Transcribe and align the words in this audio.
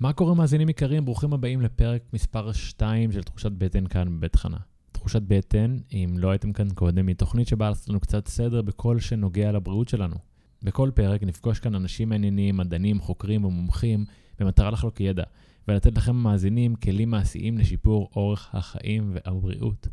מה 0.00 0.12
קורה 0.12 0.34
מאזינים 0.34 0.68
יקרים? 0.68 1.04
ברוכים 1.04 1.32
הבאים 1.32 1.60
לפרק 1.60 2.02
מספר 2.12 2.52
2 2.52 3.12
של 3.12 3.22
תחושת 3.22 3.52
בטן 3.52 3.86
כאן 3.86 4.16
בבית 4.16 4.36
חנה. 4.36 4.56
תחושת 4.92 5.22
בטן, 5.22 5.76
אם 5.92 6.14
לא 6.18 6.30
הייתם 6.30 6.52
כאן 6.52 6.70
קודם, 6.70 7.06
היא 7.06 7.16
תוכנית 7.16 7.48
שבאה 7.48 7.68
לעשות 7.68 7.88
לנו 7.88 8.00
קצת 8.00 8.28
סדר 8.28 8.62
בכל 8.62 9.00
שנוגע 9.00 9.52
לבריאות 9.52 9.88
שלנו. 9.88 10.16
בכל 10.62 10.90
פרק 10.94 11.22
נפגוש 11.22 11.58
כאן 11.58 11.74
אנשים 11.74 12.08
מעניינים, 12.08 12.56
מדענים, 12.56 13.00
חוקרים 13.00 13.44
ומומחים, 13.44 14.04
במטרה 14.38 14.70
לחלוק 14.70 15.00
ידע, 15.00 15.24
ולתת 15.68 15.96
לכם 15.96 16.16
המאזינים 16.16 16.74
כלים 16.74 17.10
מעשיים 17.10 17.58
לשיפור 17.58 18.10
אורך 18.16 18.50
החיים 18.52 19.12
והבריאות. 19.14 19.88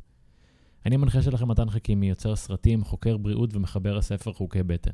אני 0.86 0.96
המנחה 0.96 1.22
שלכם 1.22 1.48
מתן 1.48 1.70
חכימי, 1.70 2.10
יוצר 2.10 2.36
סרטים, 2.36 2.84
חוקר 2.84 3.18
בריאות 3.18 3.56
ומחבר 3.56 3.98
הספר 3.98 4.34
חוקי 4.34 4.64
בטן. 4.64 4.94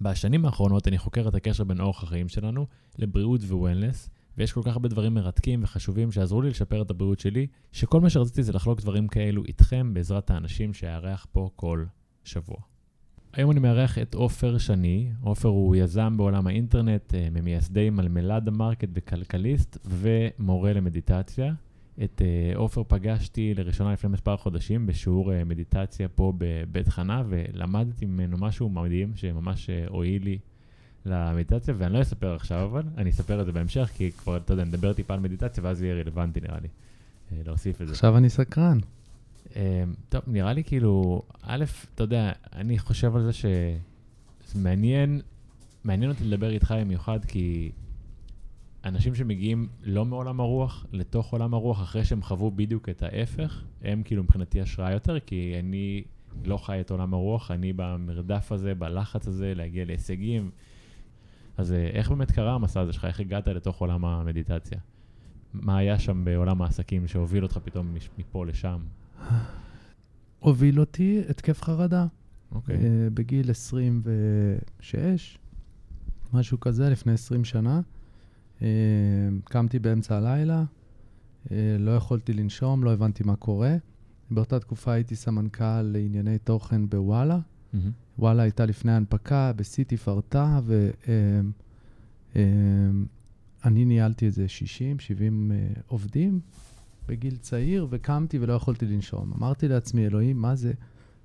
בשנים 0.00 0.44
האחרונות 0.44 0.88
אני 0.88 0.98
חוקר 0.98 1.28
את 1.28 1.34
הקשר 1.34 1.64
בין 1.64 1.80
אורח 1.80 2.02
החיים 2.02 2.28
שלנו 2.28 2.66
לבריאות 2.98 3.40
ווולנס, 3.42 4.10
ויש 4.38 4.52
כל 4.52 4.60
כך 4.64 4.72
הרבה 4.72 4.88
דברים 4.88 5.14
מרתקים 5.14 5.62
וחשובים 5.62 6.12
שעזרו 6.12 6.42
לי 6.42 6.50
לשפר 6.50 6.82
את 6.82 6.90
הבריאות 6.90 7.20
שלי, 7.20 7.46
שכל 7.72 8.00
מה 8.00 8.10
שרציתי 8.10 8.42
זה 8.42 8.52
לחלוק 8.52 8.80
דברים 8.80 9.08
כאלו 9.08 9.44
איתכם 9.44 9.94
בעזרת 9.94 10.30
האנשים 10.30 10.74
שאארח 10.74 11.26
פה 11.32 11.50
כל 11.56 11.84
שבוע. 12.24 12.56
היום 13.32 13.50
אני 13.50 13.60
מארח 13.60 13.98
את 13.98 14.14
עופר 14.14 14.58
שני. 14.58 15.10
עופר 15.20 15.48
הוא 15.48 15.76
יזם 15.76 16.16
בעולם 16.16 16.46
האינטרנט, 16.46 17.14
אה, 17.14 17.28
ממייסדי 17.30 17.90
מלמלד 17.90 18.48
המרקט 18.48 18.88
וכלכליסט 18.94 19.78
ומורה 19.84 20.72
למדיטציה. 20.72 21.54
את 22.04 22.22
אה, 22.22 22.56
עופר 22.56 22.82
פגשתי 22.88 23.54
לראשונה 23.54 23.92
לפני 23.92 24.10
מספר 24.10 24.36
חודשים 24.36 24.86
בשיעור 24.86 25.32
אה, 25.32 25.44
מדיטציה 25.44 26.08
פה 26.08 26.32
בבית 26.38 26.88
חנה, 26.88 27.22
ולמדתי 27.28 28.06
ממנו 28.06 28.38
משהו 28.38 28.68
מדהים 28.68 29.16
שממש 29.16 29.70
הועיל 29.88 30.24
לי 30.24 30.38
למדיטציה, 31.06 31.74
ואני 31.78 31.92
לא 31.92 32.02
אספר 32.02 32.34
עכשיו 32.34 32.64
אבל, 32.64 32.82
אני 32.96 33.10
אספר 33.10 33.40
את 33.40 33.46
זה 33.46 33.52
בהמשך, 33.52 33.90
כי 33.94 34.10
כבר, 34.12 34.36
אתה 34.36 34.52
יודע, 34.52 34.64
נדבר 34.64 34.92
טיפה 34.92 35.14
על 35.14 35.20
מדיטציה, 35.20 35.64
ואז 35.64 35.82
יהיה 35.82 35.94
רלוונטי 35.94 36.40
נראה 36.40 36.58
לי 36.60 36.68
להוסיף 37.44 37.82
את 37.82 37.86
זה. 37.86 37.92
עכשיו 37.92 38.16
אני 38.16 38.30
סקרן. 38.30 38.78
אמ, 39.56 39.60
טוב, 40.08 40.22
נראה 40.26 40.52
לי 40.52 40.64
כאילו, 40.64 41.22
א', 41.42 41.64
אתה 41.94 42.02
יודע, 42.02 42.32
אני 42.52 42.78
חושב 42.78 43.16
על 43.16 43.22
זה 43.22 43.30
שמעניין, 44.52 45.20
מעניין 45.84 46.10
אותי 46.10 46.24
לדבר 46.24 46.50
איתך 46.50 46.74
במיוחד, 46.78 47.24
כי 47.24 47.70
אנשים 48.84 49.14
שמגיעים 49.14 49.68
לא 49.82 50.04
מעולם 50.04 50.40
הרוח 50.40 50.86
לתוך 50.92 51.32
עולם 51.32 51.54
הרוח, 51.54 51.82
אחרי 51.82 52.04
שהם 52.04 52.22
חוו 52.22 52.50
בדיוק 52.50 52.88
את 52.88 53.02
ההפך, 53.02 53.62
הם 53.82 54.02
כאילו 54.04 54.22
מבחינתי 54.22 54.60
השראה 54.60 54.92
יותר, 54.92 55.20
כי 55.20 55.56
אני 55.58 56.02
לא 56.44 56.56
חי 56.56 56.80
את 56.80 56.90
עולם 56.90 57.14
הרוח, 57.14 57.50
אני 57.50 57.72
במרדף 57.72 58.52
הזה, 58.52 58.74
בלחץ 58.74 59.28
הזה, 59.28 59.52
להגיע 59.56 59.84
להישגים. 59.84 60.50
אז 61.56 61.72
אה, 61.72 61.86
איך 61.86 62.10
באמת 62.10 62.30
קרה 62.30 62.54
המסע 62.54 62.80
הזה 62.80 62.92
שלך? 62.92 63.04
איך 63.04 63.20
הגעת 63.20 63.48
לתוך 63.48 63.80
עולם 63.80 64.04
המדיטציה? 64.04 64.78
מה 65.54 65.76
היה 65.76 65.98
שם 65.98 66.24
בעולם 66.24 66.62
העסקים 66.62 67.06
שהוביל 67.06 67.42
אותך 67.42 67.58
פתאום 67.64 67.94
מפה 68.18 68.46
לשם? 68.46 68.80
הוביל 70.38 70.80
אותי 70.80 71.22
התקף 71.28 71.62
חרדה. 71.62 72.06
אוקיי. 72.52 72.76
Okay. 72.76 72.78
בגיל 73.14 73.50
26, 73.50 75.38
משהו 76.32 76.60
כזה, 76.60 76.90
לפני 76.90 77.12
20 77.12 77.44
שנה. 77.44 77.80
אה, 78.62 78.68
קמתי 79.44 79.78
באמצע 79.78 80.16
הלילה, 80.16 80.64
אה, 81.50 81.76
לא 81.78 81.90
יכולתי 81.90 82.32
לנשום, 82.32 82.84
לא 82.84 82.92
הבנתי 82.92 83.24
מה 83.24 83.36
קורה. 83.36 83.76
באותה 84.30 84.60
תקופה 84.60 84.92
הייתי 84.92 85.16
סמנכ"ל 85.16 85.82
לענייני 85.82 86.38
תוכן 86.38 86.88
בוואלה. 86.88 87.38
Mm-hmm. 87.74 87.78
וואלה 88.18 88.42
הייתה 88.42 88.66
לפני 88.66 88.92
ההנפקה, 88.92 89.52
בסיטי 89.56 89.96
פרטה, 89.96 90.60
ואני 92.34 93.84
ניהלתי 93.84 94.26
איזה 94.26 94.48
60, 94.48 94.98
70 94.98 95.52
עובדים, 95.86 96.40
בגיל 97.08 97.36
צעיר, 97.36 97.86
וקמתי 97.90 98.38
ולא 98.38 98.52
יכולתי 98.52 98.86
לנשום. 98.86 99.32
אמרתי 99.38 99.68
לעצמי, 99.68 100.06
אלוהים, 100.06 100.36
מה 100.36 100.54
זה? 100.54 100.72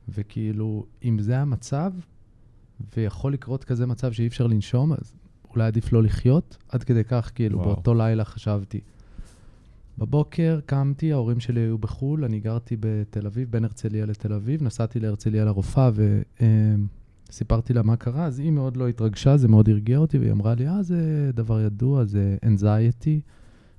וכאילו, 0.10 0.86
אם 1.04 1.20
זה 1.20 1.40
המצב, 1.40 1.94
ויכול 2.98 3.34
לקרות 3.34 3.64
כזה 3.64 3.86
מצב 3.86 4.12
שאי 4.12 4.28
אפשר 4.28 4.48
לנשום, 4.48 4.94
אז 4.94 5.14
אולי 5.50 5.68
עדיף 5.68 5.94
לא 5.94 6.04
לחיות. 6.04 6.58
עד 6.70 6.84
כדי 6.84 7.04
כך, 7.04 7.32
כאילו, 7.36 7.60
וואו. 7.60 7.74
באותו 7.74 7.94
לילה 7.94 8.26
חשבתי. 8.26 8.80
בבוקר 9.98 10.60
קמתי, 10.66 11.12
ההורים 11.12 11.40
שלי 11.40 11.60
היו 11.60 11.78
בחו"ל, 11.78 12.24
אני 12.24 12.40
גרתי 12.40 12.78
בתל 12.80 13.26
אביב, 13.26 13.52
בין 13.52 13.64
הרצליה 13.64 14.06
לתל 14.06 14.34
אביב, 14.34 14.64
נסעתי 14.64 15.00
להרצליה 15.00 15.46
לרופאה 15.46 15.90
וסיפרתי 17.30 17.74
לה 17.74 17.84
מה 17.84 17.96
קרה, 17.96 18.26
אז 18.26 18.40
היא 18.40 18.52
מאוד 18.52 18.78
לא 18.78 18.88
התרגשה, 18.88 19.38
זה 19.38 19.48
מאוד 19.48 19.70
הרגיע 19.70 19.98
אותי, 19.98 20.18
והיא 20.18 20.32
אמרה 20.32 20.56
לי, 20.56 20.68
אה, 20.68 20.84
זה 20.84 21.32
דבר 21.34 21.62
ידוע, 21.62 22.06
זה 22.06 22.38
anxiety. 22.46 23.22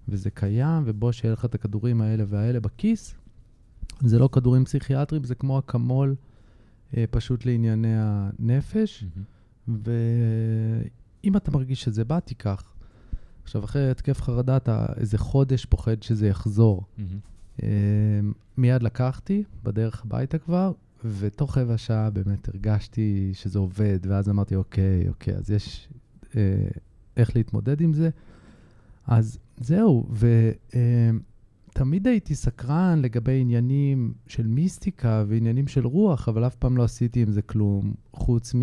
וזה 0.09 0.31
קיים, 0.31 0.83
ובוא 0.87 1.13
שיהיה 1.13 1.33
לך 1.33 1.45
את 1.45 1.55
הכדורים 1.55 2.01
האלה 2.01 2.25
והאלה 2.27 2.61
בכיס. 2.61 3.15
זה 4.01 4.19
לא 4.19 4.29
כדורים 4.33 4.65
פסיכיאטריים, 4.65 5.25
זה 5.25 5.35
כמו 5.35 5.59
אקמול 5.59 6.15
אה, 6.97 7.05
פשוט 7.11 7.47
לענייני 7.47 7.95
הנפש. 7.97 9.05
Mm-hmm. 9.05 9.71
ואם 9.85 11.37
אתה 11.37 11.51
מרגיש 11.51 11.83
שזה 11.83 12.05
בא, 12.05 12.21
תיקח. 12.21 12.75
עכשיו, 13.49 13.65
אחרי 13.65 13.91
התקף 13.91 14.23
חרדה, 14.23 14.57
אתה 14.57 14.87
איזה 14.97 15.19
חודש 15.19 15.65
פוחד 15.65 16.03
שזה 16.03 16.29
יחזור. 16.29 16.83
Mm-hmm. 16.83 17.63
אה, 17.63 17.69
מיד 18.57 18.83
לקחתי, 18.83 19.45
בדרך 19.63 20.05
הביתה 20.05 20.39
כבר, 20.39 20.73
ותוך 21.05 21.59
רבע 21.59 21.79
שעה 21.79 22.11
באמת 22.11 22.49
הרגשתי 22.49 23.31
שזה 23.33 23.59
עובד, 23.59 23.99
ואז 24.03 24.29
אמרתי, 24.29 24.55
אוקיי, 24.55 25.09
אוקיי, 25.09 25.35
אז 25.35 25.51
יש 25.51 25.89
אה, 26.37 26.69
איך 27.17 27.37
להתמודד 27.37 27.81
עם 27.81 27.93
זה. 27.93 28.11
אז 29.07 29.39
זהו, 29.57 30.09
ותמיד 31.73 32.07
uh, 32.07 32.11
הייתי 32.11 32.35
סקרן 32.35 32.99
לגבי 33.03 33.41
עניינים 33.41 34.13
של 34.27 34.47
מיסטיקה 34.47 35.25
ועניינים 35.29 35.69
של 35.69 35.87
רוח, 35.87 36.29
אבל 36.29 36.47
אף 36.47 36.57
פעם 36.57 36.77
לא 36.77 36.85
עשיתי 36.85 37.23
עם 37.23 37.31
זה 37.31 37.43
כלום, 37.43 37.95
חוץ 38.13 38.55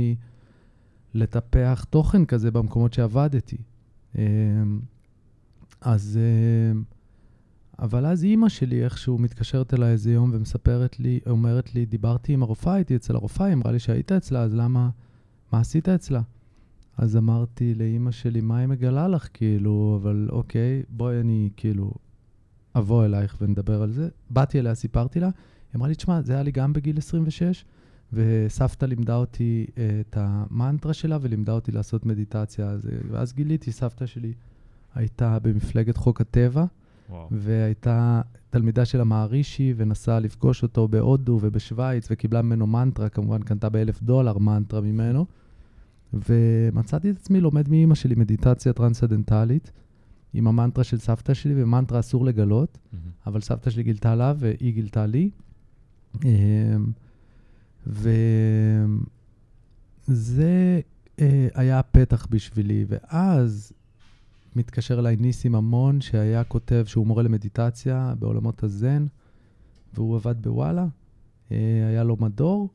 מלטפח 1.15 1.85
תוכן 1.89 2.25
כזה 2.25 2.51
במקומות 2.51 2.93
שעבדתי. 2.93 3.57
Uh, 4.15 4.17
אז... 5.81 6.19
Uh, 6.73 6.95
אבל 7.79 8.05
אז 8.05 8.23
אימא 8.23 8.49
שלי 8.49 8.83
איכשהו 8.83 9.17
מתקשרת 9.17 9.73
אליי 9.73 9.91
איזה 9.91 10.11
יום 10.11 10.29
ומספרת 10.33 10.99
לי, 10.99 11.19
אומרת 11.29 11.75
לי, 11.75 11.85
דיברתי 11.85 12.33
עם 12.33 12.43
הרופאה, 12.43 12.73
הייתי 12.73 12.95
אצל 12.95 13.15
הרופאה, 13.15 13.45
היא 13.45 13.53
אמרה 13.53 13.71
לי 13.71 13.79
שהיית 13.79 14.11
אצלה, 14.11 14.41
אז 14.41 14.55
למה, 14.55 14.89
מה 15.51 15.59
עשית 15.59 15.89
אצלה? 15.89 16.21
אז 16.97 17.17
אמרתי 17.17 17.73
לאימא 17.73 18.11
שלי, 18.11 18.41
מה 18.41 18.57
היא 18.57 18.67
מגלה 18.67 19.07
לך, 19.07 19.27
כאילו, 19.33 19.99
אבל 20.01 20.27
אוקיי, 20.31 20.83
בואי 20.89 21.19
אני 21.19 21.49
כאילו 21.57 21.93
אבוא 22.75 23.05
אלייך 23.05 23.37
ונדבר 23.41 23.81
על 23.81 23.91
זה. 23.91 24.09
באתי 24.29 24.59
אליה, 24.59 24.75
סיפרתי 24.75 25.19
לה, 25.19 25.27
היא 25.27 25.31
אמרה 25.75 25.87
לי, 25.87 25.95
תשמע, 25.95 26.21
זה 26.21 26.33
היה 26.33 26.43
לי 26.43 26.51
גם 26.51 26.73
בגיל 26.73 26.97
26, 26.97 27.65
וסבתא 28.13 28.85
לימדה 28.85 29.15
אותי 29.15 29.65
uh, 29.69 29.77
את 30.01 30.17
המנטרה 30.19 30.93
שלה 30.93 31.17
ולימדה 31.21 31.51
אותי 31.51 31.71
לעשות 31.71 32.05
מדיטציה. 32.05 32.69
אז, 32.69 32.89
ואז 33.11 33.33
גיליתי, 33.33 33.71
סבתא 33.71 34.05
שלי 34.05 34.33
הייתה 34.95 35.39
במפלגת 35.39 35.97
חוק 35.97 36.21
הטבע, 36.21 36.65
וואו. 37.09 37.27
והייתה 37.31 38.21
תלמידה 38.49 38.85
של 38.85 39.01
המערישי, 39.01 39.73
ונסעה 39.77 40.19
לפגוש 40.19 40.63
אותו 40.63 40.87
בהודו 40.87 41.39
ובשוויץ, 41.41 42.07
וקיבלה 42.11 42.41
ממנו 42.41 42.67
מנטרה, 42.67 43.09
כמובן 43.09 43.41
קנתה 43.41 43.69
באלף 43.69 44.01
דולר 44.01 44.37
מנטרה 44.37 44.81
ממנו. 44.81 45.25
ומצאתי 46.13 47.09
את 47.09 47.15
עצמי 47.15 47.41
לומד 47.41 47.69
מאימא 47.69 47.95
שלי 47.95 48.15
מדיטציה 48.15 48.73
טרנסדנטלית, 48.73 49.71
עם 50.33 50.47
המנטרה 50.47 50.83
של 50.83 50.97
סבתא 50.97 51.33
שלי, 51.33 51.63
ומנטרה 51.63 51.99
אסור 51.99 52.25
לגלות, 52.25 52.77
mm-hmm. 52.77 53.27
אבל 53.27 53.41
סבתא 53.41 53.69
שלי 53.69 53.83
גילתה 53.83 54.15
לה 54.15 54.33
והיא 54.37 54.73
גילתה 54.73 55.05
לי. 55.05 55.29
וזה 57.87 58.29
אה, 61.19 61.47
היה 61.53 61.79
הפתח 61.79 62.27
בשבילי, 62.29 62.85
ואז 62.87 63.71
מתקשר 64.55 64.99
אליי 64.99 65.15
ניסים 65.15 65.51
ממון, 65.51 66.01
שהיה 66.01 66.43
כותב 66.43 66.83
שהוא 66.87 67.07
מורה 67.07 67.23
למדיטציה 67.23 68.13
בעולמות 68.19 68.63
הזן, 68.63 69.05
והוא 69.93 70.15
עבד 70.15 70.41
בוואלה, 70.41 70.85
אה, 71.51 71.87
היה 71.89 72.03
לו 72.03 72.17
מדור, 72.19 72.69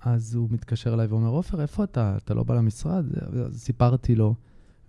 אז 0.00 0.34
הוא 0.34 0.48
מתקשר 0.50 0.94
אליי 0.94 1.06
ואומר, 1.06 1.28
עופר, 1.28 1.62
איפה 1.62 1.84
אתה? 1.84 2.16
אתה 2.16 2.34
לא 2.34 2.42
בא 2.42 2.54
למשרד? 2.54 3.04
סיפרתי 3.52 4.14
לו, 4.14 4.34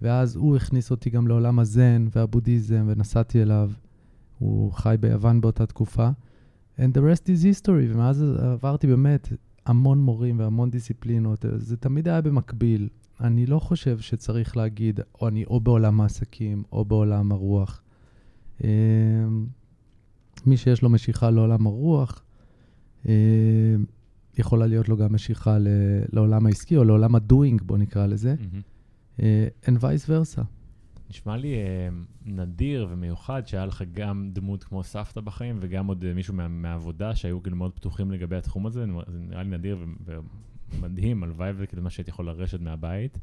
ואז 0.01 0.35
הוא 0.35 0.55
הכניס 0.55 0.91
אותי 0.91 1.09
גם 1.09 1.27
לעולם 1.27 1.59
הזן 1.59 2.07
והבודהיזם, 2.15 2.85
ונסעתי 2.87 3.41
אליו. 3.41 3.71
הוא 4.39 4.73
חי 4.73 4.95
ביוון 4.99 5.41
באותה 5.41 5.65
תקופה. 5.65 6.09
And 6.77 6.93
the 6.93 6.99
rest 6.99 7.23
is 7.23 7.43
history, 7.43 7.93
ומאז 7.93 8.23
עברתי 8.39 8.87
באמת 8.87 9.29
המון 9.67 10.01
מורים 10.01 10.39
והמון 10.39 10.69
דיסציפלינות. 10.69 11.45
זה 11.57 11.77
תמיד 11.77 12.07
היה 12.07 12.21
במקביל. 12.21 12.89
אני 13.21 13.45
לא 13.45 13.59
חושב 13.59 13.99
שצריך 13.99 14.57
להגיד, 14.57 14.99
או 15.21 15.27
אני 15.27 15.45
או 15.45 15.59
בעולם 15.59 16.01
העסקים, 16.01 16.63
או 16.71 16.85
בעולם 16.85 17.31
הרוח. 17.31 17.81
אמ, 18.63 18.67
מי 20.45 20.57
שיש 20.57 20.81
לו 20.81 20.89
משיכה 20.89 21.29
לעולם 21.29 21.67
הרוח, 21.67 22.23
אמ, 23.05 23.11
יכולה 24.37 24.67
להיות 24.67 24.89
לו 24.89 24.97
גם 24.97 25.13
משיכה 25.13 25.57
לעולם 26.13 26.45
העסקי 26.45 26.77
או 26.77 26.83
לעולם 26.83 27.15
ה-doing, 27.15 27.63
בוא 27.63 27.77
נקרא 27.77 28.05
לזה, 28.05 28.35
mm-hmm. 28.39 29.19
and 29.65 29.77
vice 29.81 30.07
versa. 30.07 30.56
נשמע 31.09 31.37
לי 31.37 31.55
אה, 31.55 31.89
נדיר 32.25 32.87
ומיוחד 32.89 33.47
שהיה 33.47 33.65
לך 33.65 33.83
גם 33.91 34.29
דמות 34.33 34.63
כמו 34.63 34.83
סבתא 34.83 35.21
בחיים 35.21 35.57
וגם 35.59 35.87
עוד 35.87 36.05
אה, 36.05 36.13
מישהו 36.13 36.33
מה, 36.33 36.47
מהעבודה 36.47 37.15
שהיו 37.15 37.43
כאילו 37.43 37.57
מאוד 37.57 37.71
פתוחים 37.71 38.11
לגבי 38.11 38.35
התחום 38.35 38.65
הזה, 38.65 38.85
זה 39.07 39.19
נראה 39.19 39.43
לי 39.43 39.49
נדיר 39.49 39.77
ו- 40.05 40.17
ומדהים, 40.69 41.23
הלוואי 41.23 41.51
וכאילו 41.55 41.83
מה 41.83 41.89
שהייתי 41.89 42.11
יכול 42.11 42.25
לרשת 42.25 42.59
מהבית. 42.59 43.19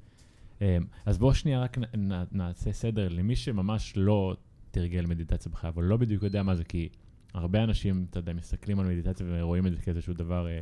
אה, 0.63 0.79
אז 1.07 1.19
בואו 1.19 1.35
שנייה 1.35 1.61
רק 1.61 1.79
נ- 1.79 2.13
נ- 2.13 2.25
נעשה 2.33 2.73
סדר 2.73 3.09
למי 3.09 3.37
שממש 3.37 3.93
לא 3.97 4.37
תרגל 4.71 5.07
מדיטציה 5.07 5.53
בחייו, 5.53 5.73
אבל 5.75 5.85
לא 5.85 5.97
בדיוק 5.97 6.23
יודע 6.23 6.43
מה 6.43 6.55
זה, 6.55 6.65
כי 6.65 6.89
הרבה 7.35 7.65
אנשים, 7.65 8.07
אתה 8.11 8.19
יודע, 8.19 8.33
מסתכלים 8.33 8.81
על 8.81 8.87
מדיטציה 8.87 9.27
ורואים 9.29 9.67
את 9.67 9.73
זה 9.73 9.79
כאיזשהו 9.79 10.15
דבר 10.15 10.49
אה, 10.49 10.61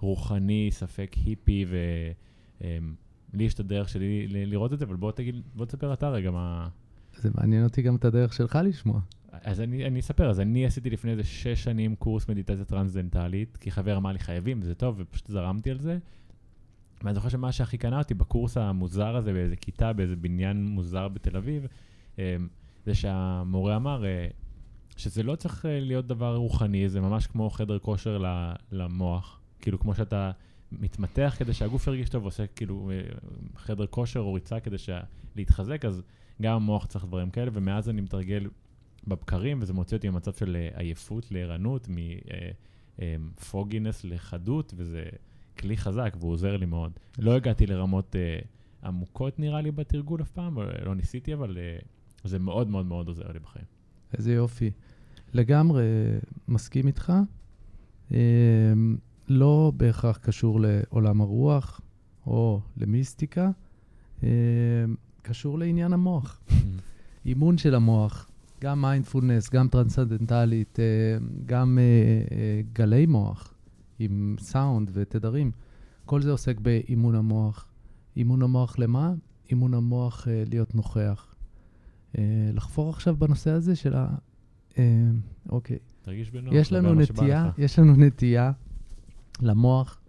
רוחני, 0.00 0.68
ספק 0.72 1.16
היפי, 1.24 1.64
ולי 3.34 3.44
יש 3.44 3.54
את 3.54 3.60
הדרך 3.60 3.88
שלי 3.88 4.26
לראות 4.28 4.72
את 4.72 4.78
זה, 4.78 4.84
אבל 4.84 4.96
בוא 4.96 5.12
תגיד, 5.12 5.42
בוא 5.54 5.66
תספר 5.66 5.92
אתה 5.92 6.08
רגע 6.08 6.30
מה... 6.30 6.68
זה 7.16 7.30
מעניין 7.34 7.64
אותי 7.64 7.82
גם 7.82 7.96
את 7.96 8.04
הדרך 8.04 8.32
שלך 8.32 8.58
לשמוע. 8.64 9.00
אז 9.32 9.60
אני, 9.60 9.86
אני 9.86 10.00
אספר, 10.00 10.30
אז 10.30 10.40
אני 10.40 10.66
עשיתי 10.66 10.90
לפני 10.90 11.10
איזה 11.10 11.24
שש 11.24 11.64
שנים 11.64 11.96
קורס 11.96 12.28
מדיטציה 12.28 12.64
טרנסדנטלית, 12.64 13.56
כי 13.56 13.70
חבר 13.70 13.96
אמר 13.96 14.12
לי 14.12 14.18
חייבים, 14.18 14.62
זה 14.62 14.74
טוב, 14.74 14.94
ופשוט 14.98 15.28
זרמתי 15.28 15.70
על 15.70 15.78
זה. 15.78 15.98
ואני 17.02 17.14
זוכר 17.14 17.28
שמה 17.28 17.52
שהכי 17.52 17.78
קנה 17.78 17.98
אותי 17.98 18.14
בקורס 18.14 18.56
המוזר 18.56 19.16
הזה, 19.16 19.32
באיזה 19.32 19.56
כיתה, 19.56 19.92
באיזה 19.92 20.16
בניין 20.16 20.64
מוזר 20.64 21.08
בתל 21.08 21.36
אביב, 21.36 21.66
אה, 22.18 22.36
זה 22.86 22.94
שהמורה 22.94 23.76
אמר 23.76 24.04
אה, 24.04 24.26
שזה 24.96 25.22
לא 25.22 25.36
צריך 25.36 25.66
אה, 25.66 25.80
להיות 25.80 26.06
דבר 26.06 26.36
רוחני, 26.36 26.88
זה 26.88 27.00
ממש 27.00 27.26
כמו 27.26 27.50
חדר 27.50 27.78
כושר 27.78 28.24
למוח. 28.72 29.40
כאילו, 29.60 29.80
כמו 29.80 29.94
שאתה 29.94 30.30
מתמתח 30.72 31.34
כדי 31.38 31.52
שהגוף 31.52 31.86
ירגיש 31.86 32.08
טוב, 32.08 32.22
ועושה 32.22 32.46
כאילו 32.46 32.90
אה, 32.90 33.00
חדר 33.56 33.86
כושר 33.86 34.20
או 34.20 34.32
ריצה 34.34 34.60
כדי 34.60 34.78
שה- 34.78 35.00
להתחזק, 35.36 35.84
אז 35.84 36.02
גם 36.42 36.54
המוח 36.56 36.86
צריך 36.86 37.04
דברים 37.04 37.30
כאלה, 37.30 37.50
ומאז 37.54 37.88
אני 37.88 38.00
מתרגל 38.00 38.46
בבקרים, 39.06 39.58
וזה 39.62 39.72
מוציא 39.72 39.96
אותי 39.96 40.08
ממצב 40.08 40.32
של 40.32 40.56
אה, 40.56 40.80
עייפות 40.80 41.30
לערנות, 41.30 41.88
מפוגינס 42.98 44.04
לחדות, 44.04 44.74
וזה 44.76 45.04
כלי 45.58 45.76
חזק 45.76 46.16
והוא 46.20 46.32
עוזר 46.32 46.56
לי 46.56 46.66
מאוד. 46.66 46.92
לא 47.18 47.34
הגעתי 47.34 47.66
לרמות 47.66 48.16
אה, 48.16 48.38
עמוקות 48.84 49.38
נראה 49.38 49.60
לי 49.60 49.70
בתרגול 49.70 50.22
אף 50.22 50.30
פעם, 50.30 50.58
לא 50.84 50.94
ניסיתי, 50.94 51.34
אבל 51.34 51.58
אה, 51.58 51.78
זה 52.24 52.38
מאוד 52.38 52.68
מאוד 52.68 52.86
מאוד 52.86 53.08
עוזר 53.08 53.32
לי 53.32 53.38
בחיים. 53.38 53.64
איזה 54.18 54.32
יופי. 54.32 54.70
לגמרי 55.34 55.84
מסכים 56.48 56.86
איתך. 56.86 57.12
לא 59.30 59.72
בהכרח 59.76 60.16
קשור 60.16 60.60
לעולם 60.60 61.20
הרוח 61.20 61.80
או 62.26 62.60
למיסטיקה, 62.76 63.50
אמ, 64.22 64.28
קשור 65.22 65.58
לעניין 65.58 65.92
המוח. 65.92 66.40
אימון 67.26 67.58
של 67.58 67.74
המוח, 67.74 68.30
גם 68.60 68.82
מיינדפולנס, 68.82 69.50
גם 69.50 69.68
טרנסצנדנטלית, 69.68 70.78
אמ, 70.80 71.28
גם 71.46 71.78
אה, 71.78 71.82
אה, 72.36 72.60
גלי 72.72 73.06
מוח 73.06 73.54
עם 73.98 74.36
סאונד 74.40 74.90
ותדרים. 74.92 75.50
כל 76.04 76.22
זה 76.22 76.30
עוסק 76.30 76.60
באימון 76.60 77.14
המוח. 77.14 77.68
אימון 78.16 78.42
המוח 78.42 78.78
למה? 78.78 79.12
אימון 79.50 79.74
המוח 79.74 80.28
אה, 80.28 80.44
להיות 80.50 80.74
נוכח. 80.74 81.34
אה, 82.18 82.22
לחפור 82.54 82.90
עכשיו 82.90 83.16
בנושא 83.16 83.50
הזה 83.50 83.76
של 83.76 83.94
ה... 83.94 84.08
אה, 84.78 84.84
אוקיי. 85.48 85.78
תרגיש 86.02 86.30
בנוח. 86.30 86.54
יש 86.54 86.72
לנו 86.72 86.94
נטייה. 86.94 87.50
יש 87.58 87.78
לנו 87.78 87.96
נטייה 87.96 88.52
למוח 89.42 90.00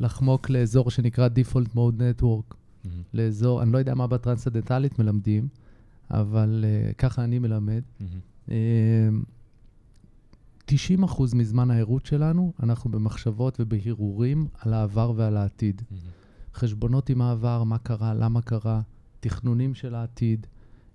לחמוק 0.00 0.50
לאזור 0.50 0.90
שנקרא 0.90 1.28
Default 1.28 1.68
Mode 1.74 1.98
Network, 1.98 2.54
מהמם, 2.84 3.02
לאזור, 3.14 3.62
אני 3.62 3.72
לא 3.72 3.78
יודע 3.78 3.94
מה 3.94 4.06
בטרנסצנדנטלית 4.06 4.98
מלמדים, 4.98 5.48
אבל 6.10 6.64
uh, 6.64 6.94
ככה 6.94 7.24
אני 7.24 7.38
מלמד. 7.38 7.82
מהמם, 8.00 8.20
Uh, 8.48 8.50
90% 10.70 11.36
מזמן 11.36 11.70
הערות 11.70 12.06
שלנו, 12.06 12.52
אנחנו 12.62 12.90
במחשבות 12.90 13.60
ובהרהורים 13.60 14.46
על 14.58 14.72
העבר 14.72 15.12
ועל 15.16 15.36
העתיד. 15.36 15.82
מהמם. 15.90 16.02
חשבונות 16.54 17.10
עם 17.10 17.22
העבר, 17.22 17.64
מה 17.64 17.78
קרה, 17.78 18.14
למה 18.14 18.42
קרה, 18.42 18.80
תכנונים 19.20 19.74
של 19.74 19.94
העתיד, 19.94 20.46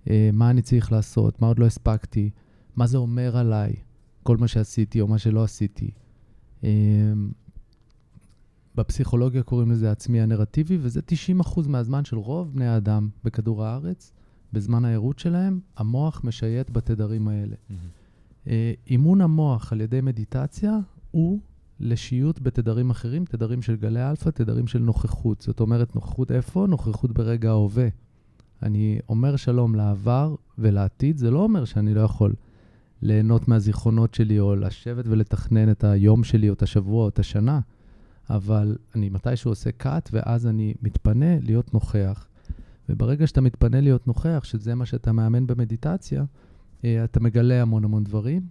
אה, 0.10 0.30
מה 0.34 0.50
אני 0.50 0.62
צריך 0.62 0.92
לעשות, 0.92 1.42
מה 1.42 1.48
עוד 1.48 1.60
לא 1.60 1.66
הספקתי, 1.66 2.30
מה 2.76 2.88
זה 2.88 2.98
אומר 2.98 3.38
עליי, 3.38 3.74
כל 4.24 4.38
מה 4.38 4.48
שעשיתי 4.48 5.02
או 5.02 5.08
מה 5.08 5.18
שלא 5.18 5.44
עשיתי. 5.44 5.92
אה, 6.64 6.70
בפסיכולוגיה 8.76 9.44
קוראים 9.44 9.72
לזה 9.72 9.92
עצמי 9.92 10.22
הנרטיבי, 10.22 10.78
וזה 10.82 11.02
90% 11.42 11.68
מהזמן 11.68 12.06
של 12.06 12.18
רוב 12.18 12.54
בני 12.54 12.68
האדם 12.68 13.10
בכדור 13.24 13.64
הארץ. 13.66 14.12
בזמן 14.54 14.86
הערות 14.86 15.20
שלהם, 15.20 15.60
המוח 15.78 16.22
משייט 16.24 16.70
בתדרים 16.70 17.28
האלה. 17.28 17.56
מהמם. 17.70 17.82
אה, 18.48 18.74
אימון 18.88 19.22
המוח 19.22 19.74
על 19.74 19.82
ידי 19.82 20.02
מדיטציה 20.02 20.78
הוא 21.12 21.40
לשיוט 21.80 22.40
בתדרים 22.42 22.90
אחרים, 22.90 23.26
תדרים 23.26 23.62
של 23.62 23.76
גלי 23.76 24.10
אלפא, 24.10 24.30
תדרים 24.30 24.68
של 24.68 24.80
נוכחות. 24.80 25.42
זאת 25.42 25.60
אומרת, 25.60 25.96
נוכחות 25.96 26.32
איפה? 26.32 26.66
נוכחות 26.70 27.12
ברגע 27.12 27.50
ההווה. 27.50 27.88
אני 28.64 29.00
אומר 29.10 29.36
שלום 29.36 29.76
לעבר 29.76 30.36
ולעתיד, 30.58 31.18
זה 31.18 31.32
לא 31.32 31.40
אומר 31.40 31.66
שאני 31.66 31.94
לא 31.94 32.02
יכול 32.02 32.34
ליהנות 33.02 33.48
מהזיכרונות 33.48 34.14
שלי 34.14 34.40
או 34.40 34.56
לשבת 34.56 35.06
ולתכנן 35.08 35.72
את 35.72 35.84
היום 35.84 36.24
שלי 36.24 36.50
או 36.50 36.54
את 36.54 36.62
השבוע 36.62 37.04
או 37.04 37.10
את 37.10 37.20
השנה, 37.20 37.60
אבל 38.30 38.78
אני 38.96 39.10
מתישהו 39.10 39.52
עושה 39.52 39.70
cut 39.84 40.10
ואז 40.12 40.48
אני 40.48 40.74
מתפנה 40.82 41.40
להיות 41.40 41.74
נוכח. 41.74 42.28
וברגע 42.90 43.28
שאתה 43.28 43.42
מתפנה 43.42 43.82
להיות 43.82 44.08
נוכח, 44.08 44.42
שזה 44.44 44.76
מה 44.76 44.86
שאתה 44.86 45.12
מאמן 45.12 45.48
במדיטציה, 45.48 46.24
אה, 46.86 47.04
אתה 47.04 47.20
מגלה 47.20 47.62
המון 47.62 47.84
המון 47.84 48.04
דברים. 48.04 48.42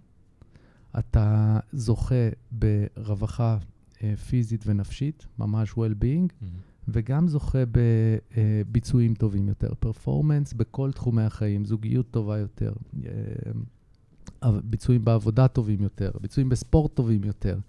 אתה 0.99 1.59
זוכה 1.71 2.29
ברווחה 2.51 3.57
אה, 4.03 4.15
פיזית 4.15 4.63
ונפשית, 4.67 5.25
ממש 5.39 5.71
well-being, 5.71 6.33
מהמם. 6.41 6.53
וגם 6.87 7.27
זוכה 7.27 7.59
בביצועים 7.71 9.13
טובים 9.13 9.47
יותר, 9.47 9.73
פרפורמנס 9.79 10.53
בכל 10.53 10.91
תחומי 10.91 11.23
החיים, 11.23 11.65
זוגיות 11.65 12.11
טובה 12.11 12.37
יותר, 12.37 12.73
אה, 13.05 14.51
ביצועים 14.63 15.05
בעבודה 15.05 15.47
טובים 15.47 15.81
יותר, 15.81 16.11
ביצועים 16.21 16.49
בספורט 16.49 16.93
טובים 16.93 17.23
יותר. 17.23 17.59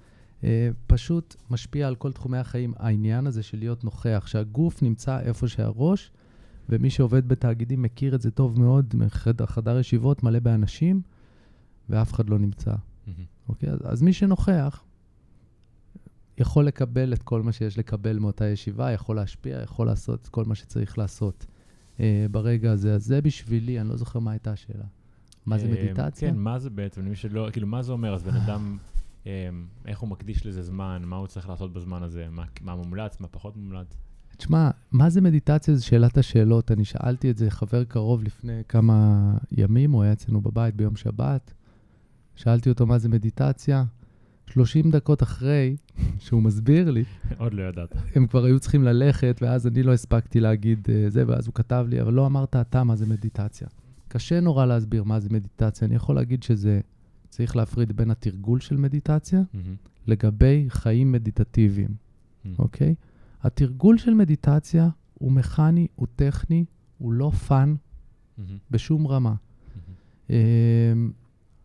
אה, 0.44 0.68
פשוט 0.86 1.36
משפיע 1.50 1.88
על 1.88 1.94
כל 1.94 2.12
תחומי 2.12 2.38
החיים. 2.38 2.72
העניין 2.76 3.26
הזה 3.26 3.42
של 3.42 3.58
להיות 3.58 3.84
נוכח, 3.84 4.24
שהגוף 4.26 4.82
נמצא 4.82 5.20
איפה 5.20 5.48
שהראש, 5.48 6.10
ומי 6.68 6.90
שעובד 6.90 7.28
בתאגידים 7.28 7.82
מכיר 7.82 8.14
את 8.14 8.20
זה 8.20 8.30
טוב 8.30 8.60
מאוד, 8.60 8.94
חדר, 9.08 9.46
חדר 9.46 9.78
ישיבות 9.78 10.22
מלא 10.22 10.38
באנשים, 10.38 11.02
ואף 11.90 12.12
אחד 12.12 12.28
לא 12.28 12.38
נמצא. 12.38 12.74
מהמם. 13.06 13.24
אוקיי? 13.48 13.70
אז, 13.70 13.78
אז 13.84 14.02
מי 14.02 14.12
שנוכח 14.12 14.84
יכול 16.38 16.64
לקבל 16.64 17.12
את 17.12 17.22
כל 17.22 17.42
מה 17.42 17.52
שיש 17.52 17.78
לקבל 17.78 18.18
מאותה 18.18 18.44
ישיבה, 18.44 18.92
יכול 18.92 19.16
להשפיע, 19.16 19.62
יכול 19.62 19.86
לעשות 19.86 20.22
את 20.22 20.28
כל 20.28 20.44
מה 20.44 20.54
שצריך 20.54 20.98
לעשות 20.98 21.46
אה, 22.00 22.26
ברגע 22.30 22.72
הזה. 22.72 22.94
אז 22.94 23.04
זה 23.04 23.20
בשבילי, 23.20 23.80
אני 23.80 23.88
לא 23.88 23.96
זוכר 23.96 24.18
מה 24.18 24.30
הייתה 24.30 24.52
השאלה. 24.52 24.84
מה 25.46 25.58
זה 25.58 25.66
אה, 25.66 25.72
מדיטציה? 25.72 26.30
כן, 26.30 26.36
מה 26.36 26.58
זה 26.58 26.70
בעצם, 26.70 27.06
למי 27.06 27.16
שלא, 27.16 27.48
כאילו, 27.52 27.66
מה 27.66 27.82
זה 27.82 27.92
אומר? 27.92 28.14
אז 28.14 28.22
בן 28.22 28.36
אדם, 28.36 28.78
איך 29.86 29.98
הוא 30.00 30.08
מקדיש 30.08 30.46
לזה 30.46 30.62
זמן, 30.62 31.02
מה 31.06 31.16
הוא 31.16 31.26
צריך 31.26 31.48
לעשות 31.48 31.72
בזמן 31.72 32.02
הזה, 32.02 32.26
מה- 32.30 32.44
מה 32.62 32.76
מומלץ, 32.76 33.20
מה 33.20 33.28
פחות 33.28 33.56
מומלץ? 33.56 33.96
תשמע, 34.36 34.70
מה 34.92 35.10
זה 35.10 35.20
מדיטציה? 35.20 35.74
זו 35.74 35.86
שאלת 35.86 36.18
השאלות. 36.18 36.70
אני 36.72 36.84
שאלתי 36.84 37.30
את 37.30 37.36
זה 37.38 37.50
חבר 37.50 37.84
קרוב 37.84 38.22
לפני 38.22 38.62
כמה 38.68 39.20
ימים, 39.52 39.92
הוא 39.92 40.02
היה 40.02 40.12
אצלנו 40.12 40.40
בבית 40.40 40.76
ביום 40.76 40.96
שבת. 40.96 41.54
שאלתי 42.36 42.68
אותו 42.70 42.86
מה 42.86 42.98
זה 42.98 43.08
מדיטציה. 43.08 43.84
30 44.46 44.90
דקות 44.90 45.22
אחרי 45.22 45.76
שהוא 46.24 46.42
מסביר 46.42 46.90
לי, 46.90 47.04
עוד 47.38 47.54
לא 47.54 47.62
ידעת. 47.62 47.94
הם 48.14 48.26
כבר 48.26 48.44
היו 48.44 48.60
צריכים 48.60 48.82
ללכת, 48.82 49.38
ואז 49.42 49.66
אני 49.66 49.82
לא 49.82 49.92
הספקתי 49.92 50.40
להגיד 50.40 50.86
uh, 50.86 51.10
זה, 51.10 51.24
ואז 51.26 51.46
הוא 51.46 51.54
כתב 51.54 51.86
לי, 51.88 52.00
אבל 52.02 52.12
לא 52.12 52.26
אמרת 52.26 52.56
אתה 52.56 52.84
מה 52.84 52.96
זה 52.96 53.06
מדיטציה. 53.06 53.68
קשה 54.08 54.40
נורא 54.40 54.66
להסביר 54.66 55.04
מה 55.04 55.20
זה 55.20 55.28
מדיטציה. 55.30 55.88
אני 55.88 55.94
יכול 55.94 56.14
להגיד 56.14 56.42
שזה, 56.42 56.80
צריך 57.34 57.56
להפריד 57.56 57.96
בין 57.96 58.10
התרגול 58.10 58.60
של 58.60 58.76
מדיטציה 58.76 59.42
מהמם, 59.54 59.74
לגבי 60.06 60.66
חיים 60.68 61.12
מדיטטיביים, 61.12 61.94
מהמם. 62.44 62.56
אוקיי? 62.58 62.94
התרגול 63.42 63.98
של 63.98 64.14
מדיטציה 64.14 64.88
הוא 65.14 65.32
מכני, 65.32 65.86
הוא 65.94 66.06
טכני, 66.16 66.64
הוא 66.98 67.12
לא 67.12 67.30
fun 67.30 67.74
מהמם, 68.38 68.58
בשום 68.70 69.06
רמה. 69.06 69.34
מהמם. 69.34 69.94
אמ, 70.30 71.12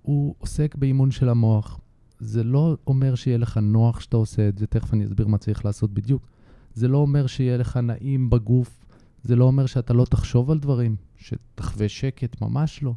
הוא 0.02 0.36
עוסק 0.40 0.76
באימון 0.76 1.12
של 1.12 1.30
המוח. 1.30 1.80
זה 2.20 2.44
לא 2.44 2.78
אומר 2.88 3.16
שיהיה 3.16 3.38
לך 3.38 3.58
נוח 3.58 4.00
שאתה 4.00 4.18
עושה 4.18 4.50
את 4.50 4.58
זה, 4.58 4.68
תכף 4.68 4.94
אני 4.94 5.06
אסביר 5.06 5.28
מה 5.28 5.38
צריך 5.38 5.66
לעשות 5.66 5.94
בדיוק. 5.94 6.30
זה 6.74 6.88
לא 6.88 6.98
אומר 6.98 7.28
שיהיה 7.28 7.58
לך 7.58 7.78
נעים 7.78 8.30
בגוף, 8.30 8.86
זה 9.24 9.36
לא 9.36 9.46
אומר 9.46 9.66
שאתה 9.66 9.94
לא 9.94 10.06
תחשוב 10.06 10.52
על 10.52 10.60
דברים, 10.60 10.96
שתחווה 11.18 11.90
שקט, 11.90 12.42
ממש 12.42 12.84
לא. 12.84 12.94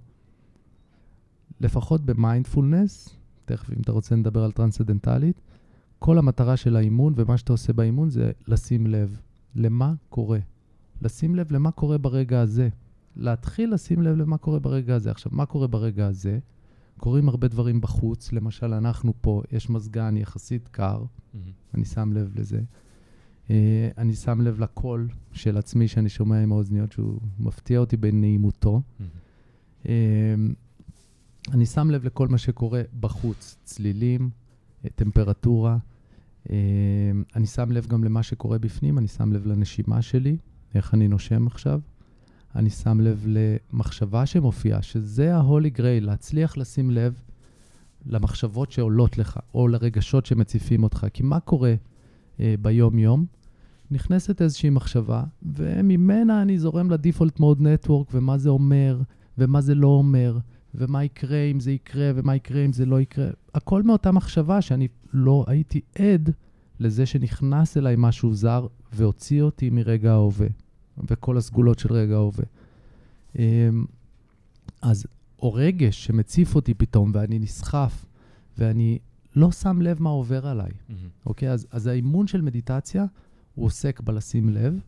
לפחות 1.63 2.05
במיינדפולנס, 2.05 3.17
תכף 3.45 3.71
אם 3.71 3.81
אתה 3.81 3.93
רוצה 3.93 4.17
נדבר 4.17 4.45
על 4.45 4.53
טרנסצדנטלית, 4.53 5.41
כל 5.99 6.19
המטרה 6.19 6.57
של 6.57 6.77
האימון 6.77 7.13
ומה 7.17 7.37
שאתה 7.37 7.53
עושה 7.53 7.73
באימון 7.73 8.11
זה 8.11 8.33
לשים 8.49 8.87
לב 8.87 9.21
למה 9.55 9.95
קורה. 10.09 10.39
לשים 11.03 11.35
לב 11.35 11.53
למה 11.53 11.71
קורה 11.71 11.99
ברגע 11.99 12.41
הזה. 12.41 12.69
להתחיל 13.17 13.75
לשים 13.75 14.03
לב 14.03 14.17
למה 14.17 14.39
קורה 14.39 14.59
ברגע 14.59 14.95
הזה. 14.95 15.11
עכשיו, 15.11 15.33
מה 15.35 15.47
קורה 15.47 15.67
ברגע 15.67 16.07
הזה? 16.07 16.39
קורים 16.97 17.29
הרבה 17.29 17.49
דברים 17.49 17.81
בחוץ, 17.81 18.33
למשל, 18.33 18.75
אנחנו 18.75 19.13
פה, 19.21 19.43
יש 19.53 19.71
מזגן 19.71 20.17
יחסית 20.17 20.69
קר, 20.69 21.05
אני 21.75 21.85
שם 21.85 22.13
לב 22.13 22.33
לזה. 22.35 22.61
Uh, 23.47 23.51
אני 23.99 24.15
שם 24.15 24.41
לב 24.41 24.61
לקול 24.61 25.09
של 25.33 25.59
עצמי 25.59 25.89
שאני 25.89 26.09
שומע 26.09 26.43
עם 26.43 26.53
האוזניות, 26.53 26.93
שהוא 26.93 27.21
מפתיע 27.39 27.79
אותי 27.79 27.97
בנעימותו. 27.97 28.83
Uh, 29.83 29.87
אני 31.51 31.67
שם 31.67 31.91
לב 31.91 32.05
לכל 32.05 32.29
מה 32.29 32.39
שקורה 32.39 32.83
בחוץ, 33.01 33.57
צלילים, 33.65 34.31
uh, 34.85 34.89
טמפרטורה. 34.95 35.77
Uh, 36.45 36.51
אני 37.37 37.47
שם 37.47 37.73
לב 37.73 37.87
גם 37.87 38.05
למה 38.05 38.23
שקורה 38.23 38.59
בפנים, 38.59 38.99
אני 38.99 39.09
שם 39.09 39.33
לב 39.33 39.47
לנשימה 39.47 40.03
שלי, 40.03 40.37
איך 40.75 40.95
אני 40.95 41.09
נושם 41.09 41.47
עכשיו. 41.47 41.81
אני 42.57 42.71
שם 42.71 43.01
לב 43.01 43.27
למחשבה 43.27 44.27
שמופיעה, 44.27 44.83
שזה 44.83 45.37
ה-Holy 45.37 45.79
Grail, 45.79 46.01
להצליח 46.01 46.57
לשים 46.57 46.91
לב 46.91 47.23
למחשבות 48.07 48.73
שעולות 48.73 49.19
לך, 49.19 49.39
או 49.55 49.69
לרגשות 49.69 50.27
שמציפים 50.27 50.83
אותך. 50.83 51.07
כי 51.13 51.23
מה 51.23 51.41
קורה 51.41 51.75
אה, 52.41 52.55
ביום-יום? 52.61 53.27
נכנסת 53.91 54.43
איזושהי 54.43 54.71
מחשבה, 54.71 55.23
וממנה 55.43 56.43
אני 56.43 56.59
זורם 56.59 56.91
ל-Default 56.91 57.39
Mode 57.41 57.61
Network, 57.61 58.11
ומה 58.13 58.39
זה 58.39 58.49
אומר, 58.49 59.01
ומה 59.39 59.61
זה 59.61 59.75
לא 59.75 59.89
אומר, 59.89 60.39
ומה 60.75 61.05
יקרה 61.05 61.43
אם 61.43 61.61
זה 61.61 61.73
יקרה, 61.73 62.11
ומה 62.15 62.37
יקרה 62.37 62.65
אם 62.65 62.73
זה 62.73 62.87
לא 62.87 63.01
יקרה. 63.01 63.29
הכל 63.55 63.83
מאותה 63.83 64.13
מחשבה 64.13 64.61
שאני 64.63 64.89
לא 65.13 65.45
הייתי 65.49 65.81
עד 65.99 66.31
לזה 66.81 67.07
שנכנס 67.07 67.77
אליי 67.77 67.95
משהו 67.99 68.35
זר 68.35 68.67
והוציא 68.93 69.43
אותי 69.43 69.71
מרגע 69.71 70.13
ההווה. 70.13 70.47
וכל 71.09 71.37
הסגולות 71.37 71.79
של 71.79 71.93
רגע 71.93 72.15
ההווה. 72.15 72.45
אמ, 73.39 73.85
אז, 74.83 75.07
או 75.43 75.55
רגש 75.55 76.05
שמציף 76.05 76.55
אותי 76.55 76.75
פתאום, 76.75 77.11
ואני 77.15 77.39
נסחף, 77.39 78.07
ואני 78.59 78.99
לא 79.37 79.53
שם 79.53 79.83
לב 79.83 80.03
מה 80.03 80.11
עובר 80.11 80.47
עליי, 80.47 80.71
אוקיי? 81.27 81.51
אז, 81.51 81.67
אז 81.71 81.87
האימון 81.87 82.27
של 82.27 82.41
מדיטציה, 82.41 83.05
הוא 83.55 83.67
עוסק 83.67 84.01
בלשים 84.01 84.49
לב, 84.49 84.81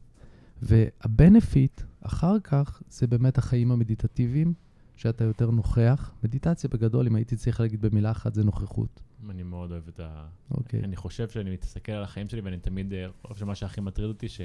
והבנפיט 0.63 1.81
אחר 2.01 2.41
כך 2.41 2.83
זה 2.89 3.07
באמת 3.07 3.39
החיים 3.39 3.73
המדיטטיביים, 3.73 4.55
שאתה 4.97 5.25
יותר 5.25 5.51
נוכח. 5.51 6.13
מדיטציה 6.23 6.71
בגדול, 6.71 7.07
אם 7.07 7.15
הייתי 7.15 7.37
צריך 7.37 7.61
להגיד 7.61 7.81
במילה 7.81 8.11
אחת, 8.11 8.35
זה 8.35 8.45
נוכחות. 8.45 9.01
אני 9.31 9.43
מאוד 9.43 9.71
אוהב 9.71 9.89
את 9.89 10.01
ה... 10.01 10.27
אוקיי. 10.51 10.81
אני 10.81 10.97
חושב 10.97 11.29
שאני 11.29 11.57
מסתכל 11.63 11.93
על 11.93 12.05
החיים 12.05 12.29
שלי 12.29 12.41
ואני 12.41 12.59
תמיד, 12.59 12.93
אה, 12.93 13.07
חושב 13.23 13.41
שמה 13.41 13.55
שהכי 13.55 13.81
מטריד 13.81 14.09
אותי, 14.09 14.29
ש... 14.29 14.41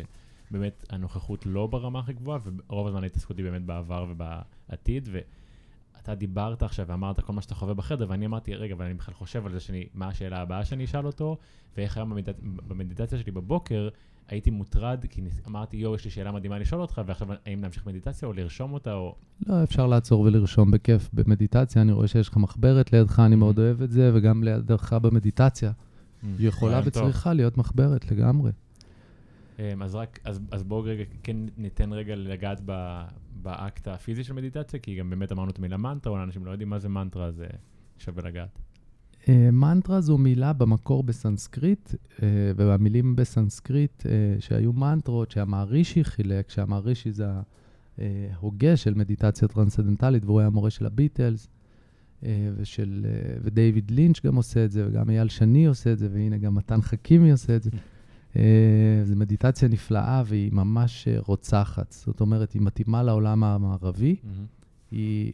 באמת 0.52 0.86
הנוכחות 0.90 1.46
לא 1.46 1.68
ברמה 1.68 2.00
הכי 2.00 2.14
גבוהה, 2.14 2.40
ורוב 2.44 2.88
הזמן 2.88 3.04
ההתעסקות 3.04 3.38
היא 3.38 3.46
באמת 3.46 3.62
בעבר 3.62 4.06
ובעתיד, 4.10 5.10
ואתה 5.12 6.16
דיברת 6.16 6.64
עכשיו 6.64 6.88
ואמרת 6.88 7.20
כל 7.20 7.34
מה 7.34 7.42
שאתה 7.42 7.56
חווה 7.56 7.74
בחדר, 7.74 8.06
ואני 8.10 8.26
אמרתי, 8.26 8.56
רגע, 8.56 8.74
אבל 8.74 8.86
אני 8.86 8.94
בכלל 8.94 9.14
חושב 9.14 9.46
על 9.46 9.52
זה 9.52 9.60
שאני, 9.60 9.88
מה 9.94 10.08
השאלה 10.08 10.42
הבאה 10.42 10.66
שאני 10.66 10.86
אשאל 10.86 11.06
אותו, 11.06 11.38
ואיך 11.78 11.98
היום 11.98 12.10
במדיט... 12.10 12.36
במדיטציה 12.68 13.18
שלי 13.18 13.32
בבוקר, 13.32 13.90
הייתי 14.30 14.50
מוטרד, 14.50 15.06
כי 15.10 15.22
אמרתי, 15.48 15.78
יואו, 15.78 15.96
יש 15.96 16.06
לי 16.06 16.12
שאלה 16.12 16.32
מדהימה 16.32 16.60
לשאול 16.60 16.82
אותך, 16.82 17.02
ועכשיו 17.06 17.28
האם 17.46 17.62
להמשיך 17.62 17.86
מדיטציה 17.86 18.28
או 18.28 18.34
לרשום 18.34 18.74
אותה, 18.74 18.94
או... 18.94 19.16
לא, 19.48 19.64
אפשר 19.64 19.88
לעצור 19.88 20.22
ולרשום 20.22 20.72
בכיף. 20.72 21.10
במדיטציה 21.14 21.82
אני 21.82 21.92
רואה 21.92 22.08
שיש 22.08 22.30
לך 22.30 22.38
מחברת 22.38 22.94
לידך, 22.94 23.20
אני 23.26 23.36
מאוד 23.36 23.60
אוהב 23.60 23.82
את 23.82 23.92
זה, 23.92 24.12
וגם 24.14 24.44
לידך 24.44 24.94
במדיטציה. 24.94 25.72
Mm, 25.72 26.26
היא 26.40 26.48
יכולה 26.48 26.82
וצריכה 26.86 27.34
להיות 27.34 27.58
מחברת 27.58 28.12
לגמרי. 28.12 28.52
אמ, 29.60 29.84
אז 29.84 29.96
רק, 29.96 30.20
אז, 30.24 30.40
אז 30.52 30.64
בואו 30.64 30.84
רגע, 30.84 31.04
כן 31.24 31.38
ניתן 31.58 31.94
רגע 31.94 32.16
לגעת 32.16 32.62
ב, 32.66 33.02
באקט 33.42 33.88
הפיזי 33.88 34.24
של 34.24 34.34
מדיטציה, 34.34 34.80
כי 34.80 34.96
גם 34.96 35.10
באמת 35.10 35.32
אמרנו 35.32 35.52
את 35.52 35.58
המילה 35.58 35.78
מנטרה, 35.78 36.14
אולי 36.14 36.24
אנשים 36.24 36.46
לא 36.46 36.52
יודעים 36.52 36.70
מה 36.70 36.80
זה 36.80 36.90
מנטרה, 36.90 37.26
אז 37.26 37.44
שווה 37.98 38.24
לגעת. 38.24 38.60
Uh, 39.24 39.30
מנטרה 39.52 40.02
זו 40.02 40.18
מילה 40.18 40.54
במקור 40.54 41.04
בסנסקריט, 41.04 41.90
uh, 41.90 42.22
והמילים 42.56 43.16
בסנסקריט 43.16 44.02
uh, 44.02 44.06
שהיו 44.40 44.74
מנטרות 44.74 45.32
שהמהרישי 45.32 46.04
חילק, 46.04 46.50
שהמהרישי 46.50 47.12
זה 47.12 47.28
ההוגה 48.34 48.78
של 48.78 48.94
מדיטציה 48.94 49.48
טרנסצנדנטלית, 49.48 50.26
והוא 50.26 50.40
היה 50.40 50.48
המורה 50.48 50.70
של 50.70 50.86
הביטלס, 50.86 51.48
ושל, 52.58 53.06
ודייוויד 53.44 53.92
לינץ' 53.92 54.26
גם 54.26 54.36
עושה 54.36 54.66
את 54.66 54.72
זה, 54.72 54.88
וגם 54.88 55.10
אייל 55.10 55.30
שני 55.30 55.66
עושה 55.66 55.94
את 55.94 56.00
זה, 56.00 56.08
והנה 56.12 56.38
גם 56.38 56.56
מתן 56.56 56.82
חכימי 56.82 57.32
עושה 57.32 57.56
את 57.56 57.64
זה. 57.64 57.70
אה, 58.36 59.02
זו 59.04 59.16
מדיטציה 59.16 59.68
נפלאה 59.68 60.24
והיא 60.26 60.54
ממש 60.54 61.08
אה, 61.08 61.18
רוצחת. 61.20 61.92
זאת 61.92 62.22
אומרת, 62.22 62.52
היא 62.52 62.62
מתאימה 62.62 63.04
לעולם 63.04 63.44
המערבי. 63.44 64.16
היא 64.92 65.34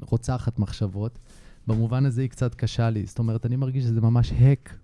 רוצחת 0.00 0.58
מחשבות. 0.58 1.18
במובן 1.66 2.06
הזה 2.06 2.22
היא 2.22 2.30
קצת 2.30 2.54
קשה 2.54 2.90
לי. 2.90 3.06
זאת 3.06 3.18
אומרת, 3.18 3.46
אני 3.46 3.56
מרגיש 3.56 3.84
שזה 3.84 4.00
ממש 4.00 4.32
hack 4.32 4.78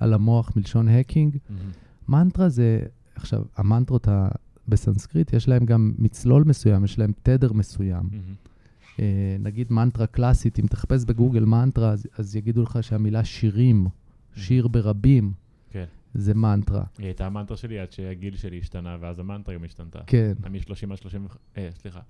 על 0.00 0.14
המוח, 0.14 0.50
מלשון 0.56 0.88
hacking. 0.88 1.34
Mm-hmm. 1.34 2.08
מנטרה 2.08 2.48
זה, 2.48 2.80
עכשיו, 3.14 3.44
המנטרות 3.56 4.08
ה... 4.08 4.28
בסנסקריט, 4.68 5.32
יש 5.32 5.48
להם 5.48 5.64
גם 5.64 5.92
מצלול 5.98 6.44
מסוים, 6.46 6.84
יש 6.84 6.98
להם 6.98 7.12
תדר 7.22 7.52
מסוים. 7.52 8.02
Mm-hmm. 8.02 9.00
אה, 9.00 9.36
נגיד 9.40 9.72
מנטרה 9.72 10.06
קלאסית, 10.06 10.58
אם 10.58 10.66
תחפש 10.66 11.04
בגוגל 11.04 11.44
מנטרה, 11.44 11.90
אז, 11.90 12.06
אז 12.18 12.36
יגידו 12.36 12.62
לך 12.62 12.78
שהמילה 12.80 13.24
שירים, 13.24 13.86
mm-hmm. 13.86 14.40
שיר 14.40 14.68
ברבים, 14.68 15.32
כן. 15.70 15.84
זה 16.14 16.34
מנטרה. 16.34 16.84
היא 16.98 17.06
הייתה 17.06 17.26
המנטרה 17.26 17.56
שלי 17.56 17.78
עד 17.78 17.92
שהגיל 17.92 18.36
שלי 18.36 18.58
השתנה, 18.58 18.96
ואז 19.00 19.18
המנטרה 19.18 19.54
גם 19.54 19.64
השתנתה. 19.64 19.98
כן. 20.06 20.32
מ-30 20.50 20.92
עד 20.92 20.98
30, 20.98 21.26
אה, 21.56 21.68
סליחה, 21.80 22.00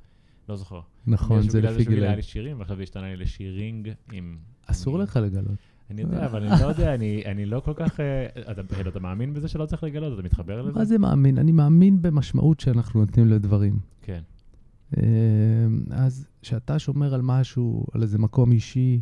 לא 0.49 0.57
זוכר. 0.57 0.81
נכון, 1.07 1.49
זה 1.49 1.61
לפי 1.61 1.85
גיל. 1.85 2.05
היה 2.05 2.17
לי 2.17 2.23
שירים, 2.23 2.59
ועכשיו 2.59 2.77
זה 2.77 2.83
השתנה 2.83 3.07
לי 3.07 3.17
לשירינג 3.17 3.93
עם... 4.13 4.37
אסור 4.67 4.99
לך 4.99 5.17
לגלות. 5.17 5.57
אני 5.91 6.03
יודע, 6.03 6.27
אבל 6.27 6.47
אני 6.47 6.63
לא 6.63 6.67
יודע, 6.67 6.95
אני 7.27 7.47
לא 7.47 7.61
כל 7.61 7.73
כך... 7.77 8.01
אה, 8.01 8.27
אתה 8.89 9.01
מאמין 9.01 9.35
בזה 9.35 9.49
שלא 9.49 9.67
צריך 9.67 9.85
לגלות? 9.85 10.19
אתה 10.19 10.23
מתחבר 10.23 10.63
לזה? 10.63 10.79
מה 10.79 10.85
זה 10.85 10.99
מאמין? 10.99 11.39
אני 11.39 11.53
מאמין 11.53 12.03
במשמעות 12.03 12.61
שאנחנו 12.61 13.01
נותנים 13.01 13.29
לדברים. 13.29 13.79
כן. 14.03 14.23
אה, 14.97 15.03
אז 15.91 16.29
כשאתה 16.43 16.79
שומר 16.79 17.15
על 17.15 17.21
משהו, 17.23 17.87
על 17.93 18.03
איזה 18.03 18.19
מקום 18.19 18.53
אישי, 18.53 19.01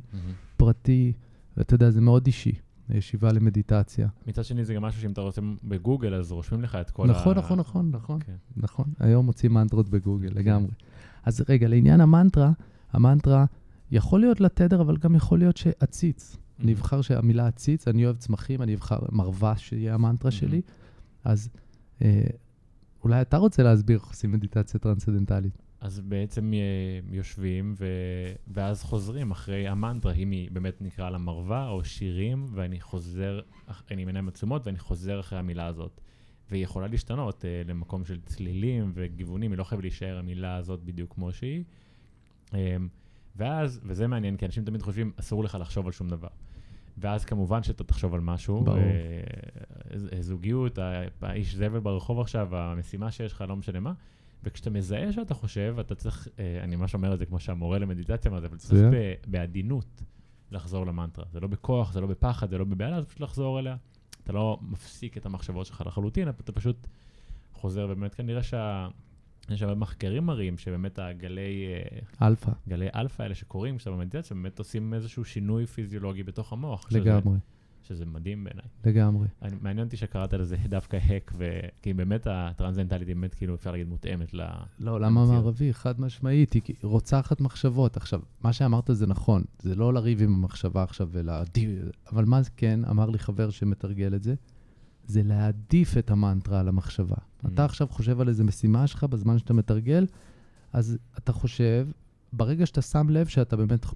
פרטי, 0.56 1.12
ואתה 1.56 1.74
יודע, 1.74 1.90
זה 1.90 2.00
מאוד 2.00 2.26
אישי. 2.26 2.52
ישיבה 2.94 3.32
למדיטציה. 3.32 4.08
מצד 4.26 4.44
שני, 4.44 4.64
זה 4.64 4.74
גם 4.74 4.82
משהו 4.82 5.00
שאם 5.00 5.12
אתה 5.12 5.20
רוצה 5.20 5.40
בגוגל, 5.64 6.14
אז 6.14 6.32
רושמים 6.32 6.62
לך 6.62 6.74
את 6.74 6.90
כל 6.90 7.06
נכון, 7.06 7.36
ה... 7.36 7.40
נכון, 7.40 7.58
נכון, 7.58 7.90
נכון, 7.92 8.20
כן. 8.20 8.36
נכון. 8.56 8.84
היום 9.00 9.26
מוצאים 9.26 9.54
מנטרות 9.54 9.88
בגוגל, 9.88 10.30
כן. 10.30 10.34
לגמרי. 10.38 10.70
אז 11.24 11.44
רגע, 11.48 11.68
לעניין 11.68 12.00
המנטרה, 12.00 12.50
המנטרה 12.92 13.44
יכול 13.90 14.20
להיות 14.20 14.40
לתדר, 14.40 14.80
אבל 14.80 14.96
גם 14.96 15.14
יכול 15.14 15.38
להיות 15.38 15.56
שעציץ. 15.56 16.36
Mm-hmm. 16.36 16.62
אני 16.62 16.72
אבחר 16.72 17.00
שהמילה 17.00 17.46
עציץ, 17.46 17.88
אני 17.88 18.04
אוהב 18.04 18.16
צמחים, 18.16 18.62
אני 18.62 18.74
אבחר 18.74 18.98
מרווה 19.12 19.56
שיהיה 19.56 19.94
המנטרה 19.94 20.30
mm-hmm. 20.30 20.34
שלי, 20.34 20.60
אז 21.24 21.48
אה, 22.02 22.24
אולי 23.04 23.20
אתה 23.20 23.36
רוצה 23.36 23.62
להסביר 23.62 23.98
איך 23.98 24.08
עושים 24.08 24.32
מדיטציה 24.32 24.80
טרנסצדנטלית. 24.80 25.58
אז 25.80 26.00
בעצם 26.00 26.52
אה, 26.54 27.14
יושבים, 27.16 27.74
ו... 27.78 27.86
ואז 28.48 28.82
חוזרים 28.82 29.30
אחרי 29.30 29.68
המנטרה, 29.68 30.12
אם 30.12 30.30
היא 30.30 30.50
באמת 30.52 30.82
נקרא 30.82 31.10
לה 31.10 31.18
מרווה 31.18 31.68
או 31.68 31.84
שירים, 31.84 32.46
ואני 32.54 32.80
חוזר, 32.80 33.40
אני 33.90 34.04
מנהל 34.04 34.24
מצלמות 34.24 34.66
ואני 34.66 34.78
חוזר 34.78 35.20
אחרי 35.20 35.38
המילה 35.38 35.66
הזאת. 35.66 36.00
והיא 36.50 36.64
יכולה 36.64 36.86
להשתנות 36.86 37.44
uh, 37.44 37.68
למקום 37.68 38.04
של 38.04 38.20
צלילים 38.20 38.92
וגיוונים, 38.94 39.50
היא 39.50 39.58
לא 39.58 39.64
חייבת 39.64 39.82
להישאר 39.84 40.18
המילה 40.18 40.56
הזאת 40.56 40.84
בדיוק 40.84 41.14
כמו 41.14 41.32
שהיא. 41.32 41.64
Um, 42.48 42.52
ואז, 43.36 43.80
וזה 43.84 44.06
מעניין, 44.06 44.36
כי 44.36 44.46
אנשים 44.46 44.64
תמיד 44.64 44.82
חושבים, 44.82 45.12
אסור 45.16 45.44
לך 45.44 45.56
לחשוב 45.60 45.86
על 45.86 45.92
שום 45.92 46.08
דבר. 46.08 46.28
ואז 46.98 47.24
כמובן 47.24 47.62
שאתה 47.62 47.84
תחשוב 47.84 48.14
על 48.14 48.20
משהו. 48.20 48.64
ברור. 48.64 48.78
זוגיות, 50.20 50.78
האיש 51.22 51.54
זבל 51.54 51.78
ברחוב 51.78 52.20
עכשיו, 52.20 52.56
המשימה 52.56 53.10
שיש 53.10 53.32
לך, 53.32 53.44
לא 53.48 53.56
משנה 53.56 53.80
מה. 53.80 53.92
וכשאתה 54.44 54.70
מזהה 54.70 55.12
שאתה 55.12 55.34
חושב, 55.34 55.76
אתה 55.80 55.94
צריך, 55.94 56.28
אה, 56.38 56.60
אני 56.64 56.76
ממש 56.76 56.94
אומר 56.94 57.14
את 57.14 57.18
זה 57.18 57.26
כמו 57.26 57.40
שהמורה 57.40 57.78
למדיטציה 57.78 58.40
זה, 58.40 58.46
אבל 58.46 58.56
צריך 58.56 58.82
ב, 58.92 59.14
בעדינות 59.26 60.02
לחזור 60.50 60.86
למנטרה. 60.86 61.24
זה 61.32 61.40
לא 61.40 61.48
בכוח, 61.48 61.92
זה 61.92 62.00
לא 62.00 62.06
בפחד, 62.06 62.50
זה 62.50 62.58
לא 62.58 62.64
בבהלה, 62.64 63.00
זה 63.00 63.06
פשוט 63.06 63.20
לחזור 63.20 63.58
אליה. 63.58 63.76
אתה 64.24 64.32
לא 64.32 64.58
מפסיק 64.62 65.16
את 65.16 65.26
המחשבות 65.26 65.66
שלך 65.66 65.82
לחלוטין, 65.86 66.28
אתה 66.28 66.52
פשוט 66.52 66.86
חוזר, 67.52 67.86
ובאמת 67.90 68.14
כנראה 68.14 68.42
שה... 68.42 68.88
יש 69.50 69.62
הרבה 69.62 69.74
מחקרים 69.74 70.26
מראים 70.26 70.58
שבאמת 70.58 70.98
הגלי... 70.98 71.66
אה, 72.20 72.26
אלפא. 72.26 72.52
גלי 72.68 72.88
אלפא 72.94 73.22
האלה 73.22 73.34
שקורים 73.34 73.76
כשאתה 73.76 73.90
במדיטציה, 73.90 74.36
באמת 74.36 74.58
עושים 74.58 74.94
איזשהו 74.94 75.24
שינוי 75.24 75.66
פיזיולוגי 75.66 76.22
בתוך 76.22 76.52
המוח. 76.52 76.88
לגמרי. 76.92 77.20
שזה, 77.20 77.59
שזה 77.90 78.06
מדהים 78.06 78.44
בעיניי. 78.44 78.64
לגמרי. 78.84 79.28
אני, 79.42 79.56
מעניין 79.60 79.86
אותי 79.86 79.96
שקראת 79.96 80.34
לזה 80.34 80.56
דווקא 80.76 80.98
hack, 81.02 81.32
כי 81.82 81.92
באמת 81.92 82.26
הטרנסדנטלית 82.30 83.08
היא 83.08 83.16
באמת 83.16 83.34
כאילו 83.34 83.54
אפשר 83.54 83.70
להגיד 83.70 83.88
מותאמת 83.88 84.34
ל... 84.34 84.42
לעולם 84.78 85.14
לא, 85.14 85.20
המערבי, 85.20 85.74
חד 85.74 86.00
משמעית, 86.00 86.52
היא 86.52 86.62
רוצחת 86.82 87.40
מחשבות. 87.40 87.96
עכשיו, 87.96 88.20
מה 88.40 88.52
שאמרת 88.52 88.90
זה 88.92 89.06
נכון, 89.06 89.44
זה 89.58 89.74
לא 89.74 89.94
לריב 89.94 90.22
עם 90.22 90.34
המחשבה 90.34 90.82
עכשיו 90.82 91.08
ולהעדיף, 91.12 91.70
אבל 92.12 92.24
מה 92.24 92.40
כן, 92.56 92.80
אמר 92.84 93.10
לי 93.10 93.18
חבר 93.18 93.50
שמתרגל 93.50 94.14
את 94.14 94.22
זה, 94.22 94.34
זה 95.06 95.22
להעדיף 95.22 95.98
את 95.98 96.10
המנטרה 96.10 96.60
על 96.60 96.68
המחשבה. 96.68 97.16
Mm. 97.16 97.48
אתה 97.48 97.64
עכשיו 97.64 97.88
חושב 97.88 98.20
על 98.20 98.28
איזה 98.28 98.44
משימה 98.44 98.86
שלך 98.86 99.04
בזמן 99.04 99.38
שאתה 99.38 99.54
מתרגל, 99.54 100.06
אז 100.72 100.98
אתה 101.18 101.32
חושב, 101.32 101.88
ברגע 102.32 102.66
שאתה 102.66 102.82
שם 102.82 103.10
לב 103.10 103.26
שאתה 103.26 103.56
באמת 103.56 103.86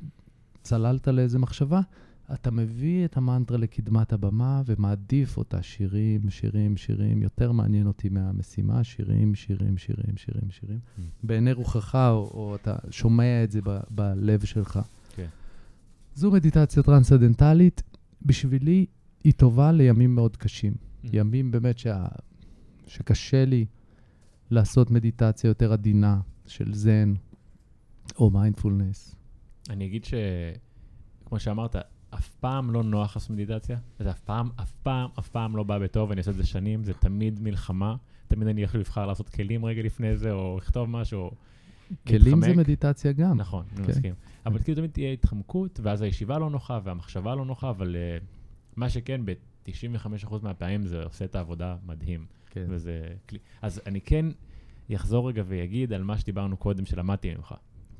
צללת 0.63 1.09
לאיזה 1.09 1.39
מחשבה, 1.39 1.81
אתה 2.33 2.50
מביא 2.50 3.04
את 3.04 3.16
המנטרה 3.16 3.59
לקדמת 3.59 4.12
הבמה 4.12 4.62
ומעדיף 4.66 5.37
אותה 5.37 5.62
שירים, 5.62 6.31
שירים, 6.31 6.76
שירים. 6.76 7.23
יותר 7.23 7.52
מעניין 7.52 7.87
אותי 7.87 8.09
מהמשימה, 8.09 8.85
שירים, 8.85 9.35
שירים, 9.35 9.78
שירים, 9.78 10.16
שירים, 10.16 10.50
שירים. 10.50 10.78
Mm. 10.78 11.00
בעיני 11.23 11.52
רוחך, 11.52 11.95
או, 11.95 12.31
או 12.35 12.54
אתה 12.54 12.76
שומע 12.90 13.45
את 13.45 13.50
זה 13.50 13.61
ב, 13.64 13.81
בלב 13.90 14.45
שלך. 14.45 14.81
כן. 15.16 15.26
זו 16.14 16.31
מדיטציה 16.31 16.83
טרנסצדנטלית. 16.83 17.83
בשבילי 18.23 18.87
היא 19.25 19.33
טובה 19.33 19.73
לימים 19.73 20.14
מאוד 20.14 20.37
קשים. 20.37 20.73
Mm. 20.73 21.09
ימים 21.12 21.50
באמת 21.50 21.78
שה... 21.78 22.07
שקשה 22.87 23.45
לי 23.45 23.66
לעשות 24.50 24.90
מדיטציה 24.90 25.49
יותר 25.49 25.73
עדינה 25.73 26.21
של 26.47 26.75
זן 26.75 27.14
או 28.19 28.31
מיינדפולנס. 28.31 29.14
אני 29.71 29.87
אגיד 29.87 30.04
ש... 30.04 30.14
כמו 31.26 31.40
שאמרת, 31.40 31.76
אף 32.14 32.28
פעם 32.28 32.71
לא 32.71 32.83
נוח 32.83 33.16
לעשות 33.16 33.30
מדיטציה. 33.30 33.78
זה 33.99 34.11
אף 34.11 34.21
פעם, 34.21 34.50
אף 34.56 34.73
פעם, 34.83 35.11
אף 35.18 35.28
פעם 35.28 35.56
לא 35.56 35.62
בא 35.62 35.78
בטוב, 35.78 36.11
אני 36.11 36.21
עושה 36.21 36.30
את 36.30 36.37
זה 36.37 36.47
שנים, 36.47 36.85
זה 36.85 36.94
תמיד 36.94 37.40
מלחמה. 37.40 37.97
תמיד 38.28 38.49
אני 38.49 38.62
יכול 38.62 38.80
לבחר 38.80 39.06
לעשות 39.06 39.28
כלים 39.28 39.64
רגע 39.64 39.83
לפני 39.83 40.16
זה, 40.16 40.33
או 40.33 40.56
לכתוב 40.59 40.88
משהו, 40.88 41.21
או 41.21 41.30
כלים 42.09 42.40
זה. 42.40 42.56
מדיטציה 42.56 43.12
גם. 43.12 43.37
נכון, 43.37 43.64
אני 43.76 43.87
כן. 43.87 43.90
מסכים. 43.90 44.14
אבל 44.47 44.59
כאילו 44.59 44.76
תמיד 44.76 44.90
תהיה 44.90 45.12
התחמקות, 45.12 45.80
ואז 45.83 46.02
הישיבה 46.02 46.38
לא 46.38 46.50
נוחה, 46.50 46.80
והמחשבה 46.85 47.35
לא 47.35 47.44
נוחה, 47.44 47.71
אבל 47.71 47.97
אה, 47.97 48.18
מה 48.76 48.88
שכן, 48.88 49.21
ב-95% 49.25 50.35
מהפעמים 50.42 50.87
זה 50.87 51.04
עושה 51.04 51.25
את 51.25 51.35
העבודה 51.35 51.76
מדהים. 51.87 52.26
כן. 52.50 52.66
וזה 52.68 53.09
כלי. 53.28 53.38
אז 53.62 53.80
אני 53.87 54.00
כן 54.00 54.26
אחזור 54.94 55.28
רגע 55.28 55.42
ויגיד 55.47 55.92
על 55.92 56.02
מה 56.02 56.18
שדיברנו 56.18 56.56
קודם, 56.56 56.87
שלמדתי 56.87 57.35
ממך. 57.35 57.54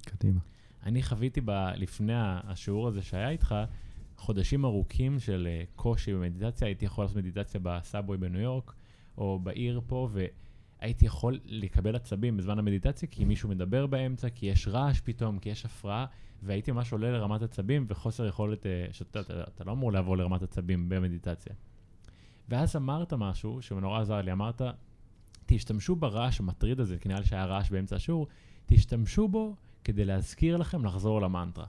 קדימה. 0.05 0.41
אני 0.83 1.03
חוויתי 1.03 1.41
ב, 1.45 1.51
לפני 1.77 2.13
השיעור 2.17 2.89
הזה 2.89 3.03
שהיה 3.03 3.29
איתך, 3.29 3.55
חודשים 4.25 4.65
ארוכים 4.65 5.19
של 5.19 5.49
אה, 5.51 5.65
קושי 5.77 6.15
במדיטציה. 6.15 6.69
הייתי 6.69 6.85
יכול 6.85 7.05
לעשות 7.05 7.17
מדיטציה 7.17 7.61
בסאבווי 7.63 8.17
בניו 8.17 8.41
יורק, 8.41 8.75
או 9.19 9.39
בעיר 9.39 9.81
פה, 9.87 10.09
והייתי 10.13 11.07
יכול 11.07 11.41
לקבל 11.45 11.97
עצבים 11.97 12.37
בזמן 12.37 12.59
המדיטציה, 12.59 13.09
כי 13.09 13.25
מישהו 13.25 13.49
מדבר 13.49 13.87
באמצע, 13.87 14.29
כי 14.29 14.47
יש 14.47 14.69
רעש 14.69 15.01
פתאום, 15.01 15.39
כי 15.39 15.49
יש 15.49 15.65
הפרעה, 15.65 16.07
והייתי 16.43 16.73
ממש 16.73 16.93
עולה 16.93 17.11
לרמת 17.13 17.43
עצבים 17.43 17.87
וחוסר 17.89 18.27
יכולת, 18.27 18.67
אה, 18.67 18.87
שאתה 18.93 19.21
אתה, 19.21 19.43
אתה 19.55 19.65
לא 19.65 19.73
אמור 19.73 19.93
לעבור 19.93 20.17
לרמת 20.17 20.43
עצבים 20.43 20.89
במדיטציה. 20.89 21.55
ואז 22.49 22.77
אמרת 22.77 23.13
משהו 23.13 23.63
שנורא 23.63 24.01
עזר 24.01 24.21
לי, 24.21 24.33
אמרת, 24.33 24.63
תשתמשו 25.47 25.97
ברעש 25.97 26.41
המטריד 26.41 26.81
הזה, 26.81 26.99
כי 26.99 27.09
נראה 27.09 27.21
לי 27.21 27.27
שהיה 27.27 27.45
רעש 27.45 27.71
באמצע 27.71 27.97
השיעור, 27.97 28.27
תשתמשו 28.67 29.29
בו 29.29 29.57
כדי 29.85 30.05
להזכיר 30.05 30.57
לכם 30.57 30.85
לחזור 30.85 31.21
למנטרה. 31.21 31.67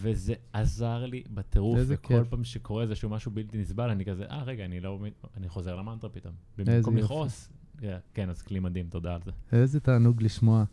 וזה 0.00 0.34
עזר 0.52 1.06
לי 1.06 1.22
בטירוף, 1.34 1.78
וכל 1.86 2.08
כיף. 2.08 2.28
פעם 2.28 2.44
שקורה 2.44 2.82
איזשהו 2.82 3.10
משהו 3.10 3.30
בלתי 3.30 3.58
נסבל, 3.58 3.90
אני 3.90 4.04
כזה, 4.04 4.24
אה, 4.24 4.42
רגע, 4.42 4.64
אני 4.64 4.80
לא... 4.80 4.98
אני 5.36 5.48
חוזר 5.48 5.76
למנטרה 5.76 6.10
פתאום. 6.10 6.34
במקום. 6.58 6.96
לכעוס. 6.96 7.48
כן, 7.78 7.98
כן, 8.14 8.30
אז 8.30 8.42
כלי 8.42 8.60
מדהים, 8.60 8.88
תודה 8.88 9.14
על 9.14 9.20
זה. 9.24 9.30
איזה 9.52 9.80
תענוג 9.80 10.22
לשמוע. 10.22 10.64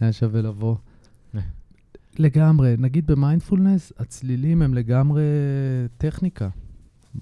היה 0.00 0.12
שווה 0.12 0.42
לבוא. 0.42 0.76
לגמרי. 2.18 2.74
נגיד 2.78 3.06
במיינדפולנס, 3.06 3.92
הצלילים 3.98 4.62
הם 4.62 4.74
לגמרי 4.74 5.22
טכניקה. 5.98 6.48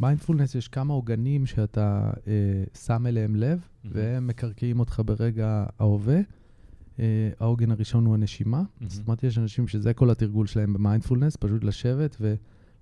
מיינדפולנס 0.01 0.55
יש 0.55 0.69
כמה 0.69 0.95
עוגנים 0.95 1.47
שאתה 1.47 2.11
אה, 2.27 2.65
שם 2.75 3.07
אליהם 3.07 3.37
לב, 3.37 3.61
והם 3.85 4.27
מקרקעים 4.27 4.81
אותך 4.81 5.03
ברגע 5.07 5.67
ההווה. 5.79 6.21
אה, 7.01 7.31
העוגן 7.41 7.71
הראשון 7.71 8.07
הוא 8.07 8.15
הנשימה. 8.15 8.63
זאת 8.87 9.07
אומרת, 9.07 9.25
יש 9.25 9.39
אנשים 9.39 9.69
שזה 9.69 9.95
כל 9.95 10.11
התרגול 10.11 10.47
שלהם 10.47 10.73
במיינדפולנס, 10.73 11.37
פשוט 11.37 11.65
לשבת 11.65 12.17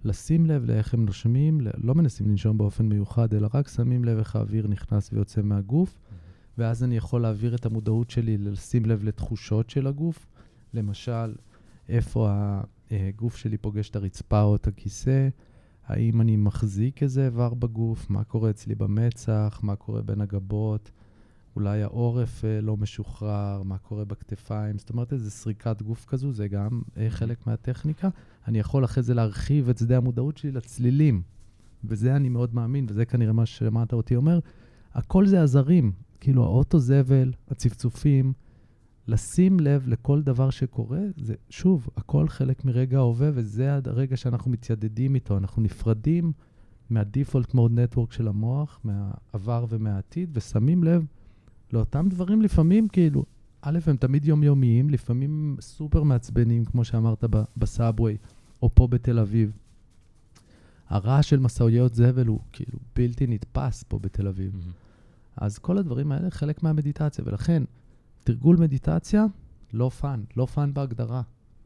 ולשים 0.05 0.47
לב 0.47 0.64
לאיך 0.64 0.95
הם 0.95 1.05
נושמים, 1.05 1.61
לא 1.76 1.95
מנסים 1.95 2.28
לנשום 2.28 2.58
באופן 2.58 2.87
מיוחד, 2.89 3.34
אלא 3.34 3.49
רק 3.54 3.69
שמים 3.69 4.04
לב 4.04 4.19
איך 4.19 4.37
האוויר 4.37 4.67
נכנס 4.67 5.13
ויוצא 5.13 5.43
מהגוף, 5.43 5.99
ואז 6.58 6.84
אני 6.84 6.97
יכול 6.97 7.23
להעביר 7.23 7.54
את 7.54 7.67
המודעות 7.67 8.11
שלי 8.11 8.39
לשים 8.39 8.87
לב 8.87 9.04
לתחושות 9.04 9.71
של 9.71 9.87
הגוף. 9.87 10.26
למשל, 10.75 11.34
איפה 11.89 12.28
הגוף 12.91 13.37
שלי 13.37 13.56
פוגש 13.56 13.91
את 13.91 13.97
הרצפה 13.97 14.43
או 14.43 14.56
את 14.56 14.67
הכיסא, 14.67 15.28
האם 15.87 16.21
אני 16.21 16.37
מחזיק 16.37 17.02
איזה 17.02 17.25
איבר 17.26 17.54
בגוף, 17.54 18.11
מה 18.11 18.25
קורה 18.25 18.50
אצלי 18.50 18.75
במצח, 18.75 19.61
מה 19.63 19.76
קורה 19.76 20.02
בין 20.02 20.21
הגבות, 20.21 20.91
אולי 21.60 21.82
העורף 21.82 22.44
אה, 22.44 22.60
לא 22.60 22.76
משוחרר, 22.76 23.62
מה 23.62 23.78
קורה 23.78 24.04
בכתפיים. 24.04 24.78
זאת 24.78 24.90
אומרת, 24.90 25.12
איזו 25.12 25.30
סריקת 25.30 25.82
גוף 25.82 26.04
כזו, 26.06 26.32
זה 26.32 26.49
גם 26.49 26.82
אה, 26.96 27.10
חלק 27.10 27.46
מהטכניקה. 27.46 28.08
אני 28.49 28.58
יכול 28.58 28.84
אחרי 28.84 29.02
זה 29.02 29.14
להרחיב 29.14 29.68
את 29.68 29.78
שדה 29.78 29.96
המודעות 29.96 30.36
שלי 30.36 30.52
לצלילים, 30.52 31.23
וזה 31.84 32.16
אני 32.16 32.28
מאוד 32.28 32.54
מאמין, 32.54 32.86
וזה 32.88 33.04
כנראה 33.04 33.32
מה 33.32 33.46
ששמעת 33.46 33.92
אותי 33.92 34.16
אומר. 34.16 34.38
הכל 34.94 35.26
זה 35.26 35.42
עזרים, 35.42 35.92
כאילו 36.20 36.44
האוטו 36.44 36.78
זבל, 36.78 37.32
הצפצופים, 37.49 38.32
לשים 39.06 39.60
לב 39.60 39.88
לכל 39.88 40.23
דבר 40.23 40.50
שקורה, 40.50 41.00
זה 41.16 41.34
שוב, 41.50 41.88
הכל 41.96 42.28
חלק 42.28 42.64
מרגע 42.64 42.99
ההווה, 42.99 43.30
וזה 43.34 43.75
הרגע 43.84 44.16
שאנחנו 44.16 44.50
מתיידדים 44.50 45.14
איתו. 45.14 45.36
אנחנו 45.36 45.62
נפרדים 45.62 46.32
מהדיפולט 46.90 47.54
מוד 47.54 47.78
נטוורק 47.78 48.12
של 48.12 48.28
המוח, 48.28 48.80
מהעבר 48.84 49.66
ומהעתיד, 49.68 50.30
ושמים 50.32 50.84
לב 50.84 51.06
לאותם 51.73 52.06
דברים 52.09 52.43
לפעמים, 52.43 52.89
כאילו, 52.89 53.25
א', 53.63 53.78
הם 53.87 53.97
תמיד 53.97 54.25
יומיומיים, 54.25 54.91
לפעמים 54.91 55.56
סופר 55.61 56.02
מעצבנים, 56.02 56.65
כמו 56.65 56.85
שאמרת 56.85 57.25
ב 57.56 57.64
subway, 57.64 58.17
או 58.63 58.75
פה 58.75 58.87
בתל 58.87 59.19
אביב. 59.19 59.52
הרעש 60.89 61.30
של 61.30 61.39
משאיות 61.39 61.95
זבל 61.95 62.26
הוא 62.26 62.41
כאילו 62.52 62.78
בלתי 62.97 63.26
נתפס 63.26 63.83
פה 63.83 63.99
בתל 63.99 64.28
אביב. 64.28 64.56
Mm-hmm. 64.56 64.73
אז 65.37 65.59
כל 65.59 65.78
הדברים 65.78 66.13
האלה 66.13 66.30
חלק 66.30 66.63
מהמדיטציה, 66.63 67.25
ולכן 67.26 67.63
תרגול 68.25 68.56
מדיטציה, 68.56 69.26
לא 69.73 69.89
fun, 69.89 70.23
לא 70.37 70.47
fun 70.47 70.75
בהגדרה. 70.75 71.23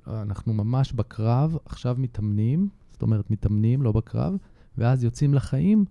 אנחנו 0.07 0.55
ממש 0.55 0.93
בקרב, 0.93 1.57
עכשיו 1.65 1.97
מתאמנים, 1.99 2.69
זאת 2.93 3.03
אומרת 3.03 3.31
מתאמנים, 3.31 3.83
לא 3.83 3.93
בקרב, 3.93 4.37
ואז 4.79 5.05
יוצאים 5.05 5.35
לחיים, 5.35 5.85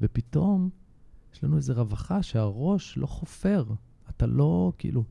ופתאום 0.00 0.70
יש 1.34 1.44
לנו 1.44 1.56
איזו 1.56 1.74
רווחה 1.76 2.22
שהראש 2.22 2.98
לא 2.98 3.06
חופר. 3.06 3.64
אתה 4.10 4.26
לא, 4.26 4.72
כאילו, 4.78 5.04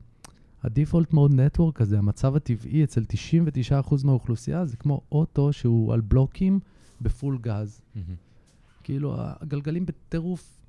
הדיפולט 0.62 1.12
מוד 1.12 1.32
נטוורק 1.34 1.80
הזה, 1.80 1.98
המצב 1.98 2.36
הטבעי 2.36 2.84
אצל 2.84 3.04
99% 3.92 4.04
מהאוכלוסייה, 4.04 4.66
זה 4.66 4.76
כמו 4.76 5.00
אוטו 5.12 5.52
שהוא 5.52 5.94
על 5.94 6.00
בלוקים 6.00 6.60
בפול 7.00 7.38
גז. 7.40 7.80
מהמם. 7.94 8.14
כאילו, 8.82 9.14
הגלגלים 9.16 9.86
בטירוף 9.86 10.60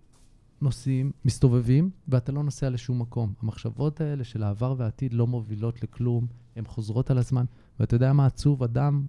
נוסעים, 0.62 1.12
מסתובבים, 1.26 1.90
ואתה 2.08 2.32
לא 2.32 2.44
נוסע 2.44 2.70
לשום 2.70 3.02
מקום. 3.02 3.34
המחשבות 3.42 4.02
האלה 4.02 4.24
של 4.24 4.44
העבר 4.44 4.76
והעתיד 4.78 5.14
לא 5.14 5.28
מובילות 5.28 5.84
לכלום, 5.84 6.28
הן 6.56 6.66
חוזרות 6.68 7.12
על 7.12 7.18
עצמן. 7.18 7.46
ואתה 7.80 7.96
יודע 7.96 8.14
מה 8.14 8.26
עצוב? 8.26 8.64
אדם, 8.64 9.06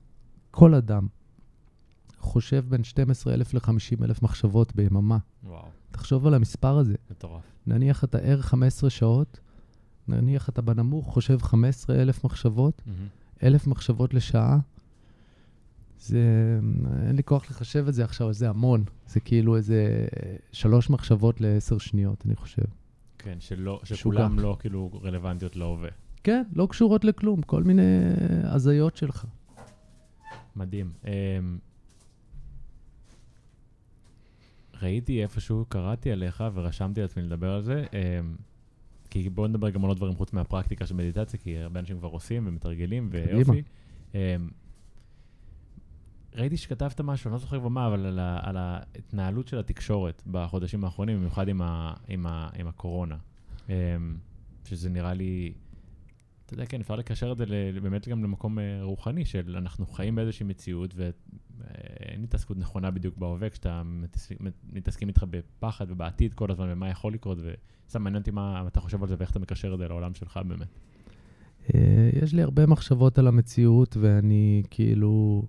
כל 0.50 0.74
אדם, 0.74 1.06
חושב 2.18 2.64
בין 2.68 2.84
12,000 2.84 3.54
ל-50,000 3.54 4.18
מחשבות 4.22 4.76
ביממה. 4.76 5.18
וואו, 5.44 5.68
תחשוב 5.90 6.26
על 6.26 6.34
המספר 6.34 6.78
הזה. 6.78 6.94
מטורף. 7.10 7.42
נניח 7.66 8.04
אתה 8.04 8.18
ער 8.18 8.40
15 8.40 8.90
שעות, 8.90 9.40
נניח 10.08 10.48
אתה 10.48 10.62
בנמוך 10.62 11.06
חושב 11.12 11.42
15,000 11.42 12.24
מחשבות, 12.24 12.82
מהמם. 12.86 13.06
1,000 13.42 13.66
מחשבות 13.66 14.14
לשעה. 14.14 14.58
זה, 15.98 16.18
אין 17.06 17.16
לי 17.16 17.22
כוח 17.22 17.50
לחשב 17.50 17.84
את 17.88 17.94
זה 17.94 18.04
עכשיו, 18.04 18.32
זה 18.32 18.48
המון. 18.48 18.84
זה 19.06 19.20
כאילו 19.20 19.56
איזה 19.56 20.06
שלוש 20.52 20.90
מחשבות 20.90 21.40
לעשר 21.40 21.78
שניות, 21.78 22.22
אני 22.26 22.36
חושב. 22.36 22.62
כן, 23.18 23.36
שלא. 23.40 23.80
שכולם 23.84 24.38
לא 24.38 24.56
כאילו 24.60 24.90
רלוונטיות 25.02 25.56
להווה. 25.56 25.88
כן, 26.24 26.42
לא 26.54 26.66
קשורות 26.70 27.04
לכלום, 27.04 27.42
כל 27.42 27.62
מיני 27.62 27.82
הזיות 28.44 28.96
שלך. 28.96 29.24
מדהים. 30.56 30.92
ראיתי 34.82 35.22
איפשהו, 35.22 35.64
קראתי 35.68 36.12
עליך 36.12 36.44
ורשמתי 36.54 37.00
לעצמי 37.00 37.22
לדבר 37.22 37.50
על 37.50 37.62
זה, 37.62 37.84
אמ, 37.92 38.34
כי 39.10 39.28
בואו 39.28 39.46
נדבר 39.46 39.70
גם 39.70 39.84
על 39.84 39.88
עוד 39.88 39.96
דברים 39.96 40.14
חוץ 40.14 40.32
מהפרקטיקה 40.32 40.86
של 40.86 40.94
מדיטציה, 40.94 41.40
כי 41.40 41.58
הרבה 41.58 41.80
אנשים 41.80 41.98
כבר 41.98 42.08
עושים 42.08 42.46
ומתרגלים. 42.46 43.08
ויופי. 43.12 43.62
אמ, 44.14 44.18
ראיתי 46.34 46.56
שכתבת 46.56 47.00
משהו, 47.00 47.28
אני 47.28 47.32
לא 47.32 47.38
זוכר 47.38 47.58
כבר 47.58 47.68
מה, 47.68 47.86
אבל 47.86 48.06
על, 48.06 48.18
ה, 48.18 48.38
על 48.42 48.56
ההתנהלות 48.56 49.48
של 49.48 49.58
התקשורת 49.58 50.22
בחודשים 50.30 50.84
האחרונים, 50.84 51.16
במיוחד 51.16 51.48
עם, 51.48 51.62
ה, 51.62 51.94
עם, 52.08 52.26
ה, 52.26 52.48
עם 52.58 52.66
הקורונה. 52.66 53.16
אמ, 53.68 53.74
שזה 54.64 54.90
נראה 54.90 55.14
לי, 55.14 55.52
אתה 56.50 56.58
יודע, 56.58 56.66
כן, 56.66 56.80
אפשר 56.80 56.96
לקשר 56.96 57.32
את 57.32 57.38
זה 57.38 57.44
באמת 57.82 58.08
גם 58.08 58.24
למקום 58.24 58.58
אה, 58.58 58.78
רוחני, 58.82 59.24
של 59.24 59.56
אנחנו 59.56 59.86
חיים 59.86 60.14
באיזושהי 60.14 60.46
מציאות, 60.46 60.94
ואין 60.96 62.22
התעסקות 62.24 62.56
נכונה 62.58 62.90
בדיוק 62.90 63.16
בהווה, 63.16 63.50
כשאתה 63.50 63.82
מתעסק- 63.84 64.40
מת- 64.40 64.64
מתעסקים 64.72 65.08
איתך 65.08 65.24
בפחד 65.30 65.90
ובעתיד 65.90 66.34
כל 66.34 66.50
הזמן, 66.50 66.66
ומה 66.72 66.88
יכול 66.88 67.14
לקרות, 67.14 67.38
וסתם 67.86 68.02
מעניין 68.02 68.20
אותי 68.20 68.30
מה 68.30 68.64
אתה 68.66 68.80
חושב 68.80 69.02
על 69.02 69.08
זה 69.08 69.14
ואיך 69.18 69.30
אתה 69.30 69.38
מקשר 69.38 69.74
את 69.74 69.78
זה 69.78 69.88
לעולם 69.88 70.14
שלך 70.14 70.40
באמת. 70.48 70.68
אה, 71.74 72.10
יש 72.22 72.34
לי 72.34 72.42
הרבה 72.42 72.66
מחשבות 72.66 73.18
על 73.18 73.26
המציאות, 73.28 73.96
ואני 74.00 74.62
כאילו... 74.70 75.42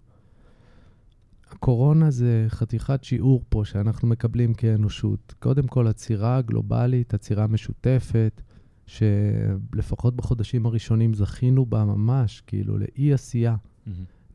הקורונה 1.51 2.11
זה 2.11 2.45
חתיכת 2.49 3.03
שיעור 3.03 3.43
פה 3.49 3.61
שאנחנו 3.65 4.07
מקבלים 4.07 4.53
כאנושות. 4.53 5.33
קודם 5.39 5.67
כל, 5.67 5.87
עצירה 5.87 6.41
גלובלית, 6.41 7.13
עצירה 7.13 7.47
משותפת, 7.47 8.41
שלפחות 8.85 10.15
בחודשים 10.15 10.65
הראשונים 10.65 11.13
זכינו 11.13 11.65
בה 11.65 11.85
ממש, 11.85 12.43
כאילו, 12.47 12.77
לאי 12.77 13.13
עשייה. 13.13 13.55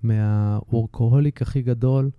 מהוורקוהוליק 0.03 1.43
הכי 1.43 1.63
גדול 1.63 2.11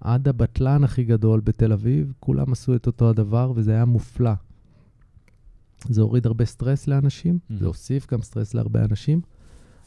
עד 0.00 0.28
הבטלן 0.28 0.84
הכי 0.84 1.04
גדול 1.04 1.40
בתל 1.40 1.72
אביב, 1.72 2.12
כולם 2.20 2.52
עשו 2.52 2.76
את 2.76 2.86
אותו 2.86 3.10
הדבר, 3.10 3.52
וזה 3.54 3.72
היה 3.72 3.84
מופלא. 3.84 4.32
זה 5.88 6.02
הוריד 6.02 6.26
הרבה 6.26 6.44
סטרס 6.44 6.86
לאנשים, 6.86 7.38
Mhm. 7.50 7.54
זה 7.58 7.66
הוסיף 7.66 8.12
גם 8.12 8.22
סטרס 8.22 8.54
להרבה 8.54 8.84
אנשים, 8.84 9.20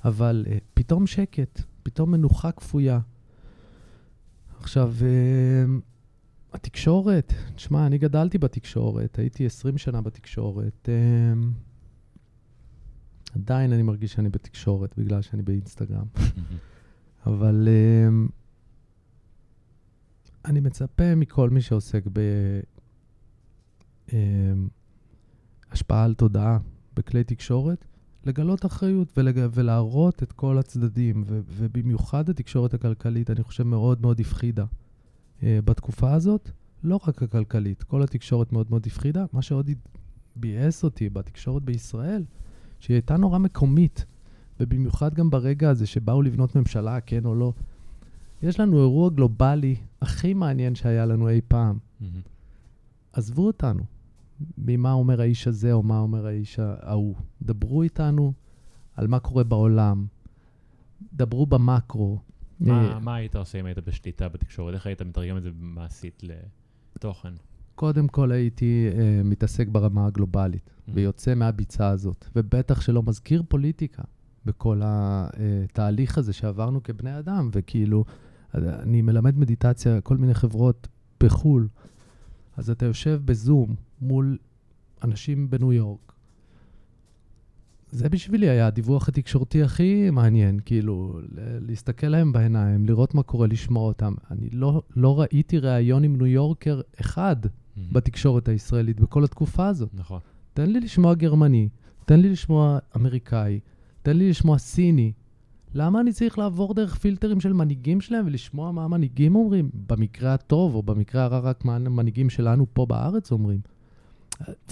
אבל 0.06 0.46
uh, 0.48 0.52
פתאום 0.74 1.08
שקט, 1.08 1.62
פתאום 1.84 2.12
מנוחה 2.12 2.52
כפויה. 2.52 3.00
עכשיו, 4.60 4.94
uh, 5.00 5.70
התקשורת, 6.54 7.34
תשמע, 7.56 7.88
אני 7.88 7.98
גדלתי 7.98 8.38
בתקשורת, 8.38 9.20
הייתי 9.20 9.46
20 9.46 9.78
שנה 9.78 10.02
בתקשורת. 10.02 10.90
Uh, 10.90 11.38
עדיין 13.36 13.74
אני 13.74 13.84
מרגיש 13.84 14.14
שאני 14.14 14.30
בתקשורת 14.30 14.94
בגלל 14.98 15.22
שאני 15.22 15.42
באינסטגרם. 15.42 16.06
אבל 17.26 17.68
um, 17.68 18.32
אני 20.46 20.60
מצפה 20.60 21.16
מכל 21.16 21.50
מי 21.50 21.62
שעוסק 21.62 22.04
בהשפעה 25.72 26.04
על 26.04 26.14
תודעה 26.14 26.58
בכלי 26.96 27.24
תקשורת, 27.24 27.86
לגלות 28.26 28.66
אחריות 28.66 29.18
ולג... 29.18 29.48
ולהראות 29.54 30.24
את 30.24 30.32
כל 30.32 30.58
הצדדים, 30.58 31.24
ו... 31.28 31.40
ובמיוחד 31.48 32.30
התקשורת 32.30 32.74
הכלכלית, 32.74 33.30
אני 33.30 33.44
חושב, 33.44 33.64
מאוד 33.64 34.02
מאוד 34.02 34.20
הפחידה 34.20 34.66
uh, 35.40 35.44
בתקופה 35.66 36.14
הזאת, 36.14 36.52
לא 36.84 37.00
רק 37.08 37.24
הכלכלית, 37.24 37.84
כל 37.84 38.04
התקשורת 38.04 38.52
מאוד 38.52 38.68
מאוד 38.70 38.86
הפחידה. 38.86 39.26
מה 39.34 39.42
שעוד 39.42 39.70
ביאס 40.36 40.84
אותי 40.84 41.10
בתקשורת 41.10 41.64
בישראל, 41.64 42.24
שהיא 42.80 42.96
הייתה 42.96 43.18
נורא 43.18 43.38
מקומית. 43.38 44.06
ובמיוחד 44.60 45.14
גם 45.14 45.30
ברגע 45.30 45.70
הזה 45.70 45.88
שבאו 45.88 46.22
לבנות 46.22 46.56
ממשלה, 46.56 47.02
כן 47.02 47.26
או 47.26 47.36
לא. 47.36 47.54
יש 48.42 48.60
לנו 48.60 48.82
אירוע 48.82 49.10
גלובלי 49.10 49.76
הכי 50.02 50.34
מעניין 50.34 50.76
שהיה 50.76 51.06
לנו 51.06 51.30
אי 51.30 51.42
פעם. 51.48 51.78
עזבו 53.14 53.48
אותנו 53.48 53.84
ממה 54.58 54.92
אומר 54.92 55.22
האיש 55.22 55.48
הזה 55.48 55.74
או 55.74 55.84
מה 55.84 56.00
אומר 56.00 56.26
האיש 56.26 56.60
ההוא. 56.60 57.16
דברו 57.42 57.84
איתנו 57.84 58.34
על 58.96 59.08
מה 59.08 59.20
קורה 59.20 59.44
בעולם. 59.44 60.06
דברו 61.14 61.46
במקרו. 61.46 62.20
מה 62.60 62.94
אה, 62.94 63.00
מה 63.00 63.16
היית 63.16 63.36
עושה 63.36 63.60
אם 63.60 63.66
היית 63.66 63.78
בשליטה 63.78 64.30
בתקשורת? 64.30 64.74
איך 64.74 64.88
היית 64.88 65.02
מתרגם 65.02 65.38
את 65.38 65.44
זה 65.44 65.50
מעשית 65.60 66.24
לתוכן? 66.96 67.34
קודם 67.76 68.08
כל 68.08 68.32
הייתי 68.32 68.90
אה, 68.94 69.22
מתעסק 69.24 69.68
ברמה 69.68 70.06
הגלובלית, 70.06 70.70
ויוצא 70.88 71.36
מהביצה 71.36 71.90
הזאת, 71.90 72.26
ובטח 72.36 72.82
שלא 72.82 73.04
מזכיר 73.04 73.44
פוליטיקה 73.48 74.04
בכל 74.46 74.82
התהליך 74.84 76.18
הזה 76.18 76.34
שעברנו 76.34 76.84
כבני 76.84 77.20
אדם, 77.20 77.50
וכאילו, 77.54 78.06
אני 78.54 79.02
מלמד 79.02 79.38
מדיטציה, 79.38 80.02
כל 80.02 80.18
מיני 80.18 80.34
חברות 80.34 80.88
בחו"ל, 81.24 81.68
אז 82.58 82.70
אתה 82.70 82.86
יושב 82.86 83.22
בזום 83.26 83.76
מול 84.02 84.38
אנשים 85.04 85.50
בניו 85.50 85.74
יורק. 85.74 86.14
זה 87.92 88.10
בשבילי 88.10 88.50
היה 88.50 88.68
הדיווח 88.68 89.08
התקשורתי 89.08 89.64
הכי 89.64 90.10
מעניין, 90.12 90.60
כאילו, 90.66 91.20
להסתכל 91.62 92.08
להם 92.08 92.32
בעיניים, 92.32 92.86
לראות 92.86 93.14
מה 93.14 93.24
קורה, 93.24 93.48
לשמוע 93.48 93.88
אותם. 93.88 94.14
אני 94.32 94.50
לא, 94.50 94.82
לא 94.96 95.20
ראיתי 95.20 95.60
ראיון 95.60 96.04
עם 96.04 96.16
ניו 96.16 96.28
יורקר 96.28 96.82
אחד 97.02 97.36
בתקשורת 97.78 98.48
הישראלית 98.48 99.00
בכל 99.00 99.24
התקופה 99.24 99.68
הזאת. 99.68 99.90
נכון. 99.94 100.20
תן 100.54 100.70
לי 100.70 100.80
לשמוע 100.80 101.14
גרמני, 101.14 101.70
תן 102.06 102.20
לי 102.20 102.30
לשמוע 102.30 102.80
אמריקאי, 102.96 103.60
תן 104.02 104.18
לי 104.18 104.30
לשמוע 104.30 104.58
סיני. 104.58 105.14
למה 105.74 106.02
אני 106.02 106.14
צריך 106.14 106.38
לעבור 106.38 106.74
דרך 106.74 106.96
פילטרים 106.96 107.40
של 107.40 107.54
מנהיגים 107.54 108.02
שלהם 108.02 108.26
ולשמוע 108.26 108.72
מה 108.72 108.84
המנהיגים 108.84 109.36
אומרים? 109.36 109.70
במקרה 109.88 110.34
הטוב, 110.34 110.76
או 110.76 110.84
במקרה 110.84 111.24
הרע, 111.24 111.40
רק 111.40 111.66
מה 111.66 111.76
המנהיגים 111.76 112.30
שלנו 112.30 112.66
פה 112.74 112.86
בארץ 112.86 113.32
אומרים. 113.32 113.60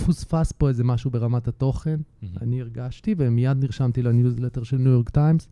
פוספס 0.06 0.52
פה 0.52 0.70
איזה 0.70 0.84
משהו 0.84 1.12
ברמת 1.12 1.48
התוכן, 1.48 2.00
אני 2.42 2.62
הרגשתי, 2.62 3.16
ומיד 3.18 3.58
נרשמתי 3.58 4.02
לניוזלטר 4.02 4.64
של 4.64 4.78
ניו 4.78 4.92
יורק 4.92 5.10
טיימס, 5.10 5.48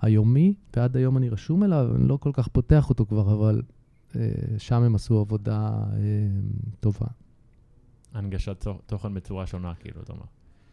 היומי, 0.00 0.54
ועד 0.76 0.96
היום 0.96 1.16
אני 1.16 1.28
רשום 1.28 1.64
אליו, 1.64 1.96
אני 1.96 2.08
לא 2.08 2.16
כל 2.16 2.30
כך 2.32 2.48
פותח 2.48 2.88
אותו 2.88 3.06
כבר, 3.06 3.32
אבל 3.32 3.62
שם 4.58 4.82
הם 4.82 4.94
עשו 4.94 5.20
עבודה 5.20 5.68
אה, 5.92 5.98
טובה. 6.80 7.06
הנגשת 8.14 8.66
תוכן 8.86 9.14
בצורה 9.14 9.46
שונה, 9.46 9.74
כאילו, 9.74 10.02
אתה 10.02 10.12
אומר. 10.12 10.24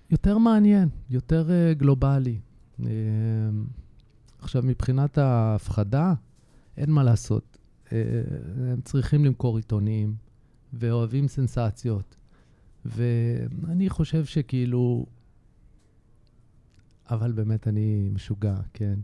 יותר 0.09 0.37
מעניין, 0.37 0.89
יותר 1.09 1.47
uh, 1.47 1.77
גלובלי. 1.77 2.39
עכשיו, 4.39 4.63
מבחינת 4.63 5.17
ההפחדה, 5.17 6.13
אין 6.77 6.91
מה 6.91 7.03
לעשות. 7.03 7.57
הם 7.91 8.81
צריכים 8.83 9.25
למכור 9.25 9.57
עיתונים, 9.57 10.15
ואוהבים 10.73 11.27
סנסציות. 11.27 12.15
ואני 12.85 13.89
חושב 13.89 14.25
שכאילו... 14.25 15.05
אבל 17.09 17.31
באמת 17.31 17.67
אני 17.67 18.09
משוגע, 18.13 18.55
כן. 18.73 18.99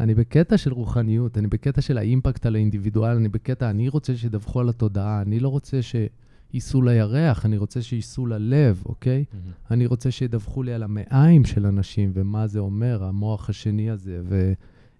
אני 0.00 0.14
בקטע 0.14 0.58
של 0.58 0.72
רוחניות, 0.72 1.38
אני 1.38 1.46
בקטע 1.46 1.80
של 1.80 1.98
האימפקט 1.98 2.46
על 2.46 2.54
האינדיבידואל, 2.54 3.16
אני 3.16 3.28
בקטע, 3.28 3.70
אני 3.70 3.88
רוצה 3.88 4.16
שידווחו 4.16 4.60
על 4.60 4.68
התודעה, 4.68 5.22
אני 5.22 5.40
לא 5.40 5.48
רוצה 5.48 5.80
שייסעו 5.82 6.82
לירח, 6.82 7.46
אני 7.46 7.56
רוצה 7.56 7.82
שייסעו 7.82 8.26
ללב, 8.26 8.82
אוקיי? 8.86 9.24
אני 9.70 9.86
רוצה 9.86 10.10
שידווחו 10.10 10.62
לי 10.62 10.72
על 10.72 10.82
המעיים 10.82 11.44
של 11.44 11.66
אנשים 11.66 12.10
ומה 12.14 12.46
זה 12.46 12.58
אומר, 12.58 13.04
המוח 13.04 13.50
השני 13.50 13.90
הזה, 13.90 14.22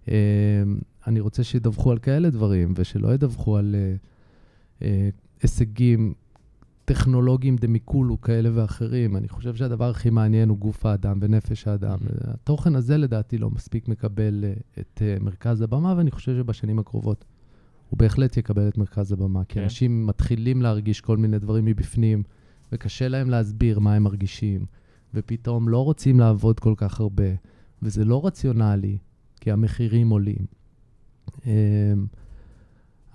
ואני 0.07 1.19
רוצה 1.19 1.43
שידווחו 1.43 1.91
על 1.91 1.99
כאלה 1.99 2.29
דברים, 2.29 2.73
ושלא 2.75 3.13
ידווחו 3.13 3.57
על 3.57 3.75
אה, 3.75 3.95
אה, 4.81 5.09
הישגים 5.41 6.13
טכנולוגיים 6.85 7.55
דמיקולו 7.55 8.21
כאלה 8.21 8.49
ואחרים. 8.53 9.17
אני 9.17 9.27
חושב 9.27 9.55
שהדבר 9.55 9.89
הכי 9.89 10.09
מעניין 10.09 10.49
הוא 10.49 10.57
גוף 10.57 10.85
האדם 10.85 11.17
ונפש 11.21 11.67
האדם. 11.67 11.97
התוכן 12.23 12.75
הזה 12.75 12.97
לדעתי 12.97 13.37
לא 13.37 13.49
מספיק 13.49 13.87
מקבל 13.87 14.43
אה, 14.43 14.53
את 14.79 15.01
אה, 15.01 15.17
מרכז 15.21 15.61
הבמה, 15.61 15.93
ואני 15.97 16.11
חושב 16.11 16.35
שבשנים 16.35 16.79
הקרובות 16.79 17.25
הוא 17.89 17.99
בהחלט 17.99 18.37
יקבל 18.37 18.67
את 18.67 18.77
מרכז 18.77 19.11
הבמה, 19.11 19.45
כי 19.45 19.53
כן. 19.53 19.63
אנשים 19.63 20.07
מתחילים 20.07 20.61
להרגיש 20.61 21.01
כל 21.01 21.17
מיני 21.17 21.39
דברים 21.39 21.65
מבפנים, 21.65 22.23
וקשה 22.71 23.07
להם 23.07 23.29
להסביר 23.29 23.79
מה 23.79 23.93
הם 23.93 24.03
מרגישים, 24.03 24.65
ופתאום 25.13 25.69
לא 25.69 25.83
רוצים 25.83 26.19
לעבוד 26.19 26.59
כל 26.59 26.73
כך 26.77 26.99
הרבה, 26.99 27.23
וזה 27.81 28.05
לא 28.05 28.25
רציונלי, 28.25 28.97
כי 29.41 29.51
המחירים 29.51 30.09
עולים. 30.09 30.45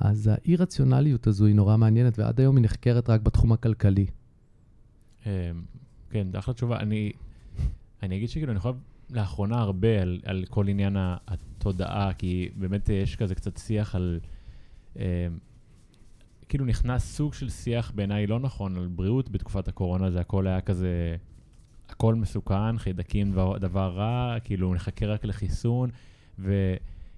אז 0.00 0.26
האי-רציונליות 0.32 1.26
הזו 1.26 1.46
היא 1.46 1.54
נורא 1.54 1.76
מעניינת, 1.76 2.18
ועד 2.18 2.40
היום 2.40 2.56
היא 2.56 2.64
נחקרת 2.64 3.10
רק 3.10 3.20
בתחום 3.20 3.52
הכלכלי. 3.52 4.06
אמ, 5.26 5.30
כן, 6.10 6.26
זו 6.32 6.38
אחלה 6.38 6.54
תשובה. 6.54 6.80
אני, 6.80 7.12
אני 8.02 8.16
אגיד 8.16 8.28
שכאילו, 8.28 8.52
אני 8.52 8.60
חושב 8.60 8.74
לאחרונה 9.10 9.60
הרבה 9.60 10.02
על, 10.02 10.20
על 10.24 10.44
כל 10.50 10.68
עניין 10.68 10.96
התודעה, 10.98 12.12
כי 12.12 12.48
באמת 12.56 12.88
יש 12.88 13.16
כזה 13.16 13.34
קצת 13.34 13.56
שיח 13.56 13.94
על... 13.94 14.20
אמ, 14.96 15.02
כאילו 16.48 16.64
נכנס 16.64 17.16
סוג 17.16 17.34
של 17.34 17.50
שיח 17.50 17.92
בעיניי 17.94 18.26
לא 18.26 18.40
נכון 18.40 18.76
על 18.76 18.86
בריאות 18.86 19.30
בתקופת 19.30 19.68
הקורונה, 19.68 20.10
זה 20.10 20.20
הכל 20.20 20.46
היה 20.46 20.60
כזה, 20.60 21.16
הכל 21.88 22.14
מסוכן, 22.14 22.78
חיידקים 22.78 23.32
דבר, 23.32 23.58
דבר 23.58 23.92
רע, 23.96 24.36
כאילו 24.44 24.74
נחכה 24.74 25.06
רק 25.06 25.24
לחיסון, 25.24 25.90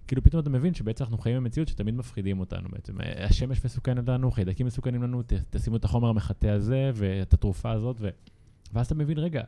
וכאילו 0.04 0.22
פתאום 0.22 0.40
אתה 0.42 0.50
מבין 0.50 0.74
שבעצם 0.74 1.04
אנחנו 1.04 1.18
חיים 1.18 1.36
במציאות 1.36 1.68
שתמיד 1.68 1.94
מפחידים 1.94 2.40
אותנו 2.40 2.68
בעצם. 2.72 2.94
השמש 3.16 3.64
מסוכנת 3.64 4.08
לנו, 4.08 4.30
חיידקים 4.30 4.66
מסוכנים 4.66 5.02
לנו, 5.02 5.22
תשימו 5.50 5.76
את 5.76 5.84
החומר 5.84 6.08
המחטא 6.08 6.46
הזה 6.46 6.90
ואת 6.94 7.32
התרופה 7.32 7.70
הזאת, 7.70 7.96
ו... 8.00 8.08
ואז 8.72 8.86
אתה 8.86 8.94
מבין, 8.94 9.18
רגע, 9.18 9.42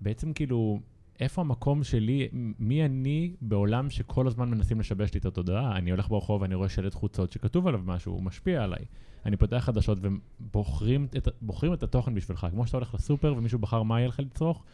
בעצם 0.00 0.32
כאילו, 0.32 0.80
איפה 1.20 1.40
המקום 1.40 1.84
שלי, 1.84 2.28
מי 2.58 2.84
אני 2.84 3.34
בעולם 3.40 3.90
שכל 3.90 4.26
הזמן 4.26 4.50
מנסים 4.50 4.80
לשבש 4.80 5.14
לי 5.14 5.20
את 5.20 5.26
התודעה? 5.26 5.76
אני 5.76 5.90
הולך 5.90 6.08
ברחוב 6.08 6.42
ואני 6.42 6.54
רואה 6.54 6.68
שלט 6.68 6.94
חוצות 6.94 7.32
שכתוב 7.32 7.66
עליו 7.66 7.80
משהו, 7.84 8.12
הוא 8.12 8.22
משפיע 8.22 8.62
עליי. 8.62 8.84
אני 9.26 9.36
פותח 9.36 9.56
חדשות 9.56 9.98
ובוחרים 10.02 11.06
את, 11.16 11.28
את 11.74 11.82
התוכן 11.82 12.14
בשבילך. 12.14 12.46
כמו 12.50 12.66
שאתה 12.66 12.76
הולך 12.76 12.94
לסופר 12.94 13.34
ומישהו 13.36 13.58
בחר 13.58 13.82
מה 13.82 13.98
יהיה 13.98 14.08
לך 14.08 14.20
לצרוך, 14.20 14.64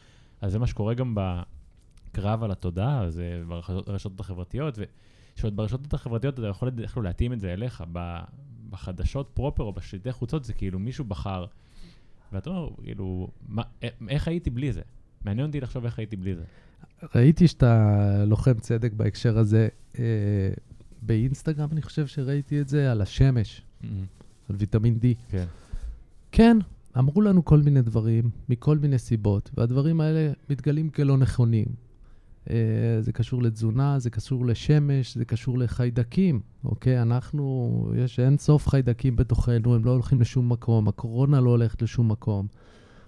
אז 0.40 0.53
זה 0.53 0.59
מה 0.59 0.66
שקורה 0.66 0.94
גם 0.94 1.14
בקרב 2.14 2.42
על 2.42 2.50
התודעה, 2.50 3.11
זה 3.11 3.42
ברשתות 3.87 4.20
החברתיות, 4.20 4.79
ושעוד 5.37 5.57
ברשתות 5.57 5.94
החברתיות 5.94 6.38
אתה 6.38 6.46
יכול 6.46 6.70
איכשהו 6.79 7.03
להתאים 7.03 7.33
את 7.33 7.40
זה 7.40 7.53
אליך. 7.53 7.85
בחדשות 8.70 9.31
פרופר 9.35 9.62
או 9.62 9.72
בשלטי 9.72 10.12
חוצות 10.12 10.44
זה 10.44 10.53
כאילו 10.53 10.79
מישהו 10.79 11.05
בחר, 11.05 11.46
ואתה 12.33 12.50
אומר, 12.50 12.68
כאילו, 12.83 13.29
מה, 13.48 13.62
איך 14.09 14.29
הייתי 14.29 14.50
בלי 14.50 14.72
זה? 14.72 14.81
מעניין 15.24 15.46
אותי 15.46 15.61
לחשוב 15.61 15.85
איך 15.85 15.98
הייתי 15.98 16.16
בלי 16.16 16.35
זה. 16.35 16.44
ראיתי 17.14 17.48
שאתה 17.48 18.24
לוחם 18.27 18.55
צדק 18.61 18.92
בהקשר 18.92 19.38
הזה. 19.38 19.68
אה, 19.98 20.05
באינסטגרם 21.03 21.68
אני 21.72 21.83
חושב 21.83 22.07
שראיתי 22.07 22.61
את 22.61 22.68
זה, 22.68 22.92
על 22.92 23.03
השמש, 23.03 23.62
על 24.48 24.57
ויטמין 24.59 24.98
D. 25.03 25.31
כן. 25.31 25.44
כן, 26.33 26.57
אמרו 26.98 27.20
לנו 27.20 27.44
כל 27.44 27.59
מיני 27.59 27.83
דברים, 27.83 28.31
מכל 28.48 28.79
מיני 28.79 28.98
סיבות, 28.98 29.50
והדברים 29.55 30.00
האלה 30.00 30.33
מתגלים 30.50 30.90
כלא 30.90 31.16
נכונים. 31.16 31.66
אה, 32.51 32.57
זה 33.01 33.13
קשור 33.13 33.43
לתזונה, 33.43 33.99
זה 33.99 34.11
קשור 34.11 34.47
לשמש, 34.47 35.17
זה 35.17 35.25
קשור 35.25 35.59
לחיידקים, 35.59 36.41
אוקיי? 36.65 37.03
אנחנו, 37.03 37.93
יש 37.97 38.21
אין 38.21 38.39
סוף 38.39 38.69
חיידקים 38.69 39.17
בתוכנו, 39.17 39.75
הם 39.75 39.85
לא 39.85 39.91
הולכים 39.91 40.21
לשום 40.21 40.53
מקום, 40.53 40.89
הקורונה 40.89 41.41
לא 41.41 41.51
הולכת 41.51 41.83
לשום 41.83 42.11
מקום. 42.11 42.47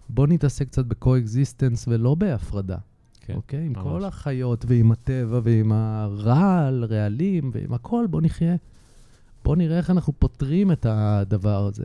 בואו 0.08 0.26
נתעסק 0.26 0.66
קצת 0.66 0.84
ב 0.86 0.94
co-existence 0.94 1.88
ולא 1.88 2.14
בהפרדה, 2.14 2.76
כן. 3.20 3.34
אוקיי? 3.34 3.66
עם 3.66 3.72
ממש. 3.72 3.82
כל 3.82 4.04
החיות 4.04 4.64
ועם 4.68 4.92
הטבע 4.92 5.40
ועם 5.42 5.72
הרעל, 5.72 6.84
רעלים 6.84 7.50
ועם 7.54 7.72
הכל, 7.72 8.06
בואו 8.10 8.22
נחיה. 8.22 8.56
בואו 9.44 9.54
נראה 9.54 9.76
איך 9.76 9.90
אנחנו 9.90 10.12
פותרים 10.18 10.72
את 10.72 10.86
הדבר 10.88 11.66
הזה. 11.66 11.84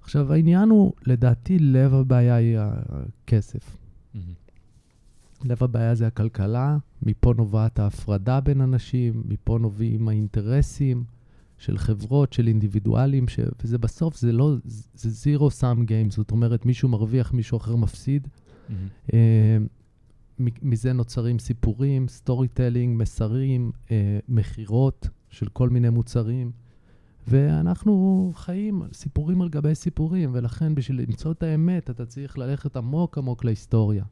עכשיו, 0.00 0.32
העניין 0.32 0.68
הוא, 0.68 0.92
לדעתי, 1.06 1.58
לב 1.58 1.94
הבעיה 1.94 2.34
היא 2.34 2.58
הכסף. 2.58 3.76
Mm-hmm. 4.14 4.32
לב 5.44 5.64
הבעיה 5.64 5.94
זה 5.94 6.06
הכלכלה, 6.06 6.76
מפה 7.02 7.34
נובעת 7.36 7.78
ההפרדה 7.78 8.40
בין 8.40 8.60
אנשים, 8.60 9.22
מפה 9.28 9.58
נובעים 9.58 10.08
האינטרסים 10.08 11.04
של 11.58 11.78
חברות, 11.78 12.32
של 12.32 12.48
אינדיבידואלים, 12.48 13.28
ש... 13.28 13.40
וזה 13.64 13.78
בסוף, 13.78 14.16
זה 14.16 14.32
לא, 14.32 14.54
זה 14.94 15.10
zero 15.10 15.50
sum 15.50 15.84
game, 15.84 16.10
זאת 16.10 16.30
אומרת, 16.30 16.66
מישהו 16.66 16.88
מרוויח, 16.88 17.32
מישהו 17.32 17.58
אחר 17.58 17.76
מפסיד. 17.76 18.28
אה, 19.12 19.58
מ- 20.40 20.70
מזה 20.70 20.92
נוצרים 20.92 21.38
סיפורים, 21.38 22.08
storytelling, 22.08 23.00
מסרים, 23.00 23.72
אה, 23.90 24.18
מכירות 24.28 25.08
של 25.30 25.48
כל 25.48 25.68
מיני 25.68 25.90
מוצרים. 25.90 26.50
ואנחנו 27.28 28.32
חיים 28.34 28.82
סיפורים 28.92 29.42
על 29.42 29.48
גבי 29.48 29.74
סיפורים, 29.74 30.30
ולכן 30.32 30.74
בשביל 30.74 31.00
למצוא 31.00 31.32
את 31.32 31.42
האמת, 31.42 31.90
אתה 31.90 32.06
צריך 32.06 32.38
ללכת 32.38 32.76
עמוק 32.76 33.18
עמוק 33.18 33.44
להיסטוריה. 33.44 34.04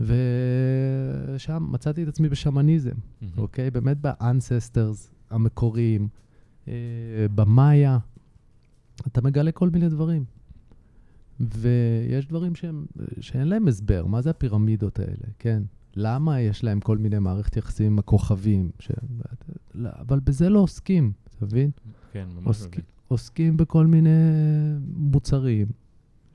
ושם 0.00 1.66
מצאתי 1.70 2.02
את 2.02 2.08
עצמי 2.08 2.28
בשמניזם, 2.28 2.90
מהמם. 2.90 3.32
אוקיי? 3.38 3.70
באמת 3.70 3.96
באנססטרס 4.00 5.10
המקוריים, 5.30 6.08
אה, 6.68 6.72
במאיה, 7.34 7.98
אתה 9.06 9.22
מגלה 9.22 9.52
כל 9.52 9.70
מיני 9.70 9.88
דברים. 9.88 10.24
ויש 11.40 12.26
דברים 12.26 12.54
שהם, 12.54 12.86
שאין 13.20 13.48
להם 13.48 13.68
הסבר, 13.68 14.06
מה 14.06 14.22
זה 14.22 14.30
הפירמידות 14.30 14.98
האלה, 14.98 15.26
כן? 15.38 15.62
למה 15.96 16.40
יש 16.40 16.64
להם 16.64 16.80
כל 16.80 16.98
מיני 16.98 17.18
מערכת 17.18 17.56
יחסים 17.56 17.92
עם 17.92 17.98
הכוכבים? 17.98 18.70
ש... 18.78 18.90
לא, 19.74 19.90
אבל 19.98 20.20
בזה 20.20 20.48
לא 20.48 20.58
עוסקים, 20.58 21.12
אתה 21.36 21.44
מבין? 21.44 21.70
כן, 22.12 22.28
ממש 22.34 22.46
עוסקים, 22.46 22.70
מבין. 22.70 22.84
עוסקים 23.08 23.56
בכל 23.56 23.86
מיני 23.86 24.10
מוצרים 24.96 25.66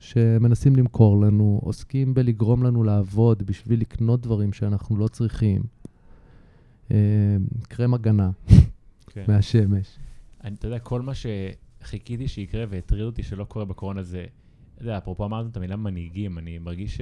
שמנסים 0.00 0.76
למכור 0.76 1.20
לנו, 1.20 1.60
עוסקים 1.62 2.14
בלגרום 2.14 2.62
לנו 2.62 2.82
לעבוד 2.82 3.42
בשביל 3.42 3.80
לקנות 3.80 4.20
דברים 4.20 4.52
שאנחנו 4.52 4.96
לא 4.96 5.08
צריכים. 5.08 5.62
אה, 6.90 6.96
קרם 7.68 7.94
הגנה 7.94 8.30
כן. 9.06 9.24
מהשמש. 9.28 9.96
אני, 10.44 10.54
אתה 10.54 10.66
יודע, 10.66 10.78
כל 10.78 11.02
מה 11.02 11.12
שחיכיתי 11.14 12.28
שיקרה 12.28 12.64
והטריד 12.68 13.02
אותי 13.02 13.22
שלא 13.22 13.44
קורה 13.44 13.64
בקורונה 13.64 14.02
זה, 14.02 14.24
אתה 14.74 14.82
יודע, 14.82 14.98
אפרופו 14.98 15.24
אמרנו 15.24 15.48
את 15.48 15.56
המילה 15.56 15.76
מנהיגים, 15.76 16.38
אני 16.38 16.58
מרגיש 16.58 17.00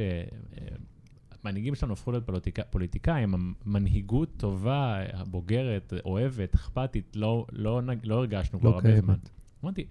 שהמנהיגים 1.42 1.74
שלנו 1.74 1.92
הפכו 1.92 2.10
להיות 2.10 2.26
פוליטיקא, 2.26 2.62
פוליטיקאים, 2.70 3.34
המנהיגות 3.66 4.28
טובה, 4.36 4.96
הבוגרת, 5.12 5.92
אוהבת, 6.04 6.54
אכפתית, 6.54 7.16
לא, 7.16 7.46
לא, 7.52 7.82
נג- 7.82 8.04
לא 8.06 8.14
הרגשנו 8.14 8.60
כבר 8.60 8.70
לא 8.70 8.74
הרבה 8.74 9.00
זמן. 9.00 9.06
קיימת. 9.14 9.30
אמרתי, 9.64 9.84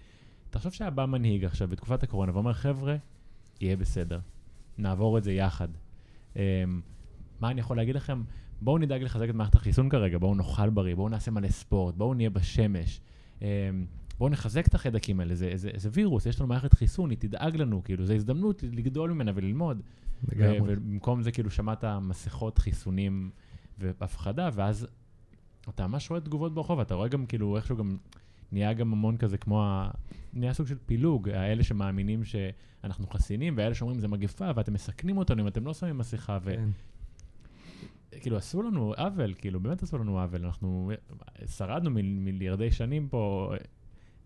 תחשוב 0.50 0.74
שהיה 0.74 0.90
בא 0.90 1.06
מנהיג 1.06 1.46
עכשיו 1.46 1.68
בתקופת 1.68 2.04
הקורונה 2.04 2.34
ואומר, 2.34 2.54
חבר'ה, 2.54 2.96
יהיה 3.62 3.76
בסדר, 3.76 4.20
נעבור 4.78 5.18
את 5.18 5.24
זה 5.24 5.32
יחד. 5.34 5.68
אמ, 6.36 6.42
מה 7.40 7.52
אני 7.52 7.60
יכול 7.60 7.78
להגיד 7.78 7.96
לכם? 7.96 8.24
בואו 8.62 8.78
נדאג 8.78 9.04
לחזק 9.04 9.30
את 9.30 9.36
מערכת 9.36 9.56
החיסון 9.56 9.90
כרגע, 9.90 10.18
בואו 10.18 10.36
נאכל 10.36 10.70
בריא, 10.70 10.96
בואו 10.96 11.10
נעשה 11.10 11.32
מלא 11.32 11.50
ספורט, 11.50 11.96
בואו 11.96 12.14
נהיה 12.14 12.30
בשמש. 12.30 13.02
אמ, 13.42 13.48
בואו 14.20 14.30
נחזק 14.30 14.68
את 14.68 14.76
החיידקים 14.76 15.20
האלה, 15.20 15.36
זה, 15.36 15.52
זה, 15.56 15.70
זה 15.76 15.90
וירוס, 15.94 16.26
יש 16.26 16.40
לנו 16.40 16.48
מערכת 16.48 16.74
חיסון, 16.74 17.10
היא 17.10 17.18
תדאג 17.18 17.56
לנו, 17.56 17.84
כאילו, 17.84 18.06
זו 18.06 18.14
הזדמנות 18.14 18.64
לגדול 18.64 19.12
ממנה 19.12 19.32
וללמוד. 19.36 19.82
לגמרי. 20.32 20.60
ובמקום 20.62 21.22
זה, 21.22 21.32
כאילו, 21.32 21.52
שמעת 21.52 21.84
מסכות, 22.02 22.58
חיסונים 22.58 23.30
והפחדה, 23.78 24.50
ואז 24.54 24.88
אתה 25.70 25.88
ממש 25.88 26.10
רואה 26.10 26.22
תגובות 26.22 26.54
ברחוב, 26.54 26.80
אתה 26.80 26.96
רואה 26.96 27.08
גם, 27.08 27.26
כאילו, 27.26 27.58
איכשהו 27.58 27.78
גם 27.78 27.98
נהיה 28.52 28.74
גם 28.74 28.94
המון 28.94 29.18
כזה 29.18 29.38
כמו, 29.38 29.64
ה... 29.64 29.92
נהיה 30.34 30.54
סוג 30.54 30.68
של 30.68 30.78
פילוג, 30.86 31.30
האלה 31.30 31.64
שמאמינים 31.64 32.22
שאנחנו 32.24 33.08
חסינים, 33.08 33.54
ואלה 33.58 33.76
שאומרים 33.76 34.00
זה 34.00 34.08
מגפה, 34.08 34.52
ואתם 34.56 34.74
מסכנים 34.74 35.18
אותנו 35.18 35.42
אם 35.44 35.48
אתם 35.48 35.66
לא 35.66 35.74
שמים 35.74 35.98
מסכה, 35.98 36.40
ו... 36.42 36.56
כן. 36.56 36.70
כאילו, 38.22 38.38
עשו 38.38 38.62
לנו 38.62 38.94
עוול, 38.98 39.34
כאילו, 39.38 39.60
באמת 39.60 39.84
עשו 39.84 39.98
לנו 39.98 40.20
עוול. 40.20 40.46
אנחנו 40.46 40.92
שרדנו 41.58 41.90
מיל, 41.90 42.20
מיליארדי 42.20 42.72
שנים 42.72 43.08
פה, 43.10 43.54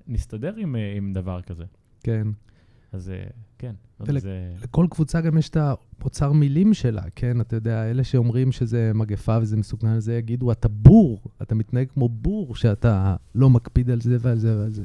נסתדר 0.07 0.55
עם, 0.57 0.75
עם 0.97 1.13
דבר 1.13 1.41
כזה. 1.41 1.65
כן. 2.03 2.27
אז 2.91 3.09
אה, 3.09 3.23
כן, 3.57 3.75
יודע, 3.99 4.19
זה... 4.19 4.53
לכל 4.63 4.87
קבוצה 4.89 5.21
גם 5.21 5.37
יש 5.37 5.49
את 5.49 5.57
האוצר 5.57 6.31
מילים 6.31 6.73
שלה, 6.73 7.03
כן? 7.15 7.41
אתה 7.41 7.55
יודע, 7.55 7.91
אלה 7.91 8.03
שאומרים 8.03 8.51
שזה 8.51 8.91
מגפה 8.95 9.37
וזה 9.41 9.57
מסוכן 9.57 9.95
לזה, 9.95 10.15
יגידו, 10.17 10.51
אתה 10.51 10.67
בור, 10.67 11.21
אתה 11.41 11.55
מתנהג 11.55 11.87
כמו 11.93 12.09
בור 12.09 12.55
שאתה 12.55 13.15
לא 13.35 13.49
מקפיד 13.49 13.89
על 13.89 14.01
זה 14.01 14.17
ועל 14.19 14.37
זה 14.37 14.57
ועל 14.57 14.71
זה. 14.71 14.83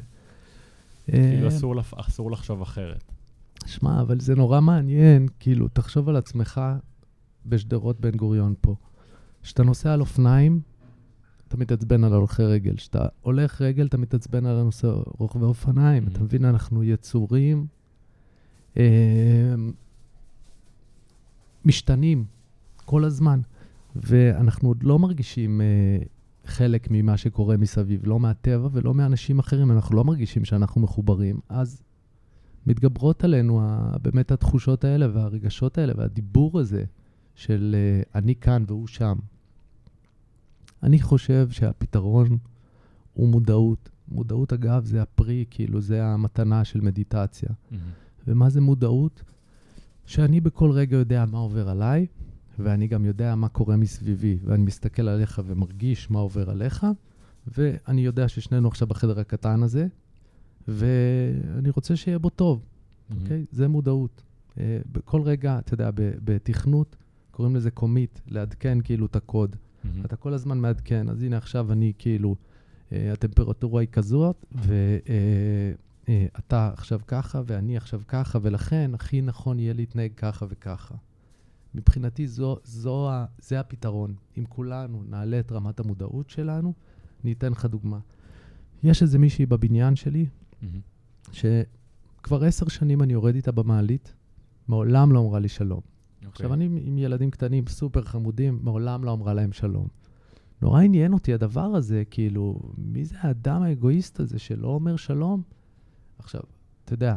כאילו, 1.05 1.43
אה, 1.43 1.47
אסור. 1.47 1.75
אסור 1.95 2.31
לחשוב 2.31 2.61
אחרת. 2.61 3.03
שמע, 3.65 4.01
אבל 4.01 4.19
זה 4.19 4.35
נורא 4.35 4.61
מעניין, 4.61 5.27
כאילו, 5.39 5.67
תחשוב 5.67 6.09
על 6.09 6.15
עצמך 6.15 6.61
בשדרות 7.45 8.01
בן 8.01 8.11
גוריון 8.11 8.53
פה. 8.61 8.75
כשאתה 9.43 9.63
נוסע 9.63 9.93
על 9.93 9.99
אופניים, 9.99 10.61
אתה 11.47 11.57
מתעצבן 11.57 12.03
על 12.03 12.13
הולכי 12.13 12.43
רגל. 12.43 12.75
כשאתה 12.75 13.05
הולך 13.21 13.61
רגל, 13.61 13.85
אתה 13.85 13.97
מתעצבן 13.97 14.45
על 14.45 14.59
הנושא 14.59 14.87
רוכבי 15.05 15.45
אופניים. 15.45 16.05
Mhm. 16.05 16.11
אתה 16.11 16.23
מבין, 16.23 16.45
אנחנו 16.45 16.83
יצורים 16.83 17.67
משתנים 21.65 22.25
כל 22.85 23.03
הזמן, 23.03 23.39
ואנחנו 23.95 24.67
עוד 24.67 24.83
לא 24.83 24.99
מרגישים 24.99 25.61
אה, 25.61 25.65
חלק 26.45 26.87
ממה 26.91 27.17
שקורה 27.17 27.57
מסביב, 27.57 28.01
לא 28.05 28.19
מהטבע 28.19 28.69
ולא 28.71 28.93
מאנשים 28.93 29.39
אחרים, 29.39 29.71
אנחנו 29.71 29.95
לא 29.95 30.03
מרגישים 30.03 30.45
שאנחנו 30.45 30.81
מחוברים. 30.81 31.39
אז 31.49 31.83
מתגברות 32.67 33.23
עלינו 33.23 33.61
באמת 34.01 34.31
התחושות 34.31 34.83
האלה 34.83 35.07
והרגשות 35.13 35.77
האלה 35.77 35.93
והדיבור 35.97 36.59
הזה 36.59 36.83
של 37.35 37.75
אה, 37.77 38.19
אני 38.19 38.35
כאן 38.35 38.63
והוא 38.67 38.87
שם. 38.87 39.15
אני 40.83 40.99
חושב 40.99 41.49
שהפתרון 41.51 42.37
הוא 43.13 43.29
מודעות. 43.29 43.89
מודעות, 44.07 44.53
אגב, 44.53 44.85
זה 44.85 45.01
הפרי, 45.01 45.45
כאילו, 45.49 45.81
זה 45.81 46.05
המתנה 46.05 46.65
של 46.65 46.81
מדיטציה. 46.81 47.49
מהמם. 47.71 47.83
ומה 48.27 48.49
זה 48.49 48.61
מודעות? 48.61 49.23
שאני 50.05 50.41
בכל 50.41 50.71
רגע 50.71 50.97
יודע 50.97 51.25
מה 51.25 51.37
עובר 51.37 51.69
עליי, 51.69 52.05
ואני 52.59 52.87
גם 52.87 53.05
יודע 53.05 53.35
מה 53.35 53.49
קורה 53.49 53.77
מסביבי, 53.77 54.37
ואני 54.43 54.63
מסתכל 54.63 55.07
עליך 55.07 55.41
ומרגיש 55.45 56.11
מה 56.11 56.19
עובר 56.19 56.49
עליך, 56.49 56.85
ואני 57.57 58.01
יודע 58.01 58.27
ששנינו 58.27 58.67
עכשיו 58.67 58.87
בחדר 58.87 59.19
הקטן 59.19 59.63
הזה, 59.63 59.87
ואני 60.67 61.69
רוצה 61.69 61.95
שיהיה 61.95 62.19
בו 62.19 62.29
טוב, 62.29 62.65
מהמם. 63.09 63.21
אוקיי? 63.21 63.45
זה 63.51 63.67
מודעות. 63.67 64.23
אה, 64.59 64.79
בכל 64.91 65.21
רגע, 65.21 65.59
אתה 65.59 65.73
יודע, 65.73 65.89
בתכנות, 65.95 66.95
קוראים 67.31 67.55
לזה 67.55 67.71
קומיט, 67.71 68.19
לעדכן 68.27 68.77
כאילו 68.83 69.05
את 69.05 69.15
הקוד. 69.15 69.55
מהמם. 69.83 70.05
אתה 70.05 70.15
כל 70.15 70.33
הזמן 70.33 70.57
מעדכן, 70.57 71.09
אז 71.09 71.23
הנה 71.23 71.37
עכשיו 71.37 71.71
אני 71.71 71.93
כאילו, 71.97 72.35
אה, 72.91 73.13
הטמפרטורה 73.13 73.81
היא 73.81 73.89
כזאת, 73.91 74.45
ואתה 76.07 76.69
עכשיו 76.73 76.99
ככה, 77.07 77.41
ואני 77.45 77.77
עכשיו 77.77 78.01
ככה, 78.07 78.39
ולכן 78.41 78.91
הכי 78.93 79.21
נכון 79.21 79.59
יהיה 79.59 79.73
להתנהג 79.73 80.11
ככה 80.17 80.45
וככה. 80.49 80.95
מבחינתי 81.75 82.27
זו, 82.27 82.57
זו, 82.63 83.09
ה- 83.09 83.25
זה 83.39 83.59
הפתרון. 83.59 84.15
אם 84.37 84.43
כולנו 84.49 85.03
נעלה 85.09 85.39
את 85.39 85.51
רמת 85.51 85.79
המודעות 85.79 86.29
שלנו, 86.29 86.73
אני 87.23 87.33
אתן 87.33 87.51
לך 87.51 87.65
דוגמה. 87.65 87.99
יש 88.83 89.01
איזה 89.01 89.19
מישהי 89.19 89.45
בבניין 89.45 89.95
שלי, 89.95 90.25
מהמם. 90.61 90.79
שכבר 91.31 92.43
עשר 92.43 92.67
שנים 92.67 93.01
אני 93.01 93.13
יורד 93.13 93.35
איתה 93.35 93.51
במעלית, 93.51 94.13
מעולם 94.67 95.11
לא 95.11 95.19
אמרה 95.19 95.39
לי 95.39 95.49
שלום. 95.49 95.81
אוקיי. 96.17 96.29
עכשיו, 96.29 96.53
אני 96.53 96.65
עם 96.65 96.97
ילדים 96.97 97.31
קטנים 97.31 97.67
סופר 97.67 98.01
חמודים, 98.01 98.59
מעולם 98.63 99.03
לא 99.03 99.13
אמרה 99.13 99.33
להם 99.33 99.51
שלום. 99.51 99.87
נורא 100.61 100.81
עניין 100.81 101.13
אותי 101.13 101.33
הדבר 101.33 101.61
הזה, 101.75 102.03
כאילו, 102.09 102.59
מי 102.77 103.05
זה 103.05 103.15
האדם 103.19 103.61
האגואיסט 103.61 104.19
הזה 104.19 104.39
שלא 104.39 104.67
אומר 104.67 104.95
שלום? 104.95 105.41
עכשיו, 106.19 106.41
אתה 106.85 106.93
יודע, 106.93 107.15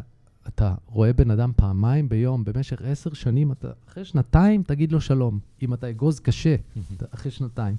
אתה 0.49 0.75
רואה 0.87 1.13
בן 1.13 1.31
אדם 1.31 1.53
פעמיים 1.57 2.09
ביום 2.09 2.45
במשך 2.45 2.83
עשר 2.83 3.13
שנים, 3.13 3.53
אתה, 3.53 3.71
אחרי 3.89 4.05
שנתיים 4.05 4.63
תגיד 4.63 4.93
לו 4.93 5.01
שלום. 5.01 5.39
אם 5.63 5.75
אתה 5.75 5.91
אגוז 5.91 6.21
קשה, 6.21 6.57
אתה, 6.97 7.07
אחרי 7.11 7.31
שנתיים. 7.31 7.77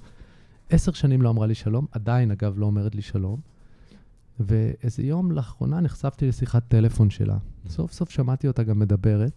עשר 0.70 0.92
שנים 0.92 1.22
לא 1.22 1.30
אמרה 1.30 1.48
לי 1.48 1.56
שלום, 1.56 1.86
עדיין, 1.92 2.32
אגב, 2.32 2.60
לא 2.60 2.66
אומרת 2.66 2.96
לי 2.96 3.02
שלום. 3.02 3.40
ואיזה 4.40 5.04
יום 5.04 5.32
לאחרונה 5.32 5.80
נחשפתי 5.80 6.28
לשיחת 6.28 6.64
טלפון 6.68 7.10
שלה. 7.10 7.38
סוף 7.68 7.92
סוף 7.92 8.10
שמעתי 8.10 8.48
אותה 8.48 8.64
גם 8.64 8.80
מדברת. 8.80 9.32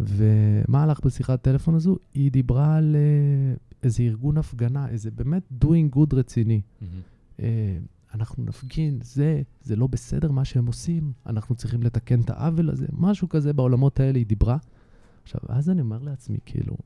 ומה 0.00 0.82
הלך 0.82 1.00
בשיחת 1.04 1.42
טלפון 1.42 1.74
הזו? 1.74 1.96
היא 2.14 2.32
דיברה 2.32 2.76
על 2.76 2.96
אה, 2.96 3.54
איזה 3.82 4.02
ארגון 4.02 4.38
הפגנה, 4.38 4.88
איזה 4.88 5.10
באמת 5.10 5.42
doing 5.64 5.96
good 5.96 6.14
רציני. 6.16 6.60
אה, 7.40 7.78
אנחנו 8.14 8.44
נפגין, 8.44 8.98
זה, 9.02 9.42
זה 9.62 9.76
לא 9.76 9.86
בסדר 9.86 10.30
מה 10.30 10.44
שהם 10.44 10.66
עושים, 10.66 11.12
אנחנו 11.26 11.54
צריכים 11.54 11.82
לתקן 11.82 12.20
את 12.20 12.30
העוול 12.30 12.70
הזה, 12.70 12.86
משהו 12.92 13.28
כזה 13.28 13.52
בעולמות 13.52 14.00
האלה 14.00 14.18
היא 14.18 14.26
דיברה. 14.26 14.56
עכשיו, 15.22 15.40
אז 15.48 15.70
אני 15.70 15.80
אומר 15.80 15.98
לעצמי, 15.98 16.38
כאילו, 16.46 16.76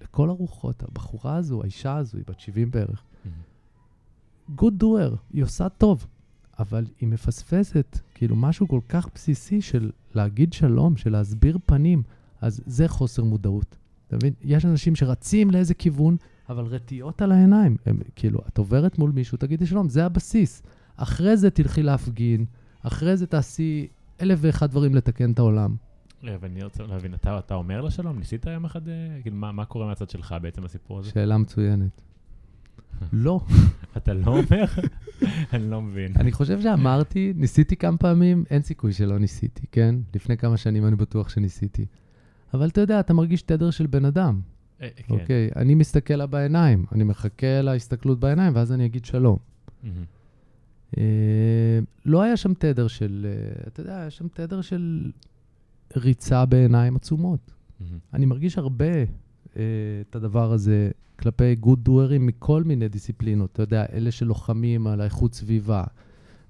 לכל 0.00 0.28
הרוחות, 0.28 0.82
הבחורה 0.82 1.36
הזו, 1.36 1.62
האישה 1.62 1.96
הזו, 1.96 2.18
היא 2.18 2.24
בת 2.28 2.40
70 2.40 2.70
בערך, 2.70 3.02
good 4.56 4.82
doer, 4.82 5.16
היא 5.32 5.42
עושה 5.42 5.68
טוב, 5.68 6.06
אבל 6.58 6.86
היא 7.00 7.08
מפספסת, 7.08 7.98
כאילו, 8.14 8.36
משהו 8.36 8.68
כל 8.68 8.80
כך 8.88 9.08
בסיסי 9.14 9.60
של 9.60 9.90
להגיד 10.14 10.52
שלום, 10.52 10.96
של 10.96 11.12
להסביר 11.12 11.58
פנים, 11.66 12.02
אז 12.40 12.60
זה 12.66 12.88
חוסר 12.88 13.24
מודעות. 13.24 13.76
אתה 14.06 14.16
מבין? 14.16 14.32
יש 14.42 14.64
אנשים 14.64 14.96
שרצים 14.96 15.50
לאיזה 15.50 15.74
כיוון, 15.74 16.16
אבל 16.48 16.64
רטיות 16.64 17.22
על 17.22 17.32
העיניים. 17.32 17.76
הם, 17.86 17.98
כאילו, 18.16 18.40
את 18.48 18.58
עוברת 18.58 18.98
מול 18.98 19.10
מישהו, 19.10 19.38
תגידי 19.38 19.66
שלום, 19.66 19.88
זה 19.88 20.04
הבסיס. 20.04 20.62
אחרי 20.96 21.36
זה 21.36 21.50
תלכי 21.50 21.82
להפגין, 21.82 22.44
אחרי 22.82 23.16
זה 23.16 23.26
תעשי 23.26 23.88
אלף 24.20 24.38
ואחד 24.42 24.70
דברים 24.70 24.94
לתקן 24.94 25.32
את 25.32 25.38
העולם. 25.38 25.76
אבל 26.22 26.48
אני 26.48 26.64
רוצה 26.64 26.82
להבין, 26.82 27.14
אתה, 27.14 27.38
אתה 27.38 27.54
אומר 27.54 27.80
לה 27.80 27.90
שלום? 27.90 28.18
ניסית 28.18 28.46
יום 28.46 28.64
אחד, 28.64 28.88
אה, 28.88 29.18
כאילו, 29.22 29.36
מה, 29.36 29.52
מה 29.52 29.64
קורה 29.64 29.86
מהצד 29.86 30.10
שלך 30.10 30.34
בעצם 30.42 30.62
בסיפור 30.62 30.98
הזה? 30.98 31.10
שאלה 31.10 31.38
מצוינת. 31.38 32.02
לא. 33.12 33.40
אתה 33.96 34.12
לא 34.12 34.30
אומר? 34.30 34.64
אני 35.52 35.70
לא 35.70 35.82
מבין. 35.82 36.12
אני 36.16 36.32
חושב 36.32 36.60
שאמרתי, 36.60 37.32
ניסיתי 37.36 37.76
כמה 37.76 37.96
פעמים, 37.96 38.44
אין 38.50 38.62
סיכוי 38.62 38.92
שלא 38.92 39.18
ניסיתי, 39.18 39.66
כן? 39.72 39.94
לפני 40.14 40.36
כמה 40.36 40.56
שנים 40.56 40.86
אני 40.86 40.96
בטוח 40.96 41.28
שניסיתי. 41.28 41.86
אבל 42.54 42.68
אתה 42.68 42.80
יודע, 42.80 43.00
אתה 43.00 43.14
מרגיש 43.14 43.42
תדר 43.42 43.70
של 43.70 43.86
בן 43.86 44.04
אדם. 44.04 44.40
אה, 44.82 44.88
כן. 44.96 45.14
אוקיי, 45.14 45.50
אני 45.56 45.74
מסתכל 45.74 46.14
לה 46.14 46.26
בעיניים, 46.26 46.84
אני 46.92 47.04
מחכה 47.04 47.62
להסתכלות 47.62 48.20
בעיניים, 48.20 48.54
ואז 48.56 48.72
אני 48.72 48.86
אגיד 48.86 49.04
שלום. 49.04 49.36
אה, 50.98 51.02
לא 52.06 52.22
היה 52.22 52.36
שם 52.36 52.54
תדר 52.54 52.86
של, 52.88 53.26
אה, 53.28 53.62
אתה 53.66 53.80
יודע, 53.80 54.00
היה 54.00 54.10
שם 54.10 54.26
תדר 54.28 54.60
של 54.60 55.10
ריצה 55.96 56.46
בעיניים 56.46 56.96
עצומות. 56.96 57.52
אני 58.14 58.26
מרגיש 58.26 58.58
הרבה 58.58 58.84
אה, 59.56 59.62
את 60.10 60.16
הדבר 60.16 60.52
הזה 60.52 60.90
כלפי 61.18 61.54
גוד 61.54 61.84
דוארים 61.84 62.26
מכל 62.26 62.62
מיני 62.64 62.88
דיסציפלינות. 62.88 63.50
אתה 63.52 63.62
יודע, 63.62 63.84
אלה 63.92 64.10
שלוחמים 64.10 64.86
על 64.86 65.00
האיכות 65.00 65.34
סביבה, 65.34 65.84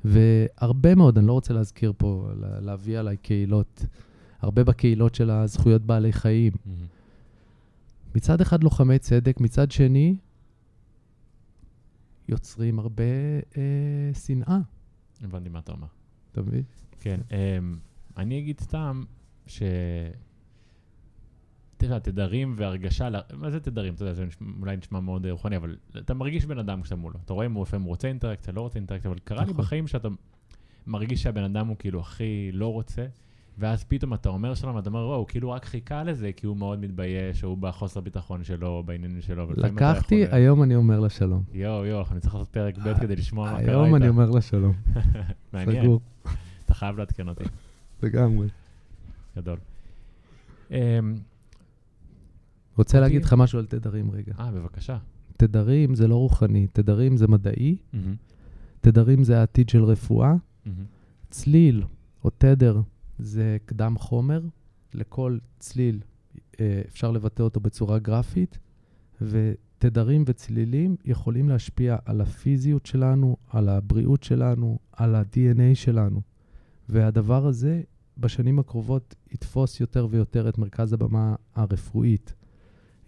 והרבה 0.05 0.95
מאוד, 0.95 1.19
אני 1.19 1.27
לא 1.27 1.33
רוצה 1.33 1.55
להזכיר 1.55 1.93
פה, 1.97 2.29
לה- 2.41 2.61
להביא 2.61 2.99
עליי 2.99 3.17
קהילות, 3.17 3.87
הרבה 4.41 4.65
בקהילות 4.65 5.15
של 5.15 5.31
הזכויות 5.31 5.83
בעלי 5.83 6.13
חיים. 6.13 6.53
מהמם. 6.67 6.79
מצד 8.15 8.41
אחד 8.41 8.65
לוחמי 8.65 8.99
צדק, 8.99 9.41
מצד 9.41 9.71
שני, 9.71 10.17
יוצרים 12.29 12.79
הרבה 12.79 13.05
אה, 13.57 14.15
שנאה, 14.25 14.59
הבנתי 15.25 15.49
מה 15.49 15.59
אתה 15.59 15.73
אומר. 15.73 15.87
אתה 16.33 16.43
מבין? 16.43 16.63
כן, 17.01 17.21
אמ, 17.31 17.79
אני 18.17 18.39
אגיד 18.39 18.61
סתם 18.61 19.05
ש... 19.47 19.63
תראה, 21.77 22.01
תדרים 22.01 22.55
והרגשה, 22.57 23.09
מה 23.33 23.51
זה 23.51 23.61
תדרים? 23.61 23.95
אתה 23.95 24.03
יודע, 24.03 24.15
זה 24.15 24.25
אולי 24.61 24.77
נשמע 24.77 25.01
מאוד 25.01 25.27
אה, 25.27 25.33
רוחני, 25.33 25.57
אבל 25.57 25.77
אתה 25.99 26.15
מרגיש 26.15 26.47
בן 26.47 26.59
אדם 26.59 26.83
כשאתה 26.83 26.97
מולו. 26.97 27.19
אתה 27.25 27.33
רואה 27.33 27.47
אם 27.47 27.53
הוא 27.53 27.63
לפעמים 27.63 27.87
רוצה 27.87 28.09
אינטראקציה, 28.09 28.53
לא 28.53 28.61
רוצה 28.61 28.79
אינטראקציה, 28.79 29.11
אבל 29.11 29.19
קרה 29.19 29.39
לי 29.39 29.51
נכון. 29.51 29.57
בחיים 29.57 29.87
שאתה 29.87 30.09
מרגיש 30.87 31.23
שהבן 31.23 31.45
אדם 31.45 31.67
הוא 31.67 31.77
כאילו 31.79 32.01
הכי 32.01 32.51
לא 32.53 32.73
רוצה, 32.73 33.07
ואז 33.59 33.85
פתאום 33.85 34.15
אתה 34.15 34.29
אומר 34.29 34.55
שלום, 34.55 34.77
ואתה 34.77 34.89
אומר, 34.89 35.01
וואו, 35.01 35.27
כאילו 35.27 35.51
רק 35.51 35.65
חיכה 35.65 36.05
לזה, 36.05 36.31
כי 36.33 36.47
הוא 36.47 36.57
מאוד 36.57 36.81
מתבייש, 36.81 37.43
הוא 37.43 37.59
בחוסר 37.59 38.01
ביטחון 38.01 38.45
שלו, 38.45 38.83
בעניינים 38.87 39.21
שלו. 39.21 39.53
אתה 39.53 39.61
לקחתי, 39.61 40.15
יכול- 40.15 40.35
היום 40.35 40.63
אני 40.63 40.75
אומר 40.75 41.01
לה 41.01 41.09
שלום. 41.09 41.43
יואו, 41.53 41.85
יואו, 41.87 42.05
אני 42.11 42.21
צריך 42.21 42.35
לעשות 42.35 42.49
פרק 42.49 42.79
ב' 42.79 42.95
כדי 43.01 43.17
לשמוע 43.17 43.53
מה 43.53 43.59
קרה 43.63 43.71
היום 43.71 43.95
אני 43.95 44.05
איתה. 44.05 44.09
אומר 44.09 44.31
לה 44.31 44.41
שלום. 44.41 44.73
מעניין, 45.53 45.83
סגור, 45.83 46.01
אתה 46.67 46.75
חייב 46.75 46.99
לעדכן 46.99 47.29
אותי. 47.29 47.45
לגמרי. 48.03 48.49
גדול. 49.37 49.59
אמ, 50.71 50.77
רוצה 52.79 53.01
להגיד 53.01 53.25
לך 53.25 53.33
משהו 53.33 53.59
על 53.59 53.67
תדרים 53.67 54.11
רגע. 54.11 54.33
אה, 54.39 54.51
בבקשה. 54.51 54.99
תדרים 55.37 55.95
זה 55.95 56.09
לא 56.09 56.15
רוחני, 56.17 56.67
תדרים 56.73 57.17
זה 57.17 57.29
מדעי, 57.29 57.77
תדרים 58.81 59.25
זה 59.25 59.39
העתיד 59.41 59.69
של 59.69 59.85
רפואה, 59.85 60.35
צליל 61.31 61.83
או 62.25 62.31
תדר 62.39 62.81
זה 63.19 63.57
קדם 63.65 63.95
חומר, 63.99 64.43
לכל 64.95 65.39
צליל 65.59 66.01
אה, 66.61 66.83
אפשר 66.89 67.11
לבטא 67.11 67.43
אותו 67.43 67.61
בצורה 67.61 67.99
גרפית, 67.99 68.59
ותדרים 69.21 70.25
וצלילים 70.27 70.97
יכולים 71.05 71.49
להשפיע 71.49 71.97
על 72.05 72.21
הפיזיות 72.21 72.87
שלנו, 72.87 73.37
על 73.49 73.69
הבריאות 73.69 74.23
שלנו, 74.23 74.79
על 74.93 75.15
ה-DNA 75.15 75.75
שלנו. 75.75 76.21
והדבר 76.89 77.47
הזה 77.47 77.83
בשנים 78.19 78.59
הקרובות 78.59 79.15
יתפוס 79.31 79.81
יותר 79.81 80.07
ויותר 80.11 80.49
את 80.49 80.59
מרכז 80.59 80.93
הבמה 80.93 81.35
הרפואית. 81.55 82.35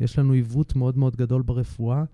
יש 0.01 0.18
לנו 0.18 0.33
עיוות 0.33 0.77
מאוד 0.77 0.99
מאוד 0.99 1.16
גדול 1.16 1.42
ברפואה, 1.42 2.05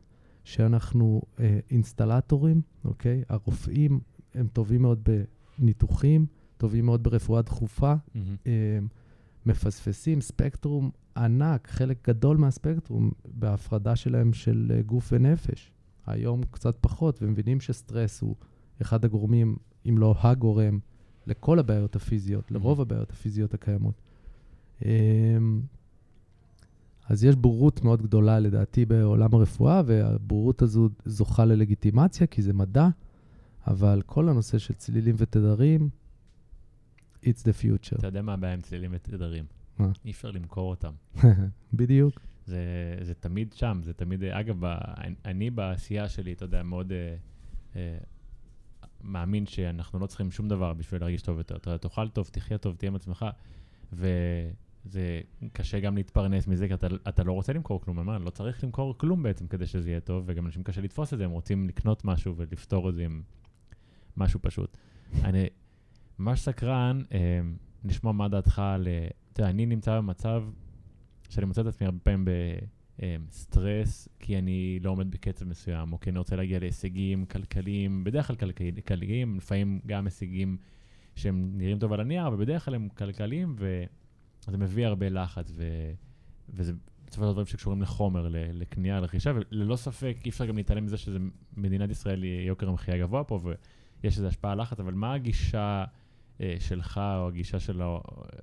שאנחנו 0.45 1.23
אה, 1.41 1.59
אינסטלטורים, 1.71 2.61
אוקיי? 2.85 3.23
הרופאים 3.29 4.01
הם 4.35 4.47
טובים 4.53 4.83
מאוד 4.83 5.09
בניתוחים, 5.59 6.27
טובים 6.57 6.87
מאוד 6.87 7.03
ברפואה 7.03 7.43
דחופה. 7.43 7.95
אה, 8.47 8.79
מפספסים 9.47 10.21
ספקטרום 10.21 10.91
ענק, 11.17 11.69
חלק 11.69 12.09
גדול 12.09 12.37
מהספקטרום 12.37 13.11
בהפרדה 13.25 13.97
שלהם 13.97 14.33
של 14.33 14.73
אה, 14.75 14.83
גוף 14.83 15.09
ונפש. 15.13 15.73
היום 16.07 16.41
קצת 16.51 16.77
פחות, 16.81 17.19
ומבינים 17.23 17.61
שסטרס 17.61 18.21
הוא 18.21 18.35
אחד 18.83 19.05
הגורמים, 19.05 19.57
אם 19.89 19.99
לא 19.99 20.15
הגורם, 20.19 20.79
לכל 21.27 21.59
הבעיות 21.59 21.97
הפיזיות, 21.97 22.51
לרוב 22.51 22.81
הבעיות 22.81 23.11
הפיזיות 23.11 23.55
הקיימות. 23.55 23.95
אה, 24.85 25.39
אז 27.09 27.25
יש 27.25 27.37
בורות 27.37 27.85
מאוד 27.85 28.03
גדולה 28.03 28.39
לדעתי 28.41 28.85
בעולם 28.85 29.35
הרפואה, 29.35 29.83
והבורות 29.87 30.63
הזו 30.63 30.89
זוכה 31.05 31.45
ללגיטימציה, 31.45 32.27
כי 32.27 32.43
זה 32.43 32.53
מדע, 32.53 32.89
אבל 33.67 34.03
כל 34.07 34.29
הנושא 34.29 34.59
של 34.59 34.75
צלילים 34.75 35.15
ותדרים, 35.19 35.89
it's 37.23 37.43
the 37.43 37.63
future. 37.63 37.99
אתה 37.99 38.07
יודע 38.07 38.23
מה 38.23 38.33
הבעיה 38.33 38.55
עם 38.55 38.61
צלילים 38.61 38.91
ותדרים? 38.95 39.45
מה? 39.79 39.91
אי 40.05 40.11
אפשר 40.11 40.31
למכור 40.31 40.71
אותם. 40.71 40.93
בדיוק. 41.73 42.21
זה, 42.47 42.61
זה 43.03 43.15
תמיד 43.15 43.53
שם, 43.53 43.81
זה 43.83 43.93
תמיד, 43.93 44.25
אגב, 44.25 44.65
אני 45.25 45.51
בעשייה 45.51 46.09
שלי, 46.09 46.33
אתה 46.33 46.45
יודע, 46.45 46.63
מאוד 46.63 46.93
אה, 46.93 47.17
אה, 47.77 47.99
מאמין 49.01 49.47
שאנחנו 49.47 49.99
לא 49.99 50.07
צריכים 50.07 50.31
שום 50.31 50.49
דבר 50.49 50.75
בשביל 50.75 51.01
להרגיש 51.01 51.23
טוב 51.23 51.39
יותר. 51.39 51.57
אתה 51.57 51.71
יודע, 51.71 51.79
תאכל 51.79 52.09
טוב, 52.09 52.29
תחיה 52.33 52.59
טוב, 52.59 52.77
תהיה 52.77 52.91
עם 52.91 52.97
עצמך, 52.97 53.27
וזה 53.93 55.21
קשה 55.53 55.81
גם 55.81 55.97
להתפרנס 55.97 56.47
מזה, 56.47 56.69
כי 56.69 56.75
אתה, 56.75 56.87
אתה 57.09 57.25
לא 57.25 57.33
רוצה 57.33 57.53
למכור 57.53 57.81
כלום, 57.81 57.99
אני 57.99 58.07
אומר, 58.07 58.19
לא 58.19 58.31
צריך 58.31 58.65
למכור 58.65 58.99
כלום 58.99 59.23
בעצם 59.23 59.47
כדי 59.47 59.67
שזה 59.67 59.91
יהיה 59.91 60.01
טוב, 60.01 60.25
וגם 60.27 60.47
אנשים 60.47 60.63
קשה 60.63 60.81
לתפוס 60.81 61.13
את 61.13 61.19
זה, 61.19 61.25
הם 61.25 61.31
רוצים 61.31 61.69
לקנות 61.69 62.05
משהו 62.05 62.37
ולפתור 62.37 62.89
את 62.89 62.95
זה 62.95 63.05
עם 63.05 63.23
משהו 64.17 64.41
פשוט. 64.43 64.77
אני 65.25 65.47
ממש 66.19 66.41
סקרן 66.41 67.03
אה, 67.13 67.41
לשמוע 67.85 68.13
מה 68.13 68.29
דעתך 68.29 68.59
על... 68.59 68.89
אה, 68.89 69.09
תראה, 69.33 69.51
אני 69.51 69.67
נמצא 69.67 69.97
במצב 69.97 70.45
שאני 71.29 71.47
מוצא 71.47 71.61
את 71.61 71.67
עצמי 71.67 71.87
הרבה 71.87 71.99
פעמים 71.99 72.25
בסטרס, 72.99 74.09
כי 74.19 74.39
אני 74.39 74.79
לא 74.83 74.91
עומד 74.91 75.11
בקצב 75.11 75.45
מסוים, 75.45 75.93
או 75.93 76.01
כי 76.01 76.11
אני 76.11 76.19
רוצה 76.19 76.37
להגיע 76.37 76.59
להישגים 76.59 77.25
כלכליים, 77.27 78.05
בדרך 78.05 78.27
כלל 78.27 78.37
כלכלי- 78.37 78.73
כלכליים, 78.73 79.37
לפעמים 79.37 79.81
גם 79.87 80.05
הישגים 80.05 80.57
שהם 81.15 81.51
נראים 81.55 81.79
טוב 81.79 81.93
על 81.93 82.01
הנייר, 82.01 82.27
אבל 82.27 82.37
בדרך 82.37 82.65
כלל 82.65 82.75
הם 82.75 82.89
כלכליים, 82.89 83.57
וזה 83.59 84.59
מביא 84.59 84.87
הרבה 84.87 85.09
לחץ, 85.09 85.53
ו... 85.55 85.65
וזה 86.49 86.73
בסופו 87.07 87.15
של 87.15 87.21
דבר 87.21 87.33
דברים 87.33 87.47
שקשורים 87.47 87.83
לחומר, 87.83 88.27
לקנייה, 88.31 89.01
לרכישה, 89.01 89.33
וללא 89.35 89.77
ספק 89.77 90.17
אי 90.25 90.31
אפשר 90.31 90.47
גם 90.47 90.57
להתעלם 90.57 90.85
מזה 90.85 90.97
שזה 90.97 91.19
מדינת 91.57 91.91
ישראל, 91.91 92.23
היא 92.23 92.49
יוקר 92.49 92.69
המחיה 92.69 92.99
גבוה 92.99 93.25
פה, 93.25 93.41
ויש 93.43 94.17
איזו 94.17 94.27
השפעה 94.27 94.53
על 94.53 94.61
לחץ, 94.61 94.81
אבל 94.81 94.95
מה 94.95 95.15
הגישה 95.15 95.61
אה, 95.61 95.85
שלך, 96.59 97.01
או 97.19 97.29
הגישה 97.29 97.61
של 97.61 97.83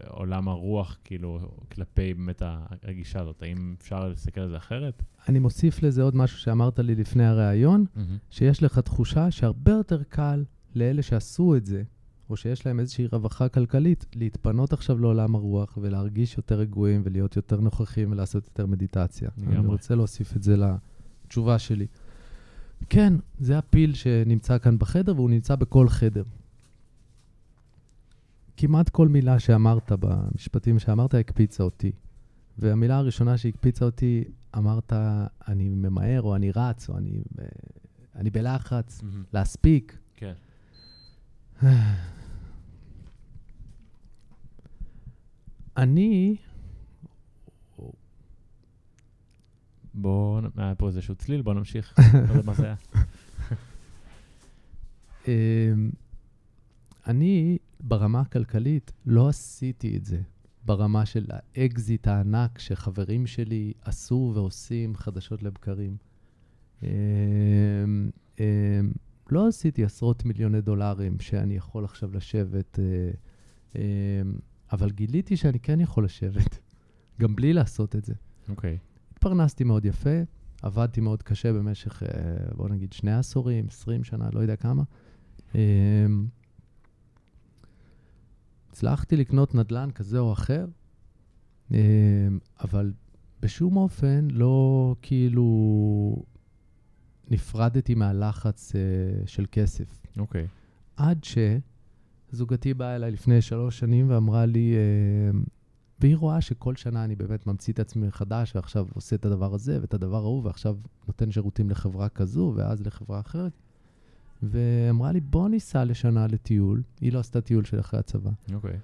עולם 0.08 0.48
הרוח, 0.48 0.98
כאילו, 1.04 1.40
כלפי 1.72 2.14
באמת 2.14 2.42
הגישה 2.84 3.22
הזאת? 3.22 3.44
האם 3.44 3.76
אפשר 3.82 4.08
להסתכל 4.08 4.42
על 4.42 4.50
זה 4.50 4.58
אחרת? 4.58 5.04
אני 5.30 5.40
מוסיף 5.40 5.84
לזה 5.84 6.04
עוד 6.04 6.16
משהו 6.16 6.38
שאמרת 6.38 6.80
לי 6.80 6.96
לפני 6.96 7.26
הראיון, 7.26 7.86
שיש 8.30 8.64
לך 8.64 8.80
תחושה 8.80 9.32
שהרבה 9.32 9.72
יותר 9.72 10.04
קל 10.04 10.44
לאלה 10.76 11.02
שעשו 11.02 11.56
את 11.56 11.66
זה, 11.66 11.84
או 12.30 12.38
שיש 12.38 12.66
להם 12.66 12.80
איזושהי 12.80 13.08
רווחה 13.08 13.50
כלכלית, 13.50 14.06
להתפנות 14.16 14.74
עכשיו 14.74 15.00
לעולם 15.00 15.36
הרוח 15.36 15.78
ולהרגיש 15.82 16.38
יותר 16.38 16.56
רגועים 16.56 17.02
ולהיות 17.06 17.36
יותר 17.36 17.60
נוכחים 17.60 18.12
ולעשות 18.12 18.46
יותר 18.46 18.66
מדיטציה. 18.66 19.30
לגמרי. 19.38 19.58
אני 19.58 19.68
רוצה 19.68 19.96
להוסיף 19.96 20.36
את 20.36 20.44
זה 20.44 20.56
לתשובה 20.58 21.60
שלי. 21.60 21.88
כן, 22.90 23.14
זה 23.40 23.58
הפיל 23.58 23.94
שנמצא 23.94 24.58
כאן 24.58 24.78
בחדר, 24.80 25.16
והוא 25.16 25.30
נמצא 25.30 25.56
בכל 25.56 25.90
חדר. 25.90 26.24
כמעט 28.58 28.90
כל 28.90 29.08
מילה 29.08 29.40
שאמרת 29.40 29.92
במשפטים 29.92 30.80
שאמרת 30.80 31.14
הקפיצה 31.14 31.64
אותי. 31.64 31.92
והמילה 32.58 32.98
הראשונה 32.98 33.38
שהקפיצה 33.38 33.86
אותי, 33.86 34.24
אמרת, 34.58 34.94
אני 35.48 35.70
ממהר, 35.70 36.22
או 36.22 36.36
אני 36.36 36.52
רץ, 36.56 36.90
או 36.90 36.98
אני, 36.98 37.24
אה, 37.40 37.46
אני 38.16 38.30
בלחץ, 38.30 39.02
להספיק. 39.34 39.98
כן. 40.16 40.34
אני, 45.78 46.36
בואו, 49.94 50.40
היה 50.58 50.76
פה 50.76 50.88
איזשהו 50.88 51.16
צליל, 51.16 51.42
בואו 51.42 51.56
נמשיך. 51.56 51.94
לא 52.14 52.34
יודע 52.34 52.42
מה 52.46 52.54
זה 52.54 52.66
היה. 52.66 52.76
אמ, 55.28 55.90
אני, 57.08 57.58
ברמה 57.84 58.22
הכלכלית, 58.22 58.92
לא 59.06 59.30
עשיתי 59.30 59.98
את 59.98 60.06
זה 60.06 60.22
ברמה 60.66 61.06
של 61.06 61.26
האקזיט 61.30 62.08
הענק 62.08 62.60
שחברים 62.60 63.28
שלי 63.28 63.74
עשו 63.82 64.32
ועושים 64.36 64.96
חדשות 64.96 65.44
לבקרים. 65.44 65.98
אמ, 66.84 66.88
אמ, 68.40 68.92
לא 69.32 69.48
עשיתי 69.48 69.84
עשרות 69.84 70.26
מיליוני 70.26 70.62
דולרים 70.62 71.20
שאני 71.20 71.56
יכול 71.56 71.86
עכשיו 71.86 72.12
לשבת, 72.14 72.80
אה, 72.80 73.12
אמ, 73.76 73.82
אבל 74.72 74.90
גיליתי 74.90 75.38
שאני 75.38 75.60
כן 75.60 75.80
יכול 75.80 76.06
לשבת, 76.06 76.60
גם 77.22 77.36
בלי 77.36 77.54
לעשות 77.54 77.96
את 77.96 78.06
זה. 78.06 78.14
אוקיי. 78.50 78.78
התפרנסתי 79.12 79.64
מאוד 79.64 79.86
יפה, 79.86 80.22
עבדתי 80.62 81.02
מאוד 81.02 81.24
קשה 81.24 81.54
במשך, 81.54 82.04
אה, 82.04 82.10
בוא 82.56 82.70
נגיד, 82.70 82.94
שני 82.94 83.14
עשורים, 83.14 83.66
20 83.68 84.04
שנה, 84.04 84.30
לא 84.34 84.40
יודע 84.40 84.56
כמה. 84.56 84.84
הצלחתי 88.74 89.18
לקנות 89.18 89.56
נדל"ן 89.56 89.90
כזה 89.92 90.20
או 90.20 90.34
אחר, 90.34 90.66
אמ, 91.72 91.78
אבל 92.60 92.94
בשום 93.42 93.78
אופן 93.78 94.28
לא 94.32 94.96
כאילו 95.02 96.24
נפרדתי 97.32 97.96
מהלחץ 97.96 98.76
אה, 98.76 98.82
של 99.28 99.46
כסף. 99.52 100.02
אוקיי. 100.18 100.48
עד 100.98 101.26
שזוגתי 102.32 102.74
באה 102.74 102.96
אליי 102.96 103.12
לפני 103.12 103.42
שלוש 103.42 103.80
שנים 103.80 104.10
ואמרה 104.10 104.46
לי, 104.46 104.74
אה, 104.76 105.40
והיא 106.00 106.18
רואה 106.18 106.42
שכל 106.42 106.76
שנה 106.76 107.04
אני 107.04 107.16
באמת 107.16 107.48
ממציא 107.48 107.74
את 107.74 107.80
עצמי 107.80 108.08
מחדש, 108.08 108.56
ועכשיו 108.56 108.88
עושה 108.94 109.16
את 109.16 109.26
הדבר 109.26 109.54
הזה 109.54 109.82
ואת 109.82 109.94
הדבר 109.94 110.18
ההוא, 110.18 110.44
ועכשיו 110.44 110.78
נותן 111.08 111.32
שירותים 111.32 111.70
לחברה 111.70 112.10
כזו, 112.10 112.54
ואז 112.56 112.82
לחברה 112.82 113.20
אחרת. 113.20 113.52
ואמרה 114.44 115.12
לי, 115.12 115.22
בוא 115.22 115.50
ניסע 115.50 115.86
לשנה 115.86 116.28
לטיול. 116.28 116.82
היא 117.02 117.14
לא 117.14 117.20
עשתה 117.20 117.42
טיול 117.42 117.66
של 117.66 117.80
אחרי 117.80 118.00
הצבא. 118.00 118.32
אוקיי. 118.54 118.78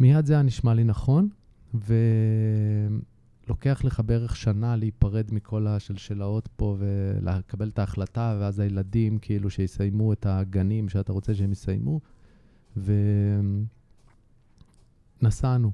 מיד 0.00 0.26
זה 0.26 0.32
היה 0.32 0.42
נשמע 0.42 0.74
לי 0.74 0.84
נכון, 0.84 1.28
ולוקח 3.46 3.84
לך 3.84 4.02
בערך 4.06 4.36
שנה 4.36 4.76
להיפרד 4.76 5.26
מכל 5.32 5.66
השלשלאות 5.66 6.48
פה 6.56 6.76
ולקבל 6.78 7.68
את 7.68 7.78
ההחלטה, 7.78 8.36
ואז 8.40 8.58
הילדים 8.58 9.18
כאילו 9.18 9.50
שיסיימו 9.50 10.12
את 10.12 10.26
הגנים 10.26 10.88
שאתה 10.88 11.12
רוצה 11.12 11.34
שהם 11.34 11.52
יסיימו. 11.52 12.00
ונסענו, 15.22 15.70